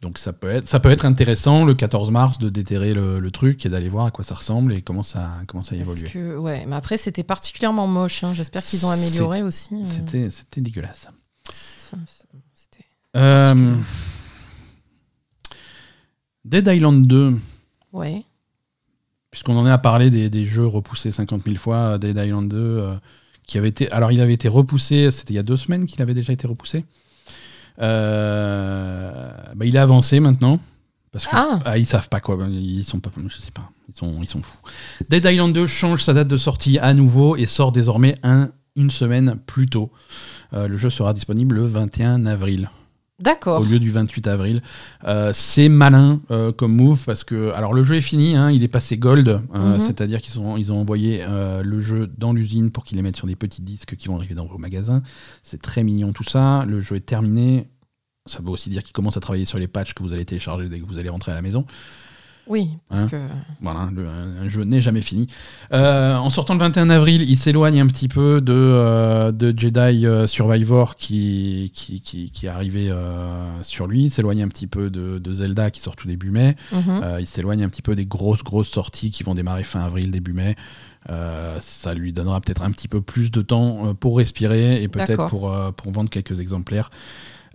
[0.04, 3.32] Donc ça peut, être, ça peut être intéressant le 14 mars de déterrer le, le
[3.32, 6.10] truc et d'aller voir à quoi ça ressemble et comment ça, comment ça évolué.
[6.10, 8.22] que, ouais, mais après, c'était particulièrement moche.
[8.26, 8.34] hein.
[8.34, 9.74] J'espère qu'ils ont amélioré aussi.
[9.76, 9.86] euh.
[9.86, 11.08] C'était, c'était dégueulasse.
[11.50, 12.86] C'était-
[13.16, 13.76] Euh,
[16.46, 17.38] Dead Island 2,
[17.94, 18.24] Ouais.
[19.32, 22.50] puisqu'on en est à parler des, des jeux repoussés 50 000 fois, euh, Dead Island
[22.50, 22.96] 2, euh,
[23.48, 23.90] qui avait été.
[23.92, 26.46] Alors, il avait été repoussé, c'était il y a deux semaines qu'il avait déjà été
[26.48, 26.84] repoussé.
[27.80, 30.60] Euh, bah, il a avancé maintenant.
[31.12, 31.78] Parce que Ah.
[31.78, 32.38] ils savent pas quoi.
[32.50, 33.12] Ils sont pas.
[33.28, 33.70] Je sais pas.
[33.90, 34.58] Ils sont, ils sont fous.
[35.10, 38.90] Dead Island 2 change sa date de sortie à nouveau et sort désormais un, une
[38.90, 39.92] semaine plus tôt.
[40.54, 42.70] Euh, le jeu sera disponible le 21 avril
[43.20, 43.62] D'accord.
[43.62, 44.62] au lieu du 28 avril.
[45.06, 48.64] Euh, c'est malin euh, comme move parce que alors le jeu est fini, hein, il
[48.64, 49.80] est passé gold, euh, Mhm.
[49.80, 53.28] c'est-à-dire qu'ils ont ils ont envoyé le jeu dans l'usine pour qu'ils les mettent sur
[53.28, 55.04] des petits disques qui vont arriver dans vos magasins.
[55.42, 56.66] C'est très mignon tout ça.
[56.68, 57.70] Le jeu est terminé.
[58.26, 60.68] Ça veut aussi dire qu'ils commencent à travailler sur les patchs que vous allez télécharger
[60.70, 61.66] dès que vous allez rentrer à la maison.
[62.48, 63.16] Oui, parce Hein que.
[63.62, 65.28] Voilà, le- un jeu n'est jamais fini.
[65.72, 70.06] Euh, en sortant le 21 avril, il s'éloigne un petit peu de, euh, de Jedi
[70.06, 74.04] euh, Survivor qui, qui, qui, qui est arrivé euh, sur lui.
[74.06, 76.56] Il s'éloigne un petit peu de, de Zelda qui sort tout début mai.
[76.74, 77.02] Mhm.
[77.22, 80.34] Il s'éloigne un petit peu des grosses, grosses sorties qui vont démarrer fin avril, début
[80.34, 80.56] mai.
[81.60, 85.54] Ça lui donnera peut-être un petit peu plus de temps pour respirer et peut-être pour,
[85.76, 86.90] pour vendre quelques exemplaires.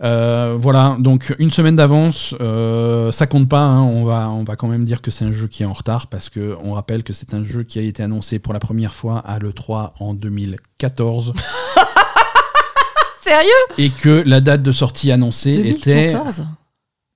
[0.01, 3.59] Euh, voilà, donc une semaine d'avance, euh, ça compte pas.
[3.61, 3.81] hein.
[3.81, 6.07] on, va, on va quand même dire que c'est un jeu qui est en retard
[6.07, 8.93] parce que on rappelle que c'est un jeu qui a été annoncé pour la première
[8.93, 11.33] fois à l'E3 en 2014
[13.21, 13.49] Sérieux?
[13.77, 16.07] Et que la date de sortie annoncée était.
[16.11, 16.47] 2014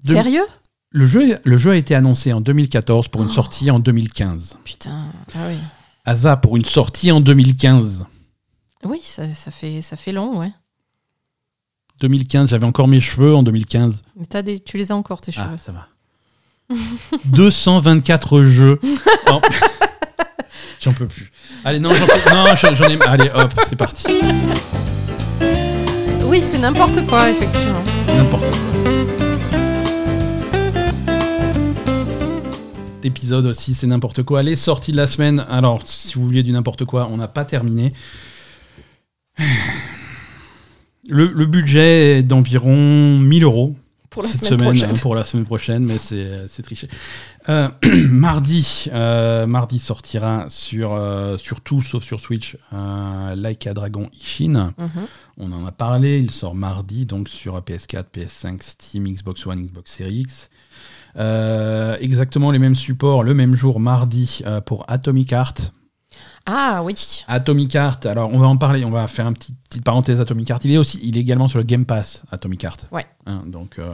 [0.06, 0.46] de- Sérieux?
[0.92, 3.34] Le jeu, le jeu a été annoncé en 2014 pour une Oh.
[3.34, 4.58] sortie en 2015.
[4.64, 5.06] Putain.
[5.36, 5.56] Ah oui.
[6.06, 8.06] Asa pour une sortie en 2015.
[8.84, 10.52] Oui, ça, ça fait, ça fait long, ouais.
[12.02, 14.02] 2015, j'avais encore mes cheveux en 2015.
[14.16, 15.48] Mais des, tu les as encore, tes cheveux.
[15.54, 15.88] Ah, ça va.
[17.26, 18.80] 224 jeux.
[19.32, 19.40] Oh.
[20.80, 21.32] J'en peux plus.
[21.64, 23.02] Allez, non, j'en peux Non, j'en ai.
[23.08, 24.06] Allez, hop, c'est parti.
[26.26, 27.82] Oui, c'est n'importe quoi, effectivement.
[28.08, 28.60] N'importe quoi.
[33.02, 34.44] Épisode aussi, c'est n'importe quoi.
[34.44, 35.46] Les sorties de la semaine.
[35.50, 37.94] Alors, si vous vouliez du n'importe quoi, on n'a pas terminé.
[41.10, 43.76] Le, le budget est d'environ 1000 euros
[44.10, 45.00] Pour la cette semaine, semaine, prochaine.
[45.02, 46.88] pour la semaine prochaine, mais c'est c'est triché.
[47.50, 47.68] Euh,
[48.10, 54.10] mardi, euh, mardi sortira sur, euh, sur tout sauf sur Switch, euh, Like a Dragon
[54.14, 54.74] Ishin.
[54.78, 54.90] Mhm.
[55.38, 59.92] On en a parlé, il sort mardi, donc sur PS4, PS5, Steam, Xbox One, Xbox
[59.94, 60.50] Series X.
[61.18, 65.74] Euh, exactement les mêmes supports, le même jour, mardi, euh, pour Atomic Heart.
[66.46, 67.24] Ah oui.
[67.28, 70.50] Atomic Heart, alors on va en parler, on va faire une petite, petite parenthèse Atomic
[70.50, 70.66] Heart.
[70.66, 72.88] Il est aussi, il est également sur le Game Pass, Atomic Heart.
[72.92, 73.06] Ouais.
[73.26, 73.94] Hein, donc euh,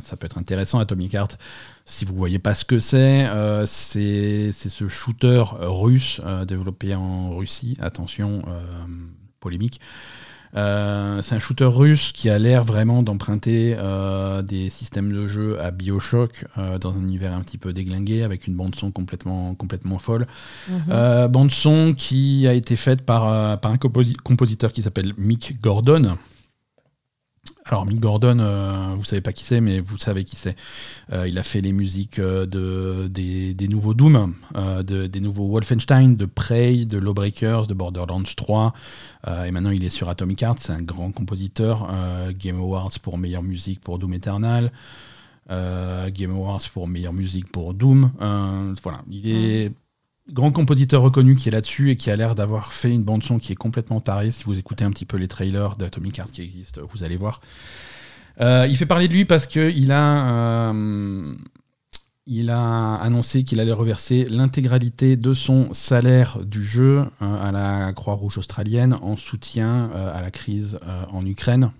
[0.00, 1.38] ça peut être intéressant, Atomic Heart.
[1.84, 7.36] Si vous voyez pas ce que c'est, euh, c'est ce shooter russe euh, développé en
[7.36, 7.76] Russie.
[7.80, 8.42] Attention,
[9.40, 9.80] polémique.
[10.56, 15.60] Euh, c'est un shooter russe qui a l'air vraiment d'emprunter euh, des systèmes de jeu
[15.60, 19.54] à Bioshock euh, dans un univers un petit peu déglingué avec une bande son complètement
[19.54, 20.26] complètement folle.
[20.68, 20.82] Mhm.
[20.90, 25.12] Euh, bande son qui a été faite par, euh, par un composi- compositeur qui s'appelle
[25.16, 26.16] Mick Gordon.
[27.70, 30.56] Alors Mick Gordon, euh, vous savez pas qui c'est, mais vous savez qui c'est.
[31.12, 35.46] Euh, il a fait les musiques euh, de, des, nouveaux Doom, euh, de- des nouveaux
[35.48, 38.72] Wolfenstein, de Prey, de Lawbreakers, de Borderlands 3.
[39.28, 41.88] euh, et maintenant il est sur Atomic Heart, c'est un grand compositeur.
[42.38, 44.72] Game Awards pour meilleure musique pour Doom Eternal.
[45.48, 48.10] Game Awards pour meilleure musique pour Doom.
[48.18, 49.72] Voilà, il est
[50.28, 53.38] grand compositeur reconnu qui est là-dessus et qui a l'air d'avoir fait une bande son
[53.38, 54.30] qui est complètement tarée.
[54.30, 57.40] Si vous écoutez un petit peu les trailers d'Atomic Heart qui existent, vous allez voir.
[58.40, 61.34] Euh, il fait parler de lui parce que il a, euh,
[62.48, 68.38] a annoncé qu'il allait reverser l'intégralité de son salaire du jeu euh, à la Croix-Rouge
[68.38, 70.78] australienne en soutien à la crise
[71.12, 71.72] en Ukraine.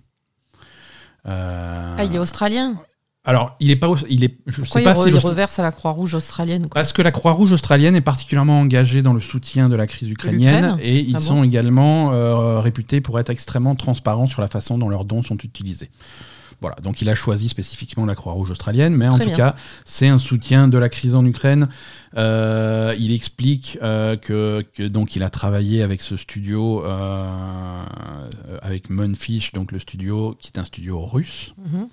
[1.25, 2.83] Ah, il est australien?
[3.23, 5.59] Alors, il est pas, il est, je Pourquoi sais pas il, re- si il reverse
[5.59, 6.81] à la Croix-Rouge australienne quoi.
[6.81, 10.79] parce que la Croix-Rouge australienne est particulièrement engagée dans le soutien de la crise ukrainienne
[10.81, 14.79] et ils Ah sont bon également euh, réputés pour être extrêmement transparents sur la façon
[14.79, 15.91] dont leurs dons sont utilisés.
[16.63, 19.35] Voilà, donc il a choisi spécifiquement la Croix-Rouge australienne, mais en tout bien.
[19.37, 19.55] cas,
[19.87, 21.69] c'est un soutien de la crise en Ukraine.
[22.19, 27.83] Euh, il explique euh, que, que donc il a travaillé avec ce studio, euh,
[28.61, 31.55] avec Munfish, donc le studio qui est un studio russe.
[31.59, 31.89] Mhm.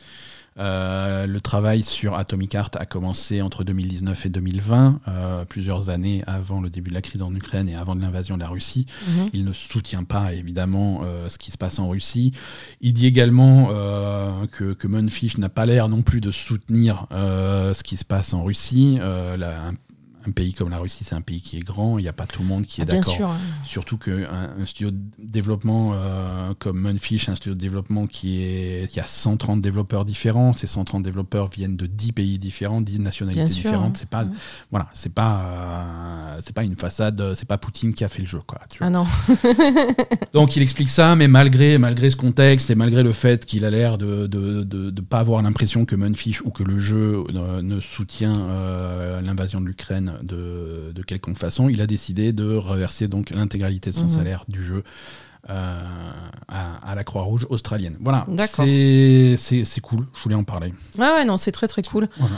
[0.60, 6.24] Euh, le travail sur Atomic Heart a commencé entre 2019 et 2020, euh, plusieurs années
[6.28, 8.86] avant le début de la crise en Ukraine et avant de l'invasion de la Russie.
[9.08, 9.30] Mhm.
[9.34, 12.32] Il ne soutient pas évidemment euh, ce qui se passe en Russie.
[12.82, 13.68] Il dit également
[14.52, 18.44] que, que Munfish n'a pas l'air non plus de soutenir ce qui se passe en
[18.44, 19.00] Russie.
[19.02, 19.74] La- un,
[20.28, 22.26] un pays comme la Russie, c'est un pays qui est grand, il n'y a pas
[22.26, 23.14] tout le monde qui est Ah, bien d'accord.
[23.14, 23.30] sûr.
[23.30, 23.38] hein.
[23.64, 24.28] Surtout qu'un
[24.60, 29.62] un studio de développement euh, comme Munfish, un studio de développement qui, est, a 130
[29.62, 33.96] développeurs différents, ces 130 développeurs viennent de 10 pays différents, 10 nationalités Bien différentes.
[33.96, 34.00] hein.
[34.00, 34.26] C'est pas,
[34.72, 38.28] voilà, c'est pas, euh, c'est pas une façade, c'est pas Poutine qui a fait le
[38.28, 38.42] jeu.
[38.46, 38.88] Quoi, tu vois.
[38.88, 39.06] Ah non.
[40.34, 43.70] Donc il explique ça, mais malgré, malgré ce contexte et malgré le fait qu'il a
[43.70, 47.62] l'air de ne de, de pas avoir l'impression que Munfish ou que le jeu ne,
[47.62, 53.08] ne soutient euh, l'invasion de l'Ukraine de, de quelconque façon, il a décidé de reverser
[53.08, 54.10] donc l'intégralité de son Mhm.
[54.10, 54.84] salaire du jeu
[55.50, 55.82] euh,
[56.48, 57.96] à, à la Croix-Rouge australienne.
[58.02, 58.26] Voilà,
[59.38, 60.74] c'est cool, je voulais en parler.
[60.98, 62.08] Ouais, ouais, non, c'est très très cool.
[62.18, 62.36] Voilà.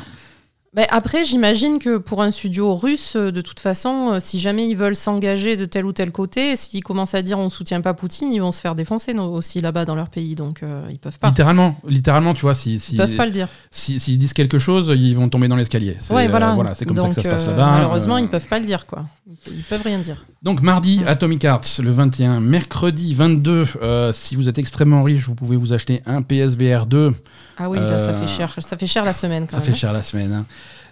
[0.75, 4.67] Ben, après, j'imagine que pour un studio russe, euh, de toute façon, euh, si jamais
[4.69, 7.95] ils veulent s'engager de tel ou tel côté, s'ils commencent à dire on soutient pas
[7.95, 10.99] Poutine, ils vont se faire défoncer non, aussi là-bas dans leur pays, donc euh, ils
[10.99, 11.29] peuvent pas.
[11.29, 13.47] Littéralement, littéralement, tu vois, si, si, Ils peuvent pas le dire.
[13.71, 15.95] si- s'ils disent quelque chose, ils vont tomber dans l'escalier.
[15.99, 16.53] C'est Ouais, voilà.
[16.55, 17.71] euh, c'est comme donc, ça que ça se passe là-bas.
[17.71, 19.05] Malheureusement, Euh, ils peuvent pas le dire, quoi.
[19.47, 20.23] Ils peuvent rien dire.
[20.43, 21.01] Donc mardi.
[21.07, 22.39] Atomic Arts, le 21.
[22.41, 27.13] Mercredi 22, euh, si vous êtes extrêmement riche, vous pouvez vous acheter un PSVR 2.
[27.61, 28.53] Ah oui, là, ça fait cher.
[28.61, 29.73] Ça fait cher la semaine quand Ça même.
[29.73, 30.31] fait cher la semaine.
[30.31, 30.45] hein.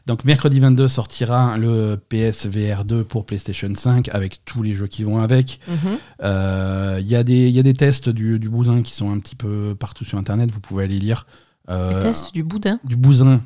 [0.08, 5.04] Donc mercredi 22 sortira le PSVR 2 pour PlayStation 5 avec tous les jeux qui
[5.04, 5.60] vont avec.
[5.68, 5.76] Mhm.
[6.24, 9.12] Euh, Il y, a des- il y a des tests du, du bousin qui sont
[9.12, 11.28] un petit peu partout sur Internet, vous pouvez aller lire.
[11.70, 12.80] Euh, Les tests du boudin?
[12.86, 13.42] Du bousin.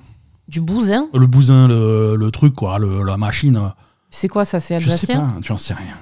[0.47, 3.59] Du bousin Le bousin, le, le truc, quoi, le- la machine.
[4.11, 5.19] C'est quoi ça C'est Je sais alsacien?
[5.19, 5.95] pas, tu en sais rien.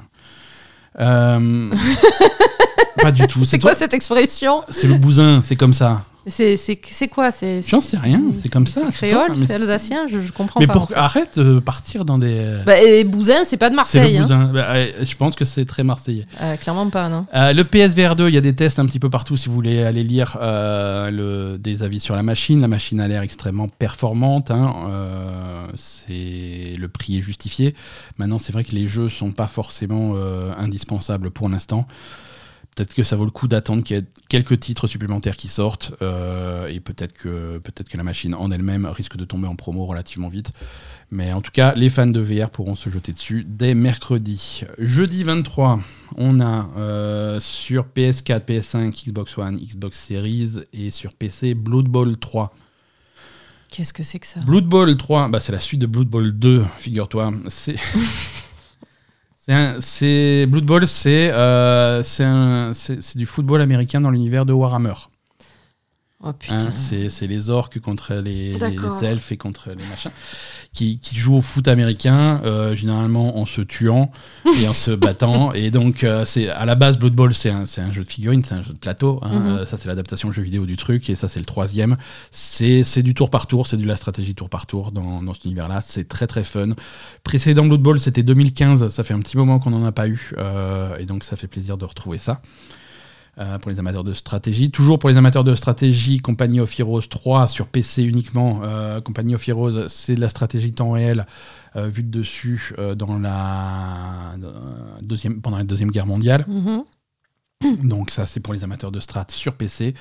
[0.99, 1.73] Euh,
[3.01, 3.45] pas du tout.
[3.45, 4.63] C'est toi- quoi cette expression?
[4.69, 6.03] C'est le bousin, c'est comme ça.
[6.29, 10.19] C'est quoi C'est J'en sais rien, c'est comme ça, c'est créole, mais c'est alsacien, je,
[10.19, 10.73] je comprends Mais pas.
[10.73, 10.95] pour, en fait.
[10.95, 12.61] arrête de partir dans des.
[12.65, 14.17] Bah, et Bousin, c'est pas de Marseille.
[14.19, 14.51] le hein.
[14.53, 16.25] Bah, ouais, je pense que c'est très marseillais.
[16.41, 17.25] Euh, clairement pas, non.
[17.35, 19.55] Euh, le PSVR 2, il y a des tests un petit peu partout si vous
[19.55, 22.61] voulez aller lire euh, le, des avis sur la machine.
[22.61, 24.51] La machine a l'air extrêmement performante.
[24.51, 27.75] hein, euh, c'est le prix est justifié.
[28.17, 31.87] Maintenant, c'est vrai que les jeux sont pas forcément euh, indispensables pour l'instant.
[32.79, 35.91] Peut-être que ça vaut le coup d'attendre qu'il y ait quelques titres supplémentaires qui sortent
[36.01, 39.85] euh, et peut-être que peut-être que la machine en elle-même risque de tomber en promo
[39.85, 40.53] relativement vite.
[41.11, 44.61] Mais en tout cas, les fans de VR pourront se jeter dessus dès mercredi.
[44.77, 45.81] Jeudi 23,
[46.15, 52.17] on a euh, sur PS4, PS5, Xbox One, Xbox Series et sur PC Blood Bowl
[52.17, 52.55] 3.
[53.69, 54.39] Qu'est-ce que c'est que ça?
[54.39, 57.33] Blood Bowl 3, bah, c'est la suite de Blood Bowl 2, figure-toi.
[57.49, 57.75] C'est.
[59.79, 62.03] c'est Blood Bowl, c'est euh,
[63.15, 64.93] du football américain dans l'univers de Warhammer.
[66.21, 68.57] Oh Hein, c'est les orques contre les,
[69.03, 70.11] elfes et contre les machins
[70.73, 74.11] qui, qui jouent au foot américain, euh, généralement en se tuant
[74.61, 75.53] et en se battant.
[75.59, 78.09] Et donc, euh, c'est à la base, Blood Bowl, c'est un, c'est un jeu de
[78.09, 79.19] figurines, c'est un jeu de plateau.
[79.23, 79.39] hein.
[79.39, 79.47] Mhm.
[79.47, 81.09] Euh, ça, c'est l'adaptation jeu vidéo du truc.
[81.09, 81.97] Et ça, c'est le troisième.
[82.31, 85.33] C'est c'est du tour par tour, c'est de la stratégie tour par tour dans, dans
[85.33, 85.79] cet univers-là.
[85.81, 86.69] C'est très, très fun.
[87.23, 88.89] Précédent Blood Bowl, c'était 2015.
[88.89, 90.31] Ça fait un petit moment qu'on n'en a pas eu.
[90.37, 92.41] euh, et donc, ça fait plaisir de retrouver ça.
[93.39, 94.69] Euh, pour les amateurs de stratégie.
[94.69, 98.61] Toujours pour les amateurs de stratégie, Company of Heroes 3 sur PC uniquement.
[98.63, 101.25] Euh, Company of Heroes, c'est de la stratégie temps réel
[101.77, 104.35] euh, vue de dessus dans la,
[105.01, 106.45] deuxième, pendant la Deuxième Guerre mondiale.
[106.47, 106.83] Mhm.
[107.83, 109.93] Donc ça, c'est pour les amateurs de strat sur PC.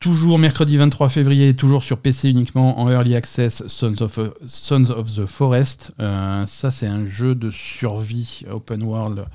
[0.00, 5.14] Toujours mercredi 23 février, toujours sur PC uniquement en Early Access, Sons of, Sons of
[5.14, 5.92] the Forest.
[6.00, 9.26] Euh, ça, c'est un jeu de survie open world,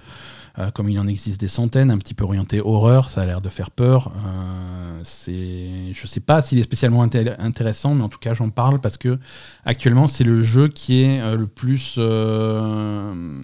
[0.57, 3.41] euh, comme il en existe des centaines, un petit peu orienté horreur, ça a l'air
[3.41, 4.11] de faire peur.
[4.15, 8.49] Euh, c'est, je sais pas s'il est spécialement inté- intéressant, mais en tout cas, j'en
[8.49, 9.19] parle parce que
[9.65, 11.95] actuellement, c'est le jeu qui est euh, le plus...
[11.98, 13.41] euh,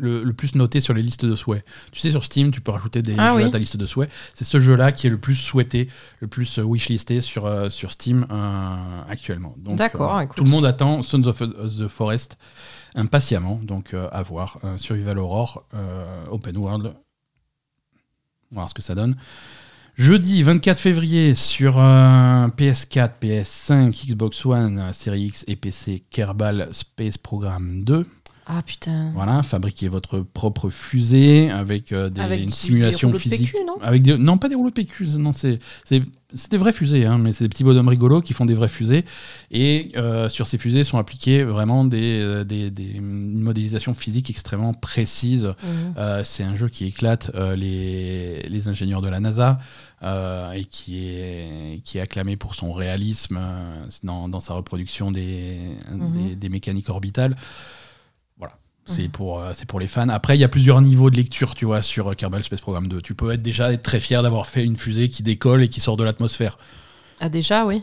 [0.00, 1.64] le, le plus noté sur les listes de souhaits.
[1.90, 4.08] Tu sais, sur Steam, tu peux rajouter des Ah jeux à ta liste de souhaits.
[4.32, 5.88] C'est ce jeu-là qui est le plus souhaité,
[6.20, 8.76] le plus wishlisté sur, euh, sur Steam euh,
[9.08, 9.56] actuellement.
[9.58, 10.36] Donc, D'accord, euh, écoute.
[10.36, 12.38] tout le monde attend Sons of the Forest
[12.94, 13.60] impatiemment.
[13.62, 14.58] Donc, euh, à voir.
[14.64, 16.94] Euh, Survival Horror, euh, Open World.
[18.50, 19.16] Voir ce que ça donne.
[19.98, 27.18] Jeudi 24 février sur euh, PS4, PS5, Xbox One, Series X et PC, Kerbal Space
[27.18, 28.06] Program 2.
[28.50, 29.10] Ah putain.
[29.14, 33.52] Voilà, fabriquez votre propre fusée avec euh, des, Avec une des simulation rouleaux de physique.
[33.52, 33.74] PQ, non?
[33.82, 36.02] Avec des, non, pas des rouleaux PQ, non, c'est c'est-
[36.34, 38.68] c'est des vraies fusées, hein, mais c'est des petits bonhommes rigolos qui font des vraies
[38.68, 39.04] fusées.
[39.50, 44.28] Et euh, sur ces fusées sont appliquées vraiment des, euh, des, des- une modélisation physique
[44.30, 45.44] extrêmement précise.
[45.62, 45.94] Mhm.
[45.98, 49.58] Euh, c'est un jeu qui éclate les, les ingénieurs de la NASA
[50.54, 53.38] et qui est, qui est acclamé pour son réalisme
[54.04, 55.56] dans, dans sa reproduction des,
[55.90, 56.28] Mhm.
[56.30, 57.36] des, des mécaniques orbitales.
[58.88, 60.08] C'est pour, euh, c'est pour les fans.
[60.08, 62.88] Après, il y a plusieurs niveaux de lecture, tu vois, sur euh, Kerbal Space Program
[62.88, 63.02] 2.
[63.02, 65.80] Tu peux être déjà être très fier d'avoir fait une fusée qui décolle et qui
[65.80, 66.56] sort de l'atmosphère.
[67.20, 67.82] Ah déjà, oui.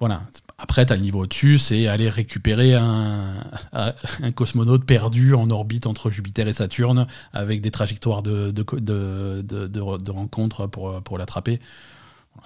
[0.00, 0.22] Voilà.
[0.56, 5.86] Après, tu as le niveau au-dessus, c'est aller récupérer un, un, cosmonaute perdu en orbite
[5.86, 11.60] entre Jupiter et Saturne avec des trajectoires de, de, de, de rencontres pour, pour l'attraper.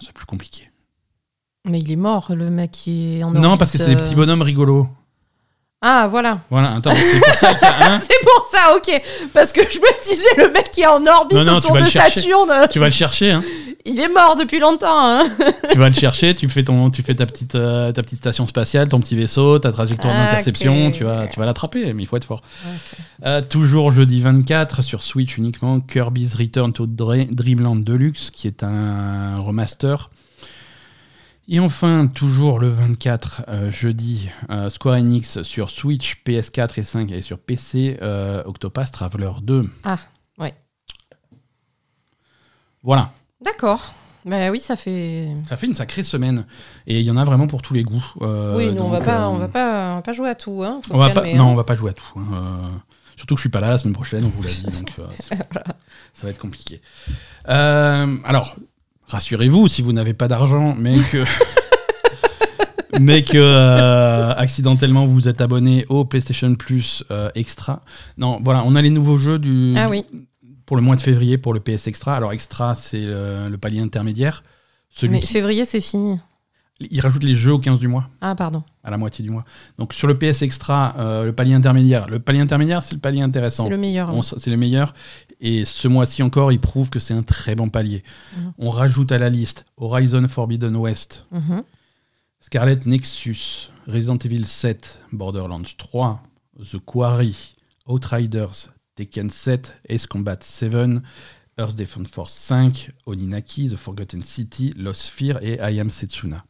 [0.00, 0.70] C'est plus compliqué.
[1.68, 3.42] Mais il est mort, le mec qui est en orbite.
[3.42, 4.88] Non, parce que c'est des petits bonhommes rigolos.
[5.84, 6.38] Ah, voilà.
[6.48, 7.98] Voilà, attends, c'est pour ça qu'il y a un.
[8.00, 9.02] c'est pour ça, ok.
[9.34, 12.68] Parce que je me disais, le mec qui est en orbite autour de Saturne.
[12.70, 13.42] Tu vas le chercher, hein.
[13.84, 15.24] Il est mort depuis longtemps, hein.
[15.72, 18.46] tu vas le chercher, tu fais, ton, tu fais ta, petite, euh, ta petite station
[18.46, 22.16] spatiale, ton petit vaisseau, ta trajectoire d'interception, tu vas, tu vas l'attraper, mais il faut
[22.16, 22.42] être fort.
[23.26, 29.40] Euh, toujours jeudi 24 sur Switch uniquement, Kirby's Return to Dreamland Deluxe, qui est un
[29.40, 30.10] remaster
[31.48, 37.10] et enfin, toujours le 24 euh, jeudi, euh, Square Enix sur Switch, PS4 et 5
[37.10, 39.68] et sur PC, euh, Octopath Traveler 2.
[39.82, 39.98] Ah,
[40.38, 40.54] ouais.
[42.84, 43.12] Voilà.
[43.44, 43.94] D'accord.
[44.24, 45.28] Bah oui, ça fait.
[45.48, 46.46] Ça fait une sacrée semaine.
[46.86, 48.04] Et il y en a vraiment pour tous les goûts.
[48.20, 50.62] oui, nous, on va pas, on va pas, pas jouer à tout.
[50.62, 50.80] Hein.
[50.90, 51.50] on va pas, Non, hein.
[51.50, 52.20] on va pas jouer à tout.
[52.20, 52.70] Hein.
[53.16, 54.62] Surtout que je suis pas là la semaine prochaine, on vous l'a dit.
[54.62, 54.90] donc,
[56.12, 56.80] ça va être compliqué.
[57.44, 58.54] alors,
[59.12, 61.24] rassurez-vous, si vous n'avez pas d'argent, mais que.
[63.00, 67.82] mais que euh, accidentellement vous êtes abonné au PlayStation Plus euh, Extra.
[68.18, 70.04] Non, voilà, on a les nouveaux jeux du, ah oui.
[70.66, 72.16] pour le mois de février pour le PS Extra.
[72.16, 74.42] Alors Extra, c'est le, palier intermédiaire.
[74.90, 76.18] Celui mais février, c'est fini.
[76.90, 78.08] Il rajoute les jeux au 15 du mois.
[78.20, 78.62] Ah, pardon.
[78.82, 79.44] À la moitié du mois.
[79.78, 82.08] Donc sur le PS Extra, euh, le palier intermédiaire.
[82.08, 83.64] Le palier intermédiaire, c'est le palier intéressant.
[83.64, 84.12] C'est le meilleur.
[84.22, 84.92] C'est le meilleur.
[85.44, 88.04] Et ce mois-ci encore, il prouve que c'est un très bon palier.
[88.36, 88.52] Mhm.
[88.58, 91.64] On rajoute à la liste Horizon Forbidden West, mhm.
[92.40, 96.22] Scarlet Nexus, Resident Evil 7, Borderlands 3,
[96.60, 97.54] The Quarry,
[97.86, 101.02] Outriders, Tekken 7, Ace Combat 7,
[101.58, 106.44] Earth Defense Force 5, Oninaki, The Forgotten City, Lost Sphere et I Am Setsuna.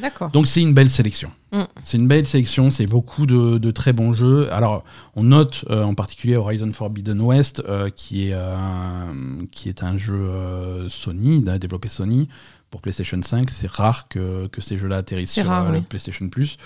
[0.00, 0.30] D'accord.
[0.30, 1.30] Donc c'est une belle sélection.
[1.52, 1.62] Mm.
[1.82, 4.50] C'est une belle sélection, c'est beaucoup de, très bons jeux.
[4.52, 9.82] Alors on note euh, en particulier Horizon Forbidden West, euh, qui, est, euh, qui est
[9.82, 12.28] un jeu Sony, développé Sony
[12.70, 13.50] pour PlayStation 5.
[13.50, 16.56] C'est rare que, ces jeux-là atterrissent sur PlayStation Plus.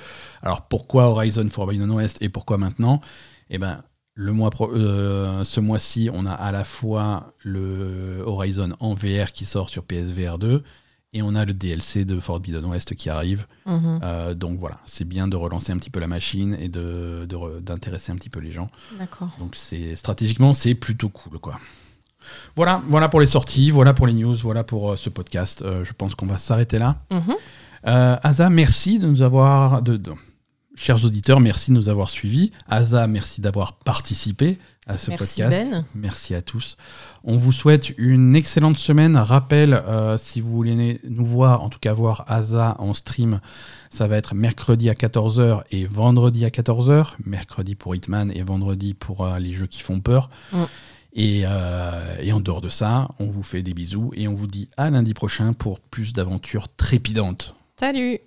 [0.43, 3.01] Alors pourquoi Horizon Forbidden West et pourquoi maintenant?
[3.51, 3.83] Eh ben
[4.15, 9.69] le mois ce mois-ci, on a à la fois le Horizon en VR qui sort
[9.69, 10.63] sur PSVR 2
[11.17, 13.47] et on a le DLC de Forbidden West qui arrive.
[13.65, 14.01] Mhm.
[14.03, 18.17] Euh, donc voilà, c'est bien de relancer un petit peu la machine et d'intéresser de,
[18.17, 18.69] un petit peu les gens.
[18.99, 19.31] D'accord.
[19.39, 19.57] Donc
[19.97, 21.59] stratégiquement, c'est plutôt cool, quoi.
[22.55, 25.63] Voilà, voilà pour les sorties, voilà pour les news, voilà pour euh, ce podcast.
[25.63, 26.97] Euh, je pense qu'on va s'arrêter là.
[27.11, 27.35] Mhm.
[28.23, 29.81] Asa, merci de nous avoir...
[29.81, 30.01] De,
[30.77, 32.53] chers auditeurs, merci de nous avoir suivis.
[32.69, 35.71] Asa, merci d'avoir participé à ce Merci podcast.
[35.71, 35.85] Ben.
[35.95, 36.77] Merci à tous.
[37.25, 39.17] On vous souhaite une excellente semaine.
[39.17, 43.41] Rappel, euh, si vous voulez nous voir, en tout cas voir Asa en stream,
[43.91, 47.15] ça va être mercredi à 14h et vendredi à 14h.
[47.25, 50.31] Mercredi pour Hitman et vendredi pour euh, les jeux qui font peur.
[51.13, 54.47] Et, euh, et, en dehors de ça, on vous fait des bisous et on vous
[54.47, 57.57] dit à lundi prochain pour plus d'aventures trépidantes.
[57.81, 58.21] Salut